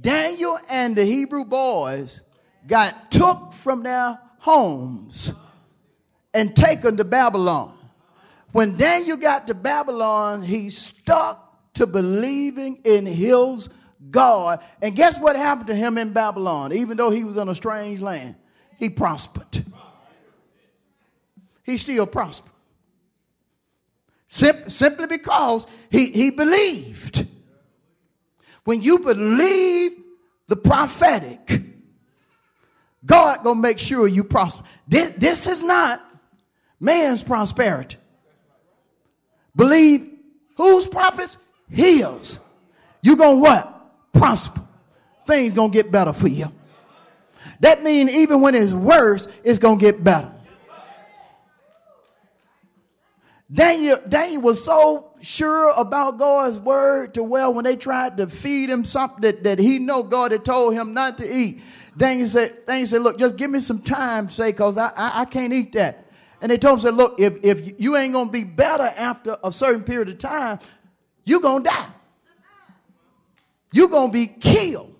Daniel 0.00 0.56
and 0.70 0.94
the 0.94 1.04
Hebrew 1.04 1.44
boys 1.44 2.20
got 2.68 3.10
took 3.10 3.52
from 3.52 3.82
their 3.82 4.16
homes 4.38 5.32
and 6.32 6.54
taken 6.54 6.96
to 6.98 7.04
Babylon. 7.04 7.76
When 8.52 8.76
Daniel 8.76 9.16
got 9.16 9.48
to 9.48 9.54
Babylon, 9.54 10.42
he 10.42 10.70
stuck 10.70 11.74
to 11.74 11.84
believing 11.84 12.80
in 12.84 13.06
his 13.06 13.68
God. 14.08 14.62
And 14.80 14.94
guess 14.94 15.18
what 15.18 15.34
happened 15.34 15.66
to 15.66 15.74
him 15.74 15.98
in 15.98 16.12
Babylon? 16.12 16.72
Even 16.72 16.96
though 16.96 17.10
he 17.10 17.24
was 17.24 17.36
in 17.36 17.48
a 17.48 17.56
strange 17.56 18.00
land, 18.00 18.36
he 18.76 18.88
prospered. 18.88 19.64
He 21.68 21.76
still 21.76 22.06
prospered. 22.06 22.50
Sim- 24.26 24.70
simply 24.70 25.06
because 25.06 25.66
he, 25.90 26.06
he 26.06 26.30
believed. 26.30 27.26
When 28.64 28.80
you 28.80 29.00
believe 29.00 29.92
the 30.46 30.56
prophetic, 30.56 31.60
God 33.04 33.44
gonna 33.44 33.60
make 33.60 33.78
sure 33.78 34.08
you 34.08 34.24
prosper. 34.24 34.64
This, 34.88 35.12
this 35.18 35.46
is 35.46 35.62
not 35.62 36.00
man's 36.80 37.22
prosperity. 37.22 37.98
Believe 39.54 40.10
whose 40.56 40.86
prophets? 40.86 41.36
His. 41.68 42.38
You 43.02 43.14
gonna 43.14 43.40
what? 43.40 44.12
Prosper. 44.14 44.62
Things 45.26 45.52
gonna 45.52 45.70
get 45.70 45.92
better 45.92 46.14
for 46.14 46.28
you. 46.28 46.50
That 47.60 47.82
means 47.82 48.10
even 48.10 48.40
when 48.40 48.54
it's 48.54 48.72
worse, 48.72 49.28
it's 49.44 49.58
gonna 49.58 49.78
get 49.78 50.02
better. 50.02 50.32
Daniel, 53.50 53.96
Daniel 54.06 54.42
was 54.42 54.62
so 54.62 55.12
sure 55.22 55.72
about 55.76 56.18
God's 56.18 56.58
word 56.58 57.14
to 57.14 57.22
well 57.22 57.54
when 57.54 57.64
they 57.64 57.76
tried 57.76 58.18
to 58.18 58.26
feed 58.26 58.68
him 58.68 58.84
something 58.84 59.22
that, 59.22 59.42
that 59.44 59.58
he 59.58 59.78
know 59.78 60.02
God 60.02 60.32
had 60.32 60.44
told 60.44 60.74
him 60.74 60.92
not 60.92 61.16
to 61.18 61.36
eat. 61.36 61.62
Daniel 61.96 62.26
said, 62.28 62.66
Daniel 62.66 62.86
said, 62.86 63.02
look, 63.02 63.18
just 63.18 63.36
give 63.36 63.50
me 63.50 63.60
some 63.60 63.80
time, 63.80 64.28
say, 64.28 64.50
because 64.52 64.76
I, 64.76 64.88
I, 64.94 65.22
I 65.22 65.24
can't 65.24 65.52
eat 65.52 65.72
that. 65.72 66.10
And 66.40 66.52
they 66.52 66.58
told 66.58 66.78
him, 66.78 66.82
said, 66.82 66.94
look, 66.94 67.18
if, 67.18 67.42
if 67.42 67.80
you 67.80 67.96
ain't 67.96 68.12
going 68.12 68.26
to 68.26 68.32
be 68.32 68.44
better 68.44 68.84
after 68.96 69.38
a 69.42 69.50
certain 69.50 69.82
period 69.82 70.08
of 70.10 70.18
time, 70.18 70.60
you're 71.24 71.40
going 71.40 71.64
to 71.64 71.70
die. 71.70 71.88
You're 73.72 73.88
going 73.88 74.08
to 74.08 74.12
be 74.12 74.26
killed. 74.26 74.94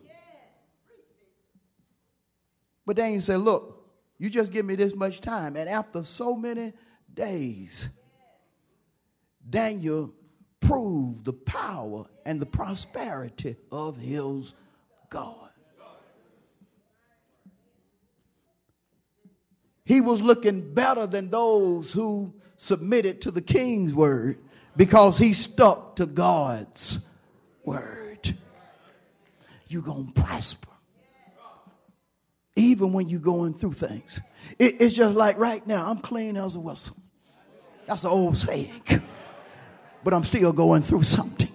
But 2.85 2.97
Daniel 2.97 3.21
said, 3.21 3.41
look, 3.41 3.87
you 4.19 4.31
just 4.31 4.53
give 4.53 4.65
me 4.65 4.75
this 4.75 4.95
much 4.95 5.21
time. 5.21 5.55
And 5.55 5.69
after 5.69 6.03
so 6.03 6.35
many 6.35 6.73
days, 7.13 7.89
Daniel 9.49 10.13
proved 10.61 11.25
the 11.25 11.33
power 11.33 12.07
and 12.25 12.41
the 12.41 12.47
prosperity 12.47 13.57
of 13.71 13.97
his 13.97 14.55
God. 15.11 15.51
He 19.85 20.03
was 20.03 20.21
looking 20.21 20.75
better 20.75 21.07
than 21.07 21.31
those 21.31 21.93
who 21.93 22.35
submitted 22.59 23.23
to 23.23 23.31
the 23.31 23.41
king's 23.41 23.95
word 23.95 24.39
because 24.77 25.17
he 25.17 25.33
stuck 25.33 25.97
to 25.97 26.05
God's 26.05 26.99
word. 27.65 28.37
You're 29.69 29.83
going 29.83 30.13
to 30.13 30.21
prosper. 30.21 30.69
Even 32.55 32.93
when 32.93 33.09
you're 33.09 33.21
going 33.21 33.55
through 33.55 33.73
things. 33.73 34.21
It, 34.59 34.81
it's 34.81 34.95
just 34.95 35.15
like 35.15 35.39
right 35.39 35.67
now, 35.67 35.89
I'm 35.89 35.99
clean 35.99 36.37
as 36.37 36.57
a 36.57 36.61
whistle. 36.61 36.97
That's 37.87 38.05
an 38.05 38.11
old 38.11 38.37
saying. 38.37 38.83
But 40.05 40.15
I'm 40.15 40.25
still 40.25 40.53
going 40.53 40.83
through 40.83 41.03
something. 41.03 41.49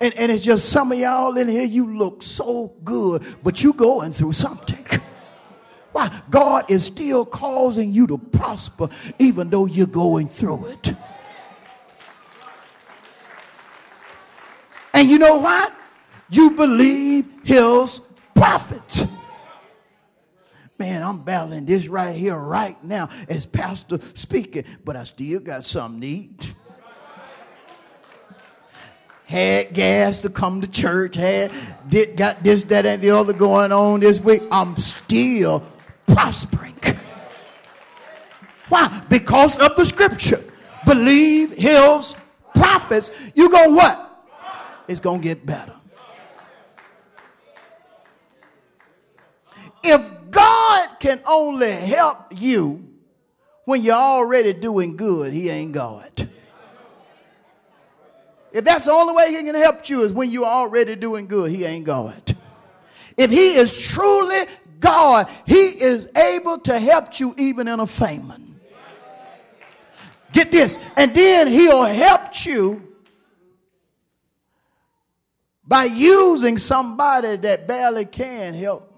And, 0.00 0.14
and 0.14 0.32
it's 0.32 0.42
just 0.42 0.70
some 0.70 0.92
of 0.92 0.98
y'all 0.98 1.36
in 1.36 1.48
here, 1.48 1.64
you 1.64 1.96
look 1.96 2.22
so 2.22 2.74
good, 2.84 3.22
but 3.42 3.62
you 3.62 3.72
going 3.72 4.12
through 4.12 4.32
something. 4.32 4.84
Why? 5.92 6.10
God 6.28 6.70
is 6.70 6.84
still 6.84 7.24
causing 7.24 7.92
you 7.92 8.06
to 8.08 8.18
prosper 8.18 8.88
even 9.18 9.50
though 9.50 9.66
you're 9.66 9.86
going 9.86 10.28
through 10.28 10.66
it. 10.66 10.94
And 14.92 15.08
you 15.08 15.18
know 15.18 15.38
what? 15.38 15.72
You 16.30 16.50
believe 16.50 17.26
his 17.44 18.00
prophets. 18.34 19.04
Man, 20.78 21.02
I'm 21.02 21.22
battling 21.22 21.66
this 21.66 21.86
right 21.86 22.16
here, 22.16 22.36
right 22.36 22.82
now, 22.82 23.08
as 23.28 23.46
Pastor 23.46 23.98
speaking, 24.14 24.64
but 24.84 24.96
I 24.96 25.04
still 25.04 25.38
got 25.38 25.64
something 25.64 26.00
to 26.00 26.06
eat. 26.06 26.54
Had 29.34 29.74
gas 29.74 30.22
to 30.22 30.30
come 30.30 30.60
to 30.60 30.68
church, 30.68 31.16
had 31.16 31.50
did, 31.88 32.16
got 32.16 32.44
this, 32.44 32.62
that, 32.66 32.86
and 32.86 33.02
the 33.02 33.10
other 33.10 33.32
going 33.32 33.72
on 33.72 33.98
this 33.98 34.20
week. 34.20 34.44
I'm 34.52 34.76
still 34.76 35.66
prospering. 36.06 36.76
Why? 38.68 39.02
Because 39.10 39.58
of 39.58 39.74
the 39.74 39.84
scripture. 39.84 40.40
Believe 40.86 41.50
his 41.50 42.14
prophets. 42.54 43.10
You 43.34 43.50
go 43.50 43.70
what? 43.70 44.24
It's 44.86 45.00
to 45.00 45.18
get 45.18 45.44
better. 45.44 45.74
If 49.82 50.30
God 50.30 50.90
can 51.00 51.20
only 51.26 51.72
help 51.72 52.26
you 52.30 52.88
when 53.64 53.82
you're 53.82 53.96
already 53.96 54.52
doing 54.52 54.96
good, 54.96 55.32
he 55.32 55.50
ain't 55.50 55.72
God. 55.72 56.30
If 58.54 58.64
that's 58.64 58.84
the 58.84 58.92
only 58.92 59.14
way 59.14 59.32
he 59.34 59.42
can 59.42 59.56
help 59.56 59.88
you 59.88 60.02
is 60.02 60.12
when 60.12 60.30
you're 60.30 60.44
already 60.44 60.94
doing 60.94 61.26
good, 61.26 61.50
he 61.50 61.64
ain't 61.64 61.84
God. 61.84 62.14
If 63.16 63.32
he 63.32 63.54
is 63.54 63.76
truly 63.76 64.46
God, 64.78 65.28
he 65.44 65.56
is 65.56 66.08
able 66.16 66.58
to 66.60 66.78
help 66.78 67.18
you 67.18 67.34
even 67.36 67.66
in 67.66 67.80
a 67.80 67.86
famine. 67.86 68.60
Get 70.32 70.52
this. 70.52 70.78
And 70.96 71.12
then 71.12 71.48
he'll 71.48 71.82
help 71.82 72.46
you 72.46 72.94
by 75.66 75.86
using 75.86 76.56
somebody 76.56 77.34
that 77.34 77.66
barely 77.66 78.04
can 78.04 78.54
help. 78.54 78.93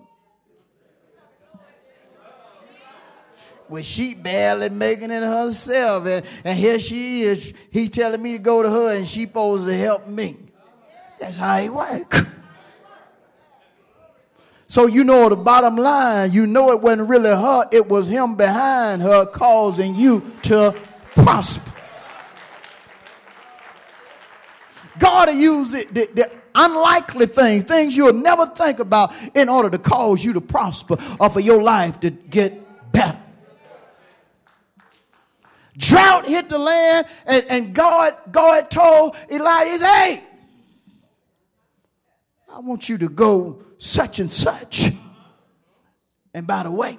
Well, 3.68 3.82
she 3.82 4.14
barely 4.14 4.68
making 4.68 5.10
it 5.10 5.22
herself, 5.22 6.06
and, 6.06 6.24
and 6.44 6.58
here 6.58 6.78
she 6.78 7.22
is. 7.22 7.52
He 7.70 7.88
telling 7.88 8.22
me 8.22 8.32
to 8.32 8.38
go 8.38 8.62
to 8.62 8.70
her, 8.70 8.96
and 8.96 9.06
she 9.06 9.22
supposed 9.22 9.66
to 9.66 9.74
help 9.74 10.06
me. 10.06 10.36
That's 11.18 11.36
how 11.36 11.58
it 11.58 11.72
works. 11.72 12.22
So 14.68 14.86
you 14.86 15.04
know 15.04 15.28
the 15.28 15.36
bottom 15.36 15.76
line, 15.76 16.32
you 16.32 16.46
know 16.46 16.72
it 16.72 16.80
wasn't 16.80 17.08
really 17.08 17.30
her, 17.30 17.68
it 17.70 17.88
was 17.88 18.08
him 18.08 18.36
behind 18.36 19.00
her 19.02 19.24
causing 19.26 19.94
you 19.94 20.22
to 20.42 20.74
prosper. 21.14 21.72
God 24.98 25.28
will 25.28 25.36
use 25.36 25.72
it, 25.72 25.94
the, 25.94 26.08
the 26.14 26.30
unlikely 26.54 27.26
things, 27.26 27.64
things 27.64 27.96
you'll 27.96 28.12
never 28.12 28.46
think 28.46 28.80
about 28.80 29.12
in 29.34 29.48
order 29.48 29.70
to 29.70 29.78
cause 29.78 30.24
you 30.24 30.32
to 30.32 30.40
prosper 30.40 30.96
or 31.20 31.30
for 31.30 31.40
your 31.40 31.62
life 31.62 32.00
to 32.00 32.10
get 32.10 32.92
better. 32.92 33.18
Drought 35.76 36.26
hit 36.26 36.48
the 36.48 36.58
land, 36.58 37.06
and, 37.26 37.44
and 37.48 37.74
God, 37.74 38.14
God 38.30 38.70
told 38.70 39.16
Elijah, 39.30 39.86
hey, 39.86 40.24
I 42.50 42.60
want 42.60 42.88
you 42.88 42.96
to 42.98 43.08
go 43.08 43.62
such 43.78 44.18
and 44.18 44.30
such. 44.30 44.90
And 46.32 46.46
by 46.46 46.62
the 46.62 46.70
way, 46.70 46.98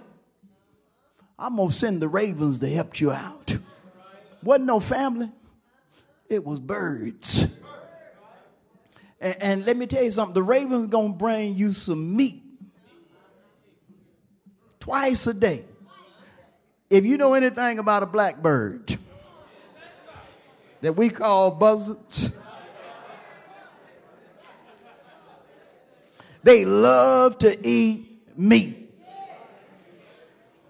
I'm 1.40 1.56
going 1.56 1.70
to 1.70 1.76
send 1.76 2.02
the 2.02 2.08
ravens 2.08 2.60
to 2.60 2.70
help 2.70 3.00
you 3.00 3.12
out. 3.12 3.58
Wasn't 4.44 4.66
no 4.66 4.80
family, 4.80 5.32
it 6.30 6.44
was 6.44 6.60
birds. 6.60 7.48
And, 9.20 9.36
and 9.42 9.66
let 9.66 9.78
me 9.78 9.88
tell 9.88 10.04
you 10.04 10.12
something 10.12 10.36
the 10.36 10.44
raven's 10.44 10.88
to 10.88 11.10
bring 11.10 11.56
you 11.56 11.74
some 11.74 12.16
meat 12.16 12.44
twice 14.80 15.26
a 15.26 15.34
day. 15.34 15.66
If 16.90 17.06
you 17.06 17.18
know 17.18 17.34
anything 17.34 17.80
about 17.80 18.04
a 18.04 18.06
blackbird 18.06 18.98
that 20.82 20.94
we 20.94 21.10
call 21.10 21.52
buzzards, 21.52 22.32
they 26.44 26.64
love 26.64 27.38
to 27.40 27.68
eat 27.68 28.38
meat. 28.38 28.88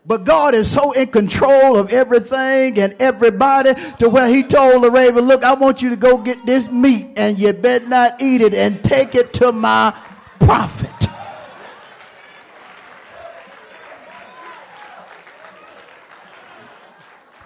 But 0.07 0.23
God 0.23 0.55
is 0.55 0.71
so 0.71 0.93
in 0.93 1.07
control 1.07 1.77
of 1.77 1.91
everything 1.91 2.79
and 2.79 2.95
everybody 2.99 3.73
to 3.99 4.07
where 4.07 4.29
He 4.29 4.41
told 4.41 4.83
the 4.83 4.89
raven, 4.89 5.25
Look, 5.25 5.43
I 5.43 5.53
want 5.53 5.81
you 5.81 5.89
to 5.89 5.97
go 5.97 6.17
get 6.17 6.45
this 6.45 6.71
meat 6.71 7.07
and 7.17 7.37
you 7.37 7.51
better 7.51 7.85
not 7.85 8.21
eat 8.21 8.41
it 8.41 8.53
and 8.53 8.81
take 8.81 9.15
it 9.15 9.33
to 9.33 9.51
my 9.51 9.93
prophet. 10.39 10.96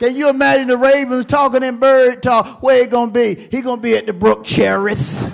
Can 0.01 0.15
you 0.15 0.31
imagine 0.31 0.67
the 0.67 0.77
ravens 0.77 1.25
talking 1.25 1.61
in 1.61 1.77
bird 1.77 2.23
talk? 2.23 2.63
Where 2.63 2.81
he 2.81 2.87
gonna 2.89 3.11
be? 3.11 3.35
He 3.35 3.61
gonna 3.61 3.79
be 3.79 3.95
at 3.95 4.07
the 4.07 4.13
brook 4.13 4.43
Cherith. 4.43 5.31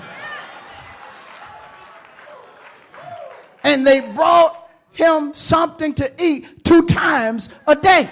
And 3.63 3.87
they 3.87 4.01
brought 4.11 4.69
him 4.91 5.33
something 5.33 5.93
to 5.93 6.11
eat 6.21 6.65
two 6.65 6.85
times 6.85 7.47
a 7.65 7.77
day. 7.77 8.11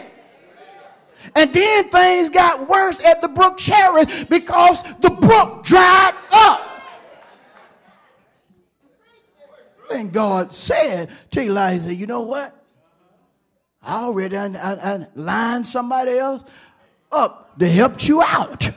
And 1.36 1.51
then 1.51 1.89
things 1.89 2.30
got 2.30 2.70
worse 2.70 3.03
at 3.03 3.22
the 3.22 3.28
brook 3.28 3.58
Cherith 3.58 4.30
because 4.30 4.82
the 5.01 5.10
brook 5.10 5.66
dried 5.66 6.14
up. 6.32 6.62
And 9.91 10.14
God 10.14 10.53
said 10.53 11.10
to 11.32 11.41
Elijah, 11.41 11.93
You 11.93 12.08
know 12.08 12.22
what? 12.22 12.64
I 13.86 14.03
already 14.03 14.38
I, 14.38 14.47
I, 14.47 14.73
I 14.73 15.07
lined 15.15 15.65
somebody 15.65 16.17
else 16.17 16.43
up 17.11 17.57
to 17.59 17.69
help 17.69 18.07
you 18.07 18.21
out. 18.21 18.71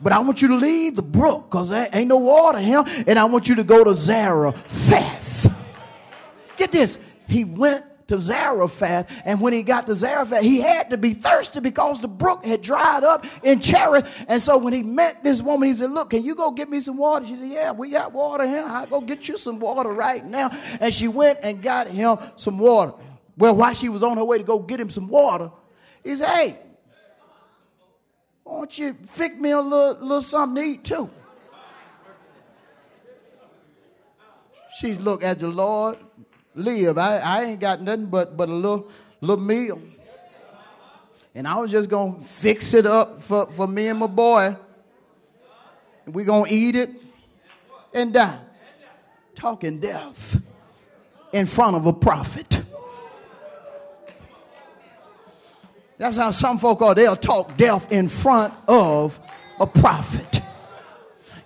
But 0.00 0.12
I 0.12 0.18
want 0.18 0.42
you 0.42 0.48
to 0.48 0.56
leave 0.56 0.96
the 0.96 1.02
brook 1.02 1.50
because 1.50 1.70
there 1.70 1.88
ain't 1.92 2.08
no 2.08 2.18
water 2.18 2.58
here. 2.58 2.84
And 3.06 3.18
I 3.18 3.24
want 3.24 3.48
you 3.48 3.54
to 3.54 3.64
go 3.64 3.84
to 3.84 3.94
Zarephath. 3.94 5.52
Get 6.56 6.70
this 6.72 6.98
he 7.26 7.44
went 7.44 7.84
to 8.06 8.18
Zarephath, 8.18 9.10
and 9.24 9.40
when 9.40 9.54
he 9.54 9.62
got 9.62 9.86
to 9.86 9.94
Zarephath, 9.94 10.42
he 10.42 10.60
had 10.60 10.90
to 10.90 10.98
be 10.98 11.14
thirsty 11.14 11.60
because 11.60 12.00
the 12.00 12.08
brook 12.08 12.44
had 12.44 12.60
dried 12.60 13.02
up 13.02 13.24
in 13.42 13.60
Cherith. 13.60 14.06
And 14.28 14.42
so 14.42 14.58
when 14.58 14.74
he 14.74 14.82
met 14.82 15.24
this 15.24 15.40
woman, 15.40 15.68
he 15.68 15.74
said, 15.74 15.90
Look, 15.90 16.10
can 16.10 16.22
you 16.22 16.34
go 16.34 16.50
get 16.50 16.68
me 16.68 16.80
some 16.80 16.98
water? 16.98 17.24
She 17.24 17.36
said, 17.36 17.48
Yeah, 17.48 17.72
we 17.72 17.88
got 17.88 18.12
water 18.12 18.46
here. 18.46 18.64
I'll 18.66 18.86
go 18.86 19.00
get 19.00 19.26
you 19.26 19.38
some 19.38 19.58
water 19.58 19.88
right 19.88 20.24
now. 20.24 20.50
And 20.80 20.92
she 20.92 21.08
went 21.08 21.38
and 21.42 21.62
got 21.62 21.88
him 21.88 22.18
some 22.36 22.58
water. 22.58 22.92
Well, 23.36 23.56
while 23.56 23.74
she 23.74 23.88
was 23.88 24.02
on 24.02 24.16
her 24.16 24.24
way 24.24 24.38
to 24.38 24.44
go 24.44 24.58
get 24.58 24.80
him 24.80 24.90
some 24.90 25.08
water, 25.08 25.50
he 26.02 26.16
said, 26.16 26.28
Hey, 26.28 26.58
why 28.44 28.58
don't 28.58 28.78
you 28.78 28.94
fix 29.06 29.36
me 29.36 29.50
a 29.50 29.60
little, 29.60 30.00
little 30.00 30.22
something 30.22 30.62
to 30.62 30.70
eat 30.70 30.84
too? 30.84 31.10
She's 34.78 34.98
look 34.98 35.22
at 35.22 35.38
the 35.38 35.48
Lord 35.48 35.98
live. 36.54 36.98
I, 36.98 37.18
I 37.18 37.44
ain't 37.44 37.60
got 37.60 37.80
nothing 37.80 38.06
but, 38.06 38.36
but 38.36 38.48
a 38.48 38.52
little, 38.52 38.88
little 39.20 39.44
meal. 39.44 39.80
And 41.34 41.48
I 41.48 41.58
was 41.58 41.70
just 41.70 41.90
to 42.18 42.24
fix 42.24 42.74
it 42.74 42.86
up 42.86 43.22
for, 43.22 43.46
for 43.50 43.66
me 43.66 43.88
and 43.88 43.98
my 43.98 44.06
boy. 44.06 44.56
And 46.06 46.14
going 46.24 46.44
to 46.44 46.50
eat 46.54 46.76
it 46.76 46.90
and 47.92 48.12
die. 48.12 48.38
Talking 49.34 49.80
death 49.80 50.40
in 51.32 51.46
front 51.46 51.76
of 51.76 51.86
a 51.86 51.92
prophet. 51.92 52.53
That's 55.98 56.16
how 56.16 56.30
some 56.30 56.58
folk 56.58 56.82
are. 56.82 56.94
They'll 56.94 57.16
talk 57.16 57.56
death 57.56 57.90
in 57.92 58.08
front 58.08 58.52
of 58.66 59.18
a 59.60 59.66
prophet. 59.66 60.40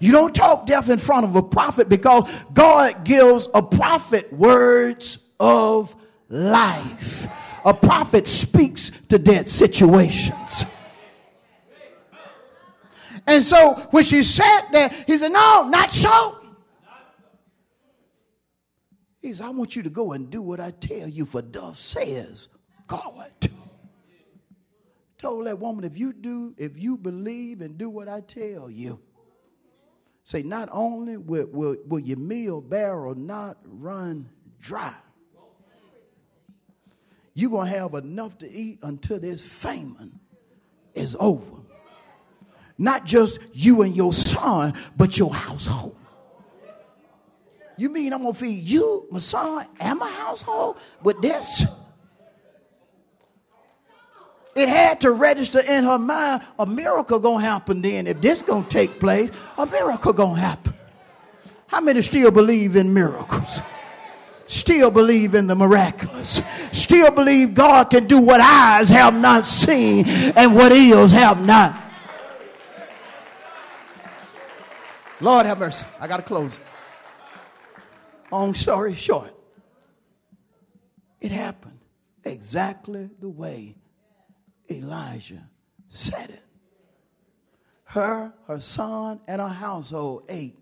You 0.00 0.12
don't 0.12 0.34
talk 0.34 0.66
death 0.66 0.88
in 0.88 0.98
front 0.98 1.26
of 1.26 1.36
a 1.36 1.42
prophet 1.42 1.88
because 1.88 2.30
God 2.52 3.04
gives 3.04 3.48
a 3.52 3.62
prophet 3.62 4.32
words 4.32 5.18
of 5.40 5.94
life. 6.28 7.26
A 7.64 7.74
prophet 7.74 8.28
speaks 8.28 8.92
to 9.08 9.18
dead 9.18 9.48
situations. 9.48 10.64
And 13.26 13.42
so 13.42 13.74
when 13.90 14.04
she 14.04 14.22
sat 14.22 14.72
there, 14.72 14.88
he 15.06 15.18
said, 15.18 15.32
No, 15.32 15.68
not 15.68 15.92
so. 15.92 16.38
He 19.20 19.34
said, 19.34 19.46
I 19.46 19.50
want 19.50 19.76
you 19.76 19.82
to 19.82 19.90
go 19.90 20.12
and 20.12 20.30
do 20.30 20.40
what 20.40 20.60
I 20.60 20.70
tell 20.70 21.08
you, 21.08 21.26
for 21.26 21.42
thus 21.42 21.78
says 21.78 22.48
God. 22.86 23.32
Told 25.18 25.46
that 25.46 25.58
woman, 25.58 25.84
if 25.84 25.98
you 25.98 26.12
do, 26.12 26.54
if 26.56 26.78
you 26.78 26.96
believe 26.96 27.60
and 27.60 27.76
do 27.76 27.90
what 27.90 28.08
I 28.08 28.20
tell 28.20 28.70
you, 28.70 29.00
say, 30.22 30.42
not 30.42 30.68
only 30.70 31.16
will, 31.16 31.48
will, 31.50 31.76
will 31.86 31.98
your 31.98 32.18
meal 32.18 32.60
barrel 32.60 33.16
not 33.16 33.58
run 33.64 34.30
dry, 34.60 34.94
you're 37.34 37.50
going 37.50 37.70
to 37.70 37.78
have 37.78 37.94
enough 37.94 38.38
to 38.38 38.50
eat 38.50 38.78
until 38.82 39.18
this 39.18 39.42
famine 39.42 40.20
is 40.94 41.16
over. 41.18 41.56
Not 42.76 43.04
just 43.04 43.40
you 43.52 43.82
and 43.82 43.96
your 43.96 44.12
son, 44.12 44.74
but 44.96 45.18
your 45.18 45.34
household. 45.34 45.96
You 47.76 47.88
mean 47.90 48.12
I'm 48.12 48.22
going 48.22 48.34
to 48.34 48.38
feed 48.38 48.64
you, 48.64 49.06
my 49.10 49.18
son, 49.20 49.66
and 49.80 49.98
my 49.98 50.10
household 50.10 50.78
with 51.02 51.20
this? 51.22 51.64
It 54.58 54.68
had 54.68 55.00
to 55.02 55.12
register 55.12 55.60
in 55.60 55.84
her 55.84 56.00
mind 56.00 56.42
a 56.58 56.66
miracle 56.66 57.20
gonna 57.20 57.44
happen 57.44 57.80
then. 57.80 58.08
If 58.08 58.20
this 58.20 58.42
gonna 58.42 58.66
take 58.68 58.98
place, 58.98 59.30
a 59.56 59.64
miracle 59.66 60.12
gonna 60.12 60.40
happen. 60.40 60.74
How 61.68 61.80
many 61.80 62.02
still 62.02 62.32
believe 62.32 62.74
in 62.74 62.92
miracles? 62.92 63.60
Still 64.48 64.90
believe 64.90 65.36
in 65.36 65.46
the 65.46 65.54
miraculous. 65.54 66.42
Still 66.72 67.12
believe 67.12 67.54
God 67.54 67.88
can 67.90 68.08
do 68.08 68.20
what 68.20 68.40
eyes 68.40 68.88
have 68.88 69.14
not 69.14 69.46
seen 69.46 70.08
and 70.08 70.56
what 70.56 70.72
ears 70.72 71.12
have 71.12 71.46
not. 71.46 71.80
Lord 75.20 75.46
have 75.46 75.60
mercy. 75.60 75.86
I 76.00 76.08
gotta 76.08 76.24
close. 76.24 76.58
Long 78.32 78.54
story 78.54 78.94
short, 78.94 79.32
it 81.20 81.30
happened 81.30 81.78
exactly 82.24 83.08
the 83.20 83.28
way 83.28 83.76
Elijah 84.70 85.48
said 85.88 86.30
it. 86.30 86.42
Her, 87.84 88.34
her 88.46 88.60
son, 88.60 89.20
and 89.26 89.40
her 89.40 89.48
household 89.48 90.24
ate 90.28 90.58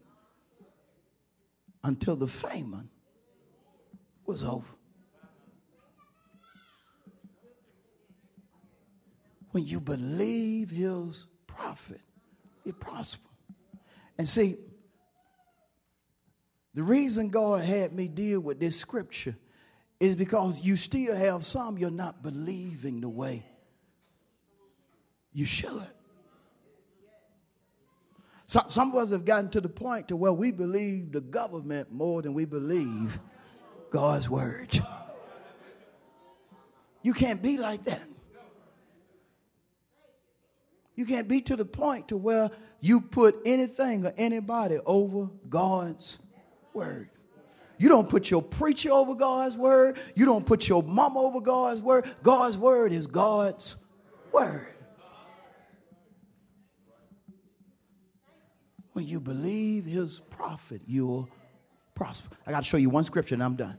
until 1.82 2.16
the 2.16 2.28
famine 2.28 2.88
was 4.24 4.42
over. 4.42 4.66
When 9.50 9.64
you 9.64 9.80
believe 9.80 10.70
his 10.70 11.26
prophet, 11.46 12.00
it 12.64 12.78
prosper. 12.78 13.28
And 14.18 14.28
see, 14.28 14.58
the 16.74 16.82
reason 16.82 17.30
God 17.30 17.64
had 17.64 17.92
me 17.92 18.06
deal 18.06 18.40
with 18.40 18.60
this 18.60 18.78
scripture 18.78 19.36
is 19.98 20.14
because 20.14 20.60
you 20.60 20.76
still 20.76 21.16
have 21.16 21.44
some 21.44 21.78
you're 21.78 21.90
not 21.90 22.22
believing 22.22 23.00
the 23.00 23.08
way 23.08 23.46
you 25.36 25.44
should. 25.44 25.86
Some, 28.46 28.64
some 28.68 28.90
of 28.90 28.96
us 28.96 29.10
have 29.10 29.26
gotten 29.26 29.50
to 29.50 29.60
the 29.60 29.68
point 29.68 30.08
to 30.08 30.16
where 30.16 30.32
we 30.32 30.50
believe 30.50 31.12
the 31.12 31.20
government 31.20 31.92
more 31.92 32.22
than 32.22 32.32
we 32.32 32.46
believe 32.46 33.20
God's 33.90 34.30
word. 34.30 34.80
You 37.02 37.12
can't 37.12 37.42
be 37.42 37.58
like 37.58 37.84
that. 37.84 38.02
You 40.94 41.04
can't 41.04 41.28
be 41.28 41.42
to 41.42 41.56
the 41.56 41.66
point 41.66 42.08
to 42.08 42.16
where 42.16 42.50
you 42.80 43.02
put 43.02 43.36
anything 43.44 44.06
or 44.06 44.14
anybody 44.16 44.78
over 44.86 45.28
God's 45.50 46.18
word. 46.72 47.10
You 47.76 47.90
don't 47.90 48.08
put 48.08 48.30
your 48.30 48.40
preacher 48.40 48.90
over 48.90 49.14
God's 49.14 49.54
word. 49.54 49.98
You 50.14 50.24
don't 50.24 50.46
put 50.46 50.66
your 50.66 50.82
mama 50.82 51.20
over 51.20 51.42
God's 51.42 51.82
word. 51.82 52.06
God's 52.22 52.56
word 52.56 52.92
is 52.94 53.06
God's 53.06 53.76
word. 54.32 54.75
When 58.96 59.06
you 59.06 59.20
believe 59.20 59.84
his 59.84 60.20
prophet, 60.20 60.80
you'll 60.86 61.28
prosper. 61.94 62.34
I 62.46 62.50
got 62.50 62.62
to 62.62 62.66
show 62.66 62.78
you 62.78 62.88
one 62.88 63.04
scripture 63.04 63.34
and 63.34 63.44
I'm 63.44 63.54
done. 63.54 63.76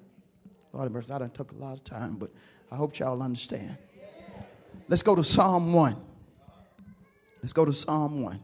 Lord 0.72 0.86
of 0.86 0.92
mercy, 0.92 1.12
I 1.12 1.18
done 1.18 1.32
took 1.32 1.54
a 1.54 1.56
lot 1.56 1.74
of 1.74 1.84
time, 1.84 2.18
but 2.18 2.30
I 2.72 2.76
hope 2.76 3.00
y'all 3.00 3.24
understand. 3.24 3.80
Let's 4.88 5.02
go 5.02 5.16
to 5.16 5.24
Psalm 5.24 5.74
1. 5.74 5.96
Let's 7.42 7.52
go 7.52 7.66
to 7.66 7.74
Psalm 7.74 8.22
1. 8.22 8.40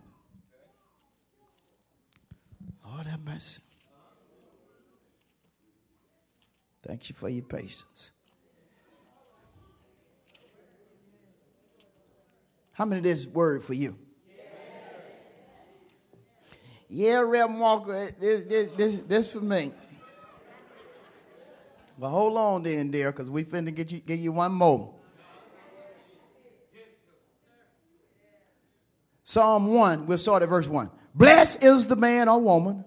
Lord 2.87 3.05
have 3.05 3.23
mercy. 3.23 3.61
Thank 6.81 7.07
you 7.07 7.13
for 7.13 7.29
your 7.29 7.43
patience. 7.43 8.09
How 12.71 12.85
many 12.85 12.97
of 12.97 13.03
this 13.03 13.27
word 13.27 13.63
for 13.63 13.75
you? 13.75 13.95
Yeah, 16.95 17.21
Reverend 17.21 17.55
eh, 17.55 17.59
Walker, 17.59 18.07
this, 18.19 18.41
this, 18.41 18.69
this, 18.77 18.97
this 18.97 19.31
for 19.31 19.41
me. 19.41 19.71
But 21.97 22.09
hold 22.09 22.37
on 22.37 22.61
then, 22.61 22.91
dear, 22.91 23.11
because 23.11 23.31
we 23.31 23.43
finna 23.43 23.73
get 23.73 23.91
you, 23.91 23.99
give 23.99 24.19
you 24.19 24.31
one 24.31 24.51
more. 24.51 24.93
Psalm 29.23 29.73
1, 29.73 30.05
we'll 30.05 30.19
start 30.19 30.43
at 30.43 30.49
verse 30.49 30.67
1. 30.67 30.91
Blessed 31.15 31.63
is 31.63 31.87
the 31.87 31.95
man 31.95 32.29
or 32.29 32.39
woman, 32.39 32.85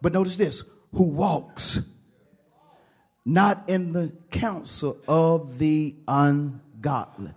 but 0.00 0.14
notice 0.14 0.38
this, 0.38 0.64
who 0.94 1.10
walks 1.10 1.80
not 3.26 3.68
in 3.68 3.92
the 3.92 4.14
counsel 4.30 4.98
of 5.06 5.58
the 5.58 5.94
ungodly, 6.08 7.34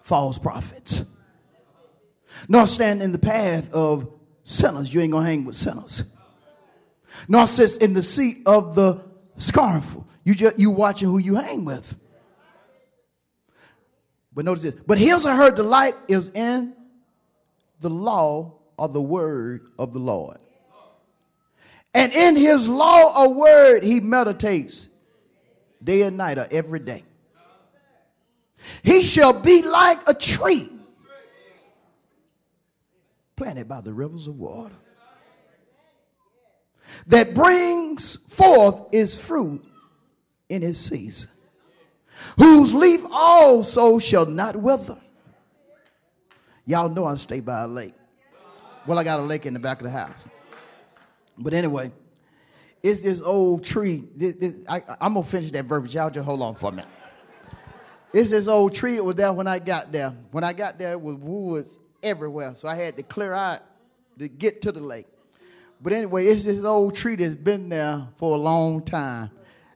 false 0.00 0.38
prophets, 0.38 1.04
nor 2.48 2.66
stand 2.66 3.02
in 3.02 3.12
the 3.12 3.18
path 3.18 3.70
of 3.74 4.08
sinners. 4.44 4.94
You 4.94 5.00
ain't 5.00 5.12
gonna 5.12 5.26
hang 5.26 5.44
with 5.44 5.56
sinners. 5.56 6.04
Nor 7.26 7.46
sits 7.46 7.76
in 7.78 7.94
the 7.94 8.02
seat 8.02 8.42
of 8.46 8.76
the 8.76 9.04
scornful. 9.36 10.06
You 10.22 10.34
just 10.34 10.58
you 10.58 10.70
watching 10.70 11.08
who 11.08 11.18
you 11.18 11.34
hang 11.34 11.64
with. 11.64 11.96
But 14.32 14.44
notice 14.44 14.62
this. 14.62 14.74
But 14.86 14.98
his 14.98 15.26
or 15.26 15.34
her 15.34 15.50
delight 15.50 15.96
is 16.08 16.30
in 16.30 16.74
the 17.80 17.90
law 17.90 18.54
or 18.76 18.88
the 18.88 19.02
word 19.02 19.68
of 19.78 19.92
the 19.92 19.98
Lord. 19.98 20.38
And 21.92 22.12
in 22.12 22.36
his 22.36 22.66
law 22.66 23.22
or 23.22 23.34
word 23.34 23.82
he 23.82 24.00
meditates 24.00 24.88
day 25.82 26.02
and 26.02 26.16
night 26.16 26.38
or 26.38 26.48
every 26.50 26.80
day. 26.80 27.04
He 28.82 29.04
shall 29.04 29.32
be 29.32 29.62
like 29.62 30.08
a 30.08 30.14
tree 30.14 30.73
planted 33.36 33.68
by 33.68 33.80
the 33.80 33.92
rivers 33.92 34.28
of 34.28 34.36
water 34.36 34.74
that 37.06 37.34
brings 37.34 38.16
forth 38.28 38.82
its 38.92 39.16
fruit 39.16 39.64
in 40.48 40.62
its 40.62 40.78
season, 40.78 41.30
whose 42.38 42.72
leaf 42.74 43.04
also 43.10 43.98
shall 43.98 44.26
not 44.26 44.56
wither. 44.56 44.98
Y'all 46.66 46.88
know 46.88 47.04
I 47.04 47.14
stay 47.16 47.40
by 47.40 47.62
a 47.62 47.68
lake. 47.68 47.94
Well, 48.86 48.98
I 48.98 49.04
got 49.04 49.20
a 49.20 49.22
lake 49.22 49.46
in 49.46 49.54
the 49.54 49.60
back 49.60 49.80
of 49.80 49.84
the 49.84 49.90
house. 49.90 50.26
But 51.36 51.54
anyway, 51.54 51.90
it's 52.82 53.00
this 53.00 53.20
old 53.20 53.64
tree. 53.64 54.04
This, 54.14 54.34
this, 54.36 54.54
I, 54.68 54.82
am 55.00 55.14
going 55.14 55.24
to 55.24 55.30
finish 55.30 55.50
that 55.52 55.64
verbiage. 55.64 55.94
Y'all 55.94 56.10
just 56.10 56.24
hold 56.24 56.42
on 56.42 56.54
for 56.54 56.68
a 56.68 56.72
minute. 56.72 56.90
It's 58.12 58.30
this 58.30 58.46
old 58.46 58.74
tree. 58.74 58.96
It 58.96 59.04
was 59.04 59.16
there 59.16 59.32
when 59.32 59.46
I 59.46 59.58
got 59.58 59.90
there. 59.90 60.14
When 60.30 60.44
I 60.44 60.52
got 60.52 60.78
there, 60.78 60.92
it 60.92 61.00
was 61.00 61.16
woods 61.16 61.78
everywhere. 62.04 62.54
So 62.54 62.68
I 62.68 62.74
had 62.74 62.96
to 62.96 63.02
clear 63.02 63.32
out 63.32 63.60
to 64.18 64.28
get 64.28 64.62
to 64.62 64.72
the 64.72 64.80
lake. 64.80 65.06
But 65.80 65.92
anyway, 65.92 66.26
it's 66.26 66.44
this 66.44 66.64
old 66.64 66.94
tree 66.94 67.16
that's 67.16 67.34
been 67.34 67.68
there 67.68 68.06
for 68.16 68.36
a 68.36 68.40
long 68.40 68.82
time. 68.82 69.30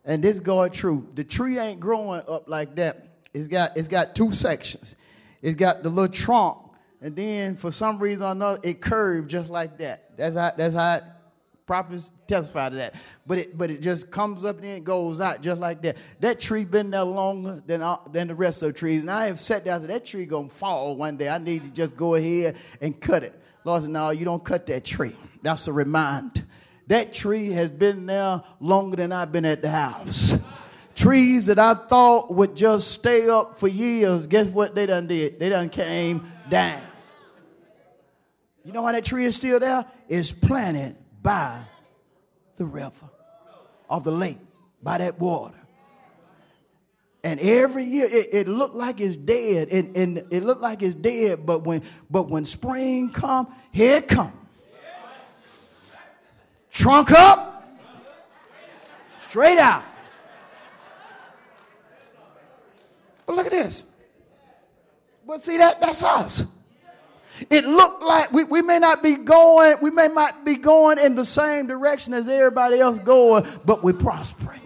And 0.04 0.22
this 0.22 0.40
God 0.40 0.72
true. 0.72 1.06
The 1.14 1.24
tree 1.24 1.58
ain't 1.58 1.80
growing 1.80 2.22
up 2.28 2.48
like 2.48 2.76
that. 2.76 2.96
It's 3.34 3.46
got 3.46 3.76
it's 3.76 3.88
got 3.88 4.14
two 4.14 4.32
sections. 4.32 4.96
It's 5.42 5.54
got 5.54 5.82
the 5.82 5.90
little 5.90 6.12
trunk, 6.12 6.56
and 7.00 7.14
then 7.14 7.56
for 7.56 7.70
some 7.70 7.98
reason 7.98 8.22
or 8.24 8.32
another, 8.32 8.58
it 8.64 8.80
curved 8.80 9.30
just 9.30 9.50
like 9.50 9.76
that. 9.78 10.16
That's 10.16 10.34
how 10.34 10.52
that's 10.56 10.74
how 10.74 11.00
prophets 11.66 12.10
testify 12.28 12.68
to 12.68 12.76
that. 12.76 12.94
But 13.26 13.38
it 13.38 13.58
but 13.58 13.70
it 13.70 13.80
just 13.80 14.10
comes 14.10 14.44
up 14.44 14.56
and 14.58 14.66
it 14.66 14.84
goes 14.84 15.20
out 15.20 15.42
just 15.42 15.60
like 15.60 15.82
that. 15.82 15.96
That 16.20 16.38
tree 16.38 16.64
been 16.64 16.90
there 16.90 17.02
longer 17.02 17.62
than 17.66 17.82
all, 17.82 18.08
than 18.12 18.28
the 18.28 18.34
rest 18.34 18.62
of 18.62 18.68
the 18.68 18.72
trees. 18.72 19.00
And 19.00 19.10
I 19.10 19.26
have 19.26 19.40
sat 19.40 19.64
down 19.64 19.76
and 19.76 19.84
said, 19.84 19.90
that 19.90 20.04
tree 20.04 20.26
gonna 20.26 20.48
fall 20.48 20.96
one 20.96 21.16
day. 21.16 21.28
I 21.28 21.38
need 21.38 21.64
to 21.64 21.70
just 21.70 21.96
go 21.96 22.14
ahead 22.14 22.56
and 22.80 23.00
cut 23.00 23.24
it. 23.24 23.40
Lord 23.64 23.82
said, 23.82 23.90
no, 23.90 24.10
you 24.10 24.24
don't 24.24 24.44
cut 24.44 24.66
that 24.66 24.84
tree. 24.84 25.16
That's 25.42 25.66
a 25.66 25.72
reminder. 25.72 26.44
That 26.86 27.12
tree 27.12 27.50
has 27.52 27.70
been 27.70 28.06
there 28.06 28.42
longer 28.60 28.96
than 28.96 29.12
I've 29.12 29.30
been 29.30 29.44
at 29.44 29.60
the 29.60 29.70
house. 29.70 30.36
Trees 30.94 31.46
that 31.46 31.58
I 31.58 31.74
thought 31.74 32.32
would 32.34 32.56
just 32.56 32.90
stay 32.90 33.28
up 33.28 33.60
for 33.60 33.68
years, 33.68 34.26
guess 34.26 34.46
what 34.46 34.74
they 34.74 34.86
done 34.86 35.06
did? 35.06 35.38
They 35.38 35.48
done 35.48 35.68
came 35.68 36.32
down. 36.48 36.82
You 38.64 38.72
know 38.72 38.82
why 38.82 38.92
that 38.92 39.04
tree 39.04 39.24
is 39.24 39.36
still 39.36 39.60
there? 39.60 39.84
It's 40.08 40.32
planted 40.32 40.96
by 41.22 41.60
the 42.58 42.66
river 42.66 43.08
of 43.88 44.04
the 44.04 44.12
lake, 44.12 44.38
by 44.82 44.98
that 44.98 45.18
water. 45.18 45.54
And 47.24 47.40
every 47.40 47.84
year 47.84 48.06
it, 48.08 48.28
it 48.32 48.48
looked 48.48 48.74
like 48.74 49.00
it's 49.00 49.16
dead, 49.16 49.68
and, 49.70 49.96
and 49.96 50.18
it 50.30 50.44
looked 50.44 50.60
like 50.60 50.82
it's 50.82 50.94
dead, 50.94 51.44
but 51.44 51.64
when 51.64 51.82
but 52.10 52.28
when 52.28 52.44
spring 52.44 53.10
come, 53.10 53.52
here 53.72 53.96
it 53.96 54.08
come. 54.08 54.32
Trunk 56.70 57.10
up, 57.10 57.68
straight 59.20 59.58
out. 59.58 59.82
But 63.26 63.36
look 63.36 63.46
at 63.46 63.52
this. 63.52 63.84
But 65.26 65.42
see 65.42 65.56
that 65.58 65.80
that's 65.80 66.02
us. 66.02 66.44
It 67.50 67.64
looked 67.64 68.02
like 68.02 68.32
we, 68.32 68.44
we 68.44 68.62
may 68.62 68.78
not 68.78 69.02
be 69.02 69.16
going, 69.16 69.76
we 69.80 69.90
may 69.90 70.08
not 70.08 70.44
be 70.44 70.56
going 70.56 70.98
in 70.98 71.14
the 71.14 71.24
same 71.24 71.66
direction 71.66 72.14
as 72.14 72.28
everybody 72.28 72.80
else 72.80 72.98
going, 72.98 73.46
but 73.64 73.82
we're 73.82 73.92
prospering. 73.92 74.62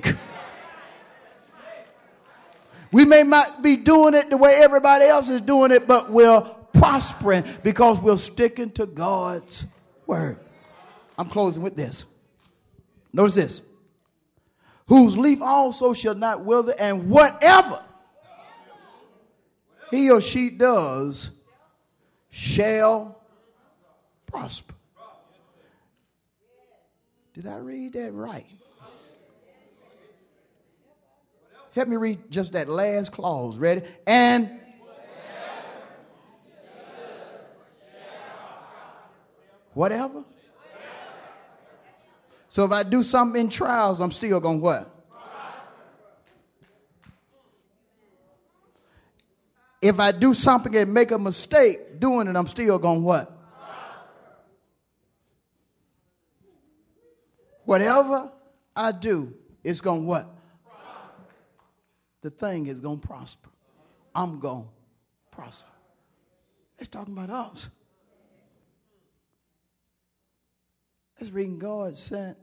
We 2.93 3.07
may 3.07 3.23
not 3.23 3.63
be 3.63 3.77
doing 3.77 4.15
it 4.15 4.29
the 4.29 4.37
way 4.37 4.61
everybody 4.63 5.07
else 5.07 5.29
is 5.29 5.41
doing 5.41 5.71
it, 5.71 5.87
but 5.87 6.11
we're 6.11 6.41
prospering 6.75 7.45
because 7.63 7.99
we're 8.01 8.19
sticking 8.19 8.71
to 8.73 8.87
God's 8.87 9.65
word. 10.07 10.39
I'm 11.19 11.29
closing 11.29 11.63
with 11.63 11.75
this. 11.75 12.05
Notice 13.13 13.35
this. 13.35 13.63
Whose 14.89 15.17
leaf 15.17 15.41
also 15.41 15.95
shall 15.95 16.15
not 16.15 16.45
wither, 16.45 16.75
and 16.79 17.09
whatever 17.09 17.83
he 19.91 20.11
or 20.11 20.21
she 20.21 20.51
does 20.51 21.31
shall 22.33 23.21
prosper. 24.27 24.75
Did 27.35 27.47
I 27.47 27.59
read 27.59 27.93
that 27.93 28.13
right? 28.13 28.47
Help 31.75 31.89
me 31.89 31.97
read 31.97 32.31
just 32.31 32.55
that 32.55 32.69
last 32.69 33.13
clause. 33.13 33.57
Ready? 33.57 33.83
And 34.07 34.51
whatever. 39.75 40.25
So 42.49 42.65
if 42.65 42.73
I 42.73 42.83
do 42.83 43.03
something 43.03 43.41
in 43.41 43.49
trials, 43.49 44.01
I'm 44.01 44.11
still 44.11 44.41
going 44.41 44.61
what? 44.61 44.91
If 49.81 49.99
I 49.99 50.13
do 50.13 50.33
something 50.33 50.75
and 50.77 50.95
make 50.95 51.11
a 51.11 51.19
mistake 51.19 51.92
doing 52.03 52.27
it, 52.27 52.35
I'm 52.35 52.49
still 52.49 52.81
going 52.81 52.99
to 52.99 53.05
what? 53.05 53.39
Whatever 57.65 58.33
I 58.75 58.91
do, 58.91 59.33
it's 59.63 59.81
going 59.81 60.01
to 60.01 60.07
what? 60.07 60.29
The 62.23 62.31
thing 62.31 62.67
is 62.67 62.81
going 62.81 62.99
to 62.99 63.07
prosper. 63.07 63.51
I'm 64.15 64.41
going 64.41 64.65
to 64.65 65.37
prosper. 65.37 65.69
It's 66.77 66.89
talking 66.89 67.17
about 67.17 67.31
us. 67.31 67.69
It's 71.19 71.31
reading 71.31 71.61
God 71.61 71.95
sent 71.95 72.37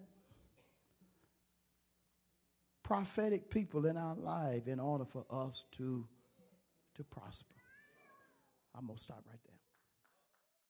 prophetic 2.81 3.49
people 3.49 3.85
in 3.85 3.97
our 3.97 4.15
life 4.15 4.67
in 4.67 4.79
order 4.79 5.03
for 5.03 5.25
us 5.29 5.65
to 5.73 6.07
to 6.95 7.03
prosper. 7.03 7.55
I'm 8.73 8.85
going 8.85 8.97
to 8.97 9.03
stop 9.03 9.23
right 9.27 9.39
there. 9.45 9.48